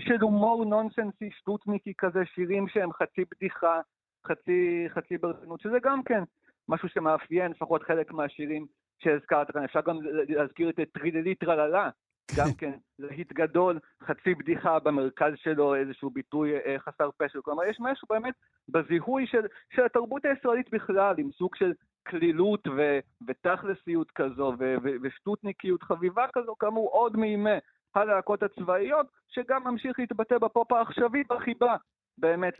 של 0.00 0.20
הומור 0.20 0.64
נונסנסי, 0.64 1.30
שטוטניקי 1.38 1.92
כזה, 1.98 2.20
שירים 2.34 2.68
שהם 2.68 2.92
חצי 2.92 3.24
בדיחה, 3.34 3.80
חצי, 4.26 4.86
חצי 4.88 5.18
ברצינות, 5.18 5.60
שזה 5.60 5.78
גם 5.82 6.02
כן 6.02 6.22
משהו 6.68 6.88
שמאפיין 6.88 7.50
לפחות 7.50 7.82
חלק 7.82 8.12
מהשירים 8.12 8.66
שהזכרת 8.98 9.50
כאן. 9.50 9.64
אפשר 9.64 9.80
גם 9.80 9.98
להזכיר 10.28 10.70
את 10.70 10.80
טריללי 10.92 11.34
טרללה, 11.34 11.90
גם 12.36 12.52
כן 12.58 12.72
להיט 12.98 13.32
גדול, 13.32 13.78
חצי 14.02 14.34
בדיחה 14.34 14.78
במרכז 14.78 15.32
שלו, 15.36 15.74
איזשהו 15.74 16.10
ביטוי 16.10 16.56
אה, 16.56 16.76
חסר 16.78 17.10
פשר. 17.16 17.40
כלומר, 17.42 17.64
יש 17.64 17.76
משהו 17.80 18.08
באמת 18.10 18.34
בזיהוי 18.68 19.26
של, 19.26 19.46
של 19.74 19.84
התרבות 19.84 20.24
הישראלית 20.24 20.70
בכלל, 20.70 21.14
עם 21.18 21.30
סוג 21.32 21.56
של 21.56 21.72
כלילות 22.08 22.66
ו, 22.76 22.98
ותכלסיות 23.28 24.10
כזו, 24.10 24.52
ו, 24.58 24.74
ו, 24.82 24.88
ושטותניקיות 25.02 25.82
חביבה 25.82 26.26
כזו, 26.32 26.54
כאמור, 26.58 26.88
עוד 26.92 27.16
מימי 27.16 27.58
הלהקות 27.94 28.42
הצבאיות, 28.42 29.06
שגם 29.28 29.64
ממשיך 29.64 29.98
להתבטא 29.98 30.38
בפופ 30.38 30.72
העכשווי 30.72 31.22
בחיבה. 31.30 31.76
באמת 32.18 32.54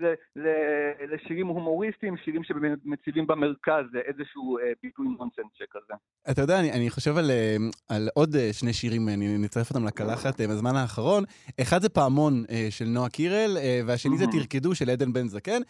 לשירים 1.12 1.46
הומוריסטיים, 1.46 2.16
שירים 2.24 2.42
שמציבים 2.44 3.26
במרכז 3.26 3.84
איזשהו 4.08 4.58
אה, 4.58 4.72
ביטוי 4.82 5.06
נונסנס 5.18 5.52
שכזה. 5.54 5.94
אתה 6.30 6.40
יודע, 6.40 6.60
אני, 6.60 6.72
אני 6.72 6.90
חושב 6.90 7.16
על, 7.16 7.30
אה, 7.30 7.56
על 7.88 8.08
עוד 8.14 8.36
אה, 8.36 8.52
שני 8.52 8.72
שירים, 8.72 9.08
אני 9.08 9.38
נצרף 9.38 9.70
אותם 9.70 9.84
לקלחת 9.84 10.40
בזמן 10.40 10.76
האחרון. 10.76 11.24
אחד 11.60 11.82
זה 11.82 11.88
פעמון 11.88 12.44
של 12.70 12.84
נועה 12.84 13.08
קירל, 13.08 13.56
והשני 13.86 14.18
זה 14.18 14.24
תרקדו 14.26 14.74
של 14.74 14.90
עדן 14.90 15.12
בן 15.12 15.28
זקן, 15.28 15.60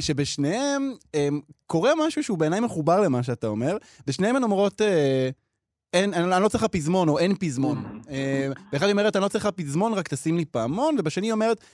שבשניהם 0.00 0.82
קורה 1.66 1.90
משהו 2.06 2.22
שהוא 2.22 2.38
בעיניי 2.38 2.60
מחובר 2.60 3.00
למה 3.00 3.22
שאתה 3.22 3.46
אומר. 3.46 3.76
בשניהם 4.06 4.36
הן 4.36 4.42
אומרות... 4.42 4.80
אין, 5.92 6.14
אני, 6.14 6.36
אני 6.36 6.42
לא 6.42 6.48
צריכה 6.48 6.68
פזמון, 6.68 7.08
או 7.08 7.18
אין 7.18 7.34
פזמון. 7.34 8.00
באחד 8.72 8.86
היא 8.86 8.92
אומרת, 8.92 9.16
אני 9.16 9.22
לא 9.22 9.28
צריכה 9.28 9.52
פזמון, 9.52 9.92
רק 9.92 10.08
תשים 10.08 10.36
לי 10.36 10.44
פעמון, 10.44 10.96
ובשני 10.98 11.26
היא 11.26 11.32
אומרת, 11.32 11.64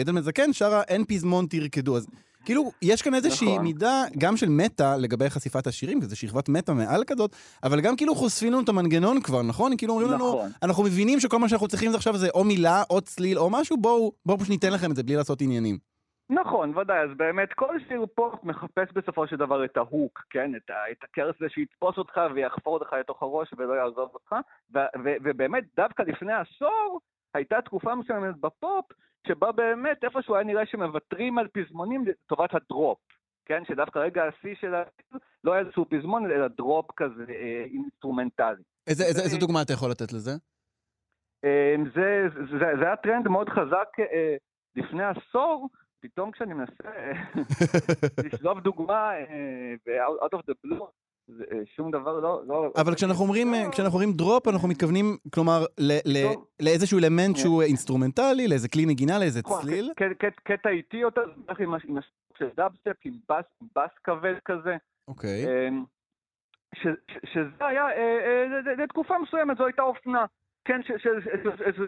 עדן 0.00 0.14
מזקן 0.14 0.52
שרה, 0.52 0.82
אין 0.82 1.04
פזמון, 1.04 1.46
תרקדו. 1.46 1.96
אז 1.96 2.06
כאילו, 2.44 2.72
יש 2.82 3.02
כאן 3.02 3.14
איזושהי 3.14 3.48
נכון. 3.48 3.64
מידה 3.64 4.04
גם 4.18 4.36
של 4.36 4.48
מטה 4.48 4.96
לגבי 4.96 5.30
חשיפת 5.30 5.66
השירים, 5.66 6.00
כי 6.00 6.06
זו 6.06 6.16
שכבת 6.16 6.48
מטה 6.48 6.74
מעל 6.74 7.04
כזאת, 7.04 7.36
אבל 7.62 7.80
גם 7.80 7.96
כאילו 7.96 8.14
חושפים 8.14 8.52
לנו 8.52 8.60
את 8.60 8.68
המנגנון 8.68 9.20
כבר, 9.20 9.42
נכון? 9.42 9.76
כאילו 9.76 9.94
אומרים 9.94 10.10
נכון. 10.12 10.38
לנו, 10.38 10.52
אנחנו 10.62 10.82
מבינים 10.82 11.20
שכל 11.20 11.38
מה 11.38 11.48
שאנחנו 11.48 11.68
צריכים 11.68 11.90
זה 11.90 11.96
עכשיו 11.96 12.18
זה 12.18 12.28
או 12.34 12.44
מילה, 12.44 12.82
או 12.90 13.00
צליל, 13.00 13.38
או 13.38 13.50
משהו, 13.50 13.76
בואו 13.76 14.12
בוא 14.26 14.36
פשוט 14.36 14.48
ניתן 14.48 14.72
לכם 14.72 14.90
את 14.90 14.96
זה 14.96 15.02
בלי 15.02 15.16
לעשות 15.16 15.40
עניינים. 15.42 15.78
נכון, 16.34 16.76
ודאי, 16.76 16.98
אז 17.00 17.10
באמת 17.16 17.52
כל 17.52 17.78
שיר 17.88 18.06
פופ 18.14 18.44
מחפש 18.44 18.92
בסופו 18.92 19.26
של 19.26 19.36
דבר 19.36 19.64
את 19.64 19.76
ה 19.76 19.84
hook, 19.84 20.22
כן? 20.30 20.56
את, 20.56 20.70
ה, 20.70 20.90
את 20.90 21.04
הקרס 21.04 21.34
הזה 21.40 21.50
שיתפוס 21.50 21.98
אותך 21.98 22.20
ויחפור 22.34 22.74
אותך 22.74 22.92
לתוך 22.92 23.22
הראש 23.22 23.54
ולא 23.56 23.74
יעזוב 23.74 24.10
אותך, 24.14 24.36
ו, 24.74 24.78
ו, 24.78 25.08
ובאמת 25.24 25.64
דווקא 25.76 26.02
לפני 26.02 26.32
עשור 26.32 27.00
הייתה 27.34 27.62
תקופה 27.62 27.94
מסוימת 27.94 28.36
בפופ, 28.36 28.84
שבה 29.26 29.52
באמת 29.52 30.04
איפשהו 30.04 30.34
היה 30.34 30.44
נראה 30.44 30.66
שמוותרים 30.66 31.38
על 31.38 31.48
פזמונים 31.48 32.04
לטובת 32.06 32.54
ה 32.54 32.61
drop, 32.61 32.98
כן? 33.44 33.62
שדווקא 33.68 33.98
רגע 33.98 34.24
השיא 34.24 34.54
של 34.60 34.74
ה... 34.74 34.82
לא 35.44 35.52
היה 35.52 35.62
איזשהו 35.62 35.84
פזמון, 35.90 36.30
אלא 36.30 36.48
drop 36.48 36.86
כזה 36.96 37.24
אה, 37.28 37.64
אינסטרומנטלי. 37.64 38.62
איזה, 38.86 39.04
איזה, 39.04 39.22
איזה 39.22 39.38
דוגמה 39.38 39.62
אתה 39.62 39.72
יכול 39.72 39.90
לתת 39.90 40.12
לזה? 40.12 40.30
אה, 41.44 41.74
זה, 41.94 42.28
זה, 42.34 42.40
זה, 42.50 42.66
זה 42.78 42.86
היה 42.86 42.96
טרנד 42.96 43.28
מאוד 43.28 43.48
חזק 43.48 43.88
אה, 43.98 44.36
לפני 44.76 45.04
עשור, 45.04 45.68
פתאום 46.02 46.30
כשאני 46.30 46.54
מנסה 46.54 46.84
לשלוף 48.24 48.58
דוגמה 48.58 49.10
ב-out 49.86 50.38
of 50.38 50.42
the 50.50 50.54
blue, 50.66 50.84
שום 51.76 51.90
דבר 51.90 52.20
לא... 52.20 52.42
לא 52.46 52.72
אבל 52.76 52.94
כשאנחנו 52.94 53.24
אומרים, 53.24 53.52
לא. 53.52 53.70
כשאנחנו 53.70 53.98
אומרים 53.98 54.12
drop, 54.12 54.48
אנחנו 54.48 54.68
מתכוונים, 54.68 55.16
כלומר, 55.34 55.64
לאיזשהו 56.60 56.98
אלמנט 56.98 57.36
שהוא 57.36 57.62
אינסטרומנטלי, 57.62 58.48
לאיזה 58.48 58.68
כלי 58.68 58.86
נגינה, 58.86 59.18
לאיזה 59.18 59.40
נכון, 59.40 59.62
צליל? 59.62 59.92
קטע 60.44 60.68
איטי 60.68 60.96
יותר, 60.96 61.24
עם 61.58 61.74
דאבסטפ, 62.56 62.96
עם 63.04 63.12
בס 63.76 63.90
כבד 64.04 64.34
כזה. 64.44 64.76
אוקיי. 65.08 65.68
אמ, 65.68 65.84
שזה 67.24 67.66
היה, 67.66 67.86
לתקופה 68.78 69.14
מסוימת 69.18 69.56
זו 69.56 69.66
הייתה 69.66 69.82
אופנה. 69.82 70.24
כן, 70.64 70.80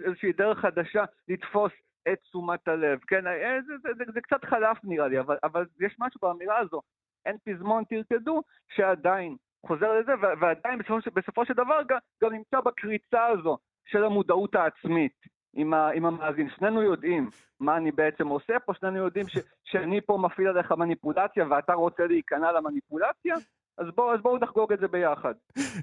איזושהי 0.06 0.32
דרך 0.32 0.58
חדשה 0.58 1.04
לתפוס 1.28 1.72
את 2.12 2.18
תשומת 2.20 2.68
הלב. 2.68 2.98
כן, 3.06 3.26
אה, 3.26 3.58
זה, 3.66 3.74
זה, 3.82 3.88
זה, 3.98 4.04
זה 4.14 4.20
קצת 4.20 4.44
חלף 4.44 4.78
נראה 4.84 5.08
לי, 5.08 5.20
אבל, 5.20 5.36
אבל 5.42 5.66
יש 5.80 5.96
משהו 5.98 6.20
באמירה 6.22 6.58
הזו, 6.58 6.80
אין 7.26 7.36
פזמון 7.44 7.84
תרקדו, 7.84 8.42
שעדיין 8.68 9.36
חוזר 9.66 9.98
לזה, 9.98 10.12
ועדיין 10.40 10.78
בסופו, 10.78 11.10
בסופו 11.14 11.46
של 11.46 11.54
דבר 11.54 11.80
גם, 11.88 11.98
גם 12.22 12.32
נמצא 12.32 12.60
בקריצה 12.60 13.26
הזו 13.26 13.58
של 13.84 14.04
המודעות 14.04 14.54
העצמית. 14.54 15.34
עם, 15.56 15.74
ה, 15.74 15.90
עם 15.90 16.06
המאזין, 16.06 16.48
שנינו 16.56 16.82
יודעים 16.82 17.28
מה 17.60 17.76
אני 17.76 17.92
בעצם 17.92 18.28
עושה 18.28 18.58
פה, 18.58 18.74
שנינו 18.74 18.96
יודעים 18.96 19.28
ש, 19.28 19.38
שאני 19.64 20.00
פה 20.00 20.18
מפעיל 20.22 20.48
עליך 20.48 20.72
מניפולציה 20.72 21.46
ואתה 21.50 21.74
רוצה 21.74 22.06
להיכנע 22.06 22.52
למניפולציה, 22.52 23.34
אז 23.78 23.86
בואו 23.96 24.18
בוא 24.22 24.38
נחגוג 24.38 24.72
את 24.72 24.78
זה 24.80 24.88
ביחד. 24.88 25.32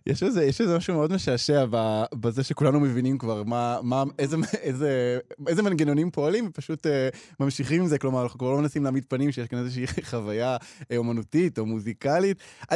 יש 0.07 0.23
איזה, 0.23 0.43
יש 0.43 0.61
איזה 0.61 0.77
משהו 0.77 0.93
מאוד 0.93 1.13
משעשע 1.13 1.65
בזה 2.13 2.43
שכולנו 2.43 2.79
מבינים 2.79 3.17
כבר 3.17 3.43
מה, 3.43 3.79
מה, 3.83 4.03
איזה, 4.19 4.37
איזה, 4.61 5.19
איזה 5.47 5.63
מנגנונים 5.63 6.11
פועלים, 6.11 6.47
ופשוט 6.47 6.85
uh, 6.85 6.89
ממשיכים 7.39 7.81
עם 7.81 7.87
זה, 7.87 7.99
כלומר, 7.99 8.23
אנחנו 8.23 8.39
כבר 8.39 8.51
לא 8.51 8.57
מנסים 8.57 8.83
להעמיד 8.83 9.05
פנים 9.05 9.31
שיש 9.31 9.47
כאן 9.47 9.59
איזושהי 9.59 9.87
חוויה 10.09 10.57
uh, 10.57 10.85
אומנותית 10.97 11.59
או 11.59 11.65
מוזיקלית. 11.65 12.37
Uh, 12.63 12.75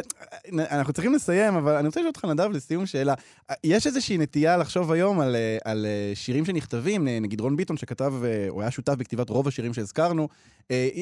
אנחנו 0.53 0.93
צריכים 0.93 1.13
לסיים, 1.13 1.55
אבל 1.55 1.75
אני 1.75 1.87
רוצה 1.87 1.99
לשאול 1.99 2.07
אותך, 2.07 2.25
נדב, 2.25 2.51
לסיום 2.51 2.85
שאלה. 2.85 3.13
Uh, 3.13 3.53
יש 3.63 3.87
איזושהי 3.87 4.17
נטייה 4.17 4.57
לחשוב 4.57 4.91
היום 4.91 5.19
על, 5.19 5.35
על 5.63 5.85
שירים 6.13 6.45
שנכתבים, 6.45 7.07
נגיד 7.07 7.41
רון 7.41 7.55
ביטון 7.55 7.77
שכתב, 7.77 8.13
הוא 8.49 8.61
היה 8.61 8.71
שותף 8.71 8.93
בכתיבת 8.93 9.29
רוב 9.29 9.47
השירים 9.47 9.73
שהזכרנו, 9.73 10.27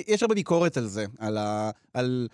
יש 0.07 0.23
הרבה 0.23 0.35
ביקורת 0.35 0.77
על 0.77 0.85
זה, 0.85 1.05
על, 1.19 1.37
ה, 1.37 1.69
על 1.93 2.27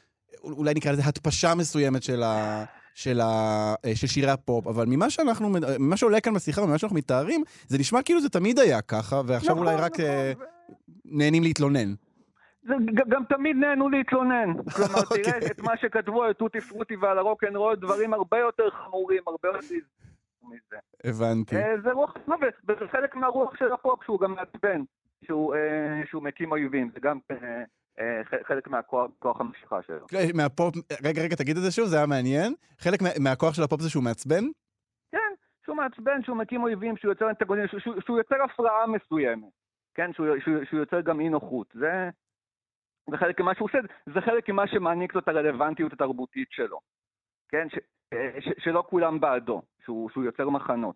אולי 0.43 0.73
נקרא 0.73 0.91
לזה 0.91 1.01
הטפשה 1.05 1.55
מסוימת 1.55 2.03
של, 2.03 2.23
ה, 2.23 2.63
של, 2.93 3.21
ה, 3.21 3.25
אה, 3.85 3.95
של 3.95 4.07
שירי 4.07 4.31
הפופ, 4.31 4.67
אבל 4.67 4.85
ממה 4.87 5.09
שאנחנו, 5.09 5.49
ממה 5.79 5.97
שעולה 5.97 6.21
כאן 6.21 6.33
בשיחה 6.33 6.61
וממה 6.61 6.77
שאנחנו 6.77 6.97
מתארים, 6.97 7.43
זה 7.67 7.77
נשמע 7.77 8.01
כאילו 8.03 8.21
זה 8.21 8.29
תמיד 8.29 8.59
היה 8.59 8.81
ככה, 8.81 9.21
ועכשיו 9.27 9.55
נכון, 9.55 9.67
אולי 9.67 9.75
רק 9.75 9.99
נכון. 9.99 10.05
uh, 10.05 10.75
נהנים 11.05 11.43
להתלונן. 11.43 11.93
זה 12.63 12.73
גם 13.09 13.23
תמיד 13.29 13.55
נהנו 13.55 13.89
להתלונן. 13.89 14.53
כלומר, 14.75 14.99
okay. 14.99 15.23
תראה 15.23 15.35
אוקיי. 15.35 15.51
את 15.51 15.61
מה 15.61 15.77
שכתבו 15.77 16.23
על 16.23 16.33
טוטי 16.33 16.61
פרוטי 16.61 16.95
ועל 16.95 17.17
הרוקנרול, 17.17 17.75
דברים 17.75 18.13
הרבה 18.13 18.37
יותר 18.37 18.69
חמורים, 18.69 19.23
הרבה 19.27 19.47
יותר 19.47 19.59
מזה. 20.43 20.77
הבנתי. 21.03 21.55
אה, 21.55 21.81
זה 21.83 21.91
רוח, 21.91 22.13
וזה 22.67 22.87
חלק 22.91 23.15
מהרוח 23.15 23.55
של 23.59 23.71
הפופ 23.73 24.03
שהוא 24.03 24.19
גם 24.19 24.35
מעצבן, 24.35 24.81
שהוא, 25.25 25.55
שהוא 26.09 26.23
מקים 26.23 26.51
אויבים, 26.51 26.89
זה 26.93 26.99
גם 26.99 27.19
אה, 27.31 27.63
חלק 28.43 28.67
מהכוח 28.67 29.41
המשיכה 29.41 29.81
שלו. 29.81 30.07
כן, 30.07 30.17
מהפופ, 30.33 30.75
רגע, 31.03 31.21
רגע, 31.21 31.35
תגיד 31.35 31.57
את 31.57 31.63
זה 31.63 31.71
שוב, 31.71 31.85
זה 31.85 31.97
היה 31.97 32.05
מעניין. 32.05 32.53
חלק 32.79 32.99
מהכוח 33.19 33.53
של 33.53 33.63
הפופ 33.63 33.81
זה 33.81 33.89
שהוא 33.89 34.03
מעצבן? 34.03 34.43
כן, 35.11 35.33
שהוא 35.65 35.75
מעצבן, 35.75 36.23
שהוא 36.23 36.37
מקים 36.37 36.63
אויבים, 36.63 36.97
שהוא 36.97 37.11
יוצר 37.11 37.29
אנטגוניזם, 37.29 37.67
שהוא, 37.79 38.17
יוצר 38.17 38.35
הפרעה 38.43 38.87
מסוימת. 38.87 39.49
כן, 39.93 40.13
שהוא, 40.13 40.27
יוצר 40.73 41.01
גם 41.01 41.19
אי 41.19 41.29
נוחות. 41.29 41.67
זה, 41.73 42.09
זה 43.11 43.17
חלק 43.17 43.39
ממה 43.39 43.55
שהוא 43.55 43.67
עושה, 43.67 43.77
זה 44.13 44.21
חלק 44.21 44.49
ממה 44.49 44.67
שמעניק 44.67 45.15
לו 45.15 45.21
את 45.21 45.27
הרלוונטיות 45.27 45.93
התרבותית 45.93 46.47
שלו. 46.51 46.79
כן, 47.49 47.67
ש, 47.69 47.75
אה, 48.13 48.41
ש, 48.41 48.63
שלא 48.63 48.83
כולם 48.89 49.19
בעדו, 49.19 49.61
שהוא, 49.85 50.09
שהוא 50.09 50.23
יוצר 50.23 50.49
מחנות. 50.49 50.95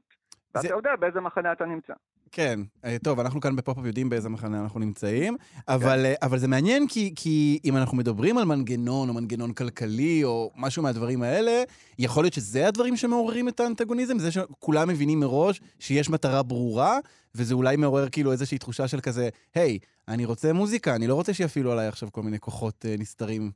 ואתה. 0.56 0.68
יודע 0.68 0.96
באיזה 0.96 1.22
מחנה 1.22 1.52
אתה 1.52 1.66
נמצא. 1.66 1.94
כן, 2.36 2.60
אה, 2.86 2.98
טוב, 3.04 3.20
אנחנו 3.20 3.42
כאן 3.42 3.56
בפופ-אפ 3.56 3.86
יודעים 3.86 4.10
באיזה 4.10 4.30
מחנה 4.30 4.62
אנחנו 4.64 4.80
נמצאים, 4.80 5.36
אבל, 5.68 6.00
כן. 6.04 6.14
אבל 6.28 6.38
זה 6.38 6.48
מעניין 6.48 6.88
כי, 6.88 7.14
כי 7.16 7.60
אם 7.66 7.78
אנחנו 7.78 7.98
מדברים 7.98 8.38
על 8.38 8.46
מנגנון 8.46 9.10
או 9.10 9.14
מנגנון 9.14 9.54
כלכלי 9.54 10.24
או 10.24 10.52
משהו 10.56 10.84
מהדברים 10.84 11.22
האלה, 11.22 11.52
יכול 12.00 12.24
להיות 12.24 12.34
שזה 12.34 12.68
הדברים 12.68 12.96
שמעוררים 12.96 13.48
את 13.48 13.60
האנטגוניזם? 13.60 14.20
זה 14.20 14.32
שכולם 14.32 14.88
מבינים 14.88 15.20
מראש 15.20 15.62
שיש 15.80 16.10
מטרה 16.10 16.44
ברורה, 16.44 16.98
וזה 17.36 17.54
אולי 17.54 17.76
מעורר 17.76 18.10
כאילו 18.10 18.32
איזושהי 18.32 18.58
תחושה 18.58 18.88
של 18.88 19.00
כזה, 19.02 19.30
היי, 19.56 19.80
אני 20.08 20.26
רוצה 20.26 20.54
מוזיקה, 20.54 20.96
אני 20.96 21.08
לא 21.08 21.16
רוצה 21.16 21.34
שיפעילו 21.34 21.72
עליי 21.72 21.88
עכשיו 21.88 22.12
כל 22.12 22.22
מיני 22.22 22.40
כוחות 22.40 22.86
אה, 22.86 22.96
נסתרים. 23.00 23.52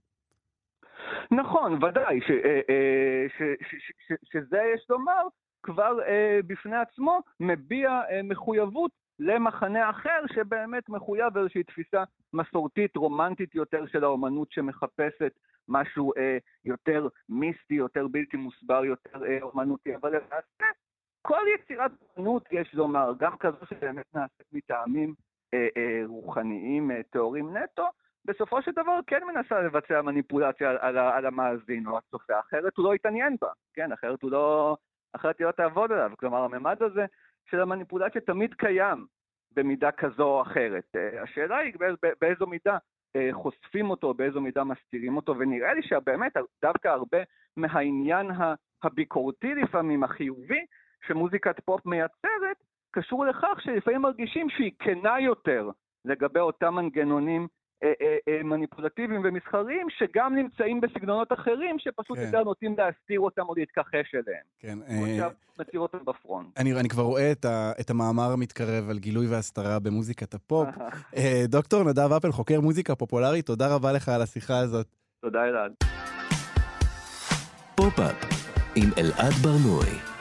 נכון, 1.32 1.73
ודאי, 1.84 2.19
ש, 2.21 2.32
אה, 2.32 2.59
אה, 2.69 3.25
ש, 3.38 3.41
ש, 3.41 3.75
ש, 3.75 4.13
ש, 4.13 4.32
שזה 4.32 4.57
יש 4.75 4.86
לומר, 4.89 5.23
כבר 5.68 5.99
אה, 6.07 6.39
בפני 6.47 6.76
עצמו 6.76 7.20
מביע 7.39 7.89
אה, 7.89 8.22
מחויבות 8.24 8.91
למחנה 9.20 9.89
אחר 9.89 10.20
שבאמת 10.34 10.89
מחויב 10.89 11.38
איזושהי 11.38 11.63
תפיסה 11.63 12.03
מסורתית, 12.34 12.95
רומנטית 12.95 13.55
יותר 13.55 13.86
של 13.88 14.03
האומנות 14.03 14.51
שמחפשת 14.51 15.34
משהו 15.68 16.13
אה, 16.18 16.38
יותר 16.65 17.07
מיסטי, 17.30 17.74
יותר 17.74 18.07
בלתי 18.07 18.38
מוסבר, 18.38 18.86
יותר 18.86 19.26
אה, 19.26 19.38
אומנותי, 19.41 19.95
אבל 19.95 20.09
למעשה 20.09 20.65
כל 21.22 21.41
יצירת 21.55 21.91
אומנות, 22.18 22.43
יש 22.51 22.74
לומר, 22.74 23.13
גם 23.20 23.38
כזו 23.38 23.65
שבאמת 23.70 24.05
נעשית 24.15 24.47
מטעמים 24.53 25.13
אה, 25.53 25.68
אה, 25.78 26.01
רוחניים, 26.05 26.91
אה, 26.91 27.01
טהורים 27.09 27.57
נטו, 27.57 27.88
בסופו 28.26 28.61
של 28.61 28.72
דבר 28.72 28.99
כן 29.07 29.22
מנסה 29.24 29.61
לבצע 29.61 30.01
מניפולציה 30.01 30.70
על, 30.70 30.78
על, 30.78 30.97
על 30.97 31.26
המאזין 31.26 31.88
או 31.88 31.97
הצופה, 31.97 32.39
אחרת 32.39 32.78
הוא 32.78 32.86
לא 32.86 32.95
יתעניין 32.95 33.36
בה, 33.41 33.47
כן, 33.74 33.91
אחרת 33.91 34.22
הוא 34.22 34.32
לא, 34.32 34.78
אחרת 35.14 35.39
היא 35.39 35.47
לא 35.47 35.51
תעבוד 35.51 35.91
עליו. 35.91 36.12
כלומר, 36.20 36.43
הממד 36.43 36.84
הזה 36.84 37.05
של 37.49 37.62
המניפולציה 37.62 38.22
תמיד 38.22 38.53
קיים 38.53 39.05
במידה 39.51 39.91
כזו 39.91 40.24
או 40.24 40.41
אחרת. 40.41 40.84
אה, 40.95 41.24
השאלה 41.24 41.58
היא 41.58 41.74
באיזו 42.22 42.47
מידה 42.47 42.78
אה, 43.16 43.30
חושפים 43.32 43.89
אותו, 43.89 44.14
באיזו 44.14 44.41
מידה 44.41 44.64
מסתירים 44.64 45.16
אותו, 45.16 45.36
ונראה 45.39 45.74
לי 45.74 45.82
שבאמת 45.84 46.34
דווקא 46.62 46.88
הרבה 46.88 47.18
מהעניין 47.58 48.32
הביקורתי 48.84 49.55
לפעמים, 49.55 50.03
החיובי, 50.03 50.66
שמוזיקת 51.08 51.60
פופ 51.66 51.86
מייצרת, 51.86 52.58
קשור 52.91 53.26
לכך 53.26 53.58
שלפעמים 53.60 54.01
מרגישים 54.01 54.49
שהיא 54.49 54.72
כנה 54.80 55.20
יותר 55.20 55.70
לגבי 56.05 56.39
אותם 56.39 56.76
מנגנונים 56.76 57.41
אה, 57.41 57.47
אה, 57.47 57.51
אה, 57.51 57.57
מניפולטיביים 58.43 59.21
ומסחריים, 59.23 59.88
שגם 59.89 60.36
נמצאים 60.36 60.82
בסגנונות 60.82 61.34
אחרים, 61.34 61.80
שפשוט 61.80 62.17
כן. 62.17 62.23
יותר 62.23 62.43
נוטים 62.43 62.75
להסתיר 62.78 63.19
אותם 63.19 63.41
או 63.41 63.55
להתכחש 63.55 64.15
אליהם. 64.15 64.43
כן. 64.59 64.78
עכשיו 64.88 65.32
מצהיר 65.59 65.82
אותם 65.82 65.97
ב 66.05 66.12
front. 66.12 66.47
אני, 66.57 66.73
אני 66.80 66.89
כבר 66.89 67.03
רואה 67.03 67.32
את 67.82 67.89
המאמר 67.89 68.32
המתקרב 68.32 68.89
על 68.89 68.99
גילוי 68.99 69.28
והסתרה 69.28 69.80
במוזיקת 69.80 70.34
הפופ. 70.34 70.67
דוקטור 71.55 71.84
נדב 71.84 72.11
אפל, 72.11 72.32
חוקר 72.32 72.61
מוזיקה 72.61 72.95
פופולרית, 72.95 73.45
תודה 73.45 73.75
רבה 73.75 73.91
לך 73.91 74.09
על 74.09 74.21
השיחה 74.21 74.59
הזאת. 74.59 74.88
תודה 75.21 75.45
אלעד. 75.45 75.71
פופ-אפ 77.75 78.15
עם 78.75 78.89
אלעד 78.97 79.34
ברנועי. 79.34 80.16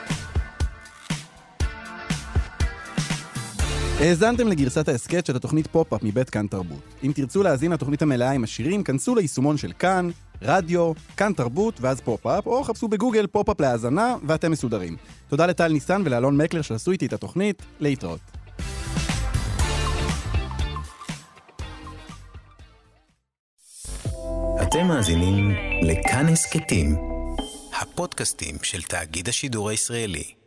האזנתם 4.01 4.49
לגרסת 4.49 4.89
ההסכת 4.89 5.27
של 5.27 5.37
התוכנית 5.37 5.67
פופ-אפ 5.67 6.03
מבית 6.03 6.31
כאן 6.31 6.47
תרבות. 6.47 6.83
אם 7.05 7.13
תרצו 7.15 7.43
להאזין 7.43 7.73
לתוכנית 7.73 8.03
המלאה 8.03 8.31
עם 8.31 8.45
השירים, 8.45 8.85
כנסו 8.85 9.15
ליישומון 9.15 9.57
של 9.57 9.73
כאן, 9.79 10.11
רדיו, 10.43 10.93
כאן 11.17 11.33
תרבות 11.33 11.81
ואז 11.81 12.01
פופ-אפ, 12.01 12.47
או 12.47 12.65
חפשו 12.65 12.89
בגוגל 12.89 13.27
פופ-אפ 13.27 13.61
להאזנה 13.61 14.17
ואתם 14.27 14.51
מסודרים. 14.51 14.97
תודה 15.29 15.47
לטל 15.47 15.69
ניסן 15.69 16.03
ולאלון 16.05 16.37
מקלר 16.37 16.63
שעשו 16.63 16.91
איתי 16.91 17.07
את 17.07 17.13
התוכנית, 17.13 17.63
להתראות. 17.81 18.21
אתם 24.63 24.87
מאזינים 24.89 25.51
לכאן 25.83 26.27
הסכתים, 26.27 26.97
הפודקאסטים 27.81 28.57
של 28.63 28.83
תאגיד 28.83 29.29
השידור 29.29 29.71
הישראלי. 29.71 30.46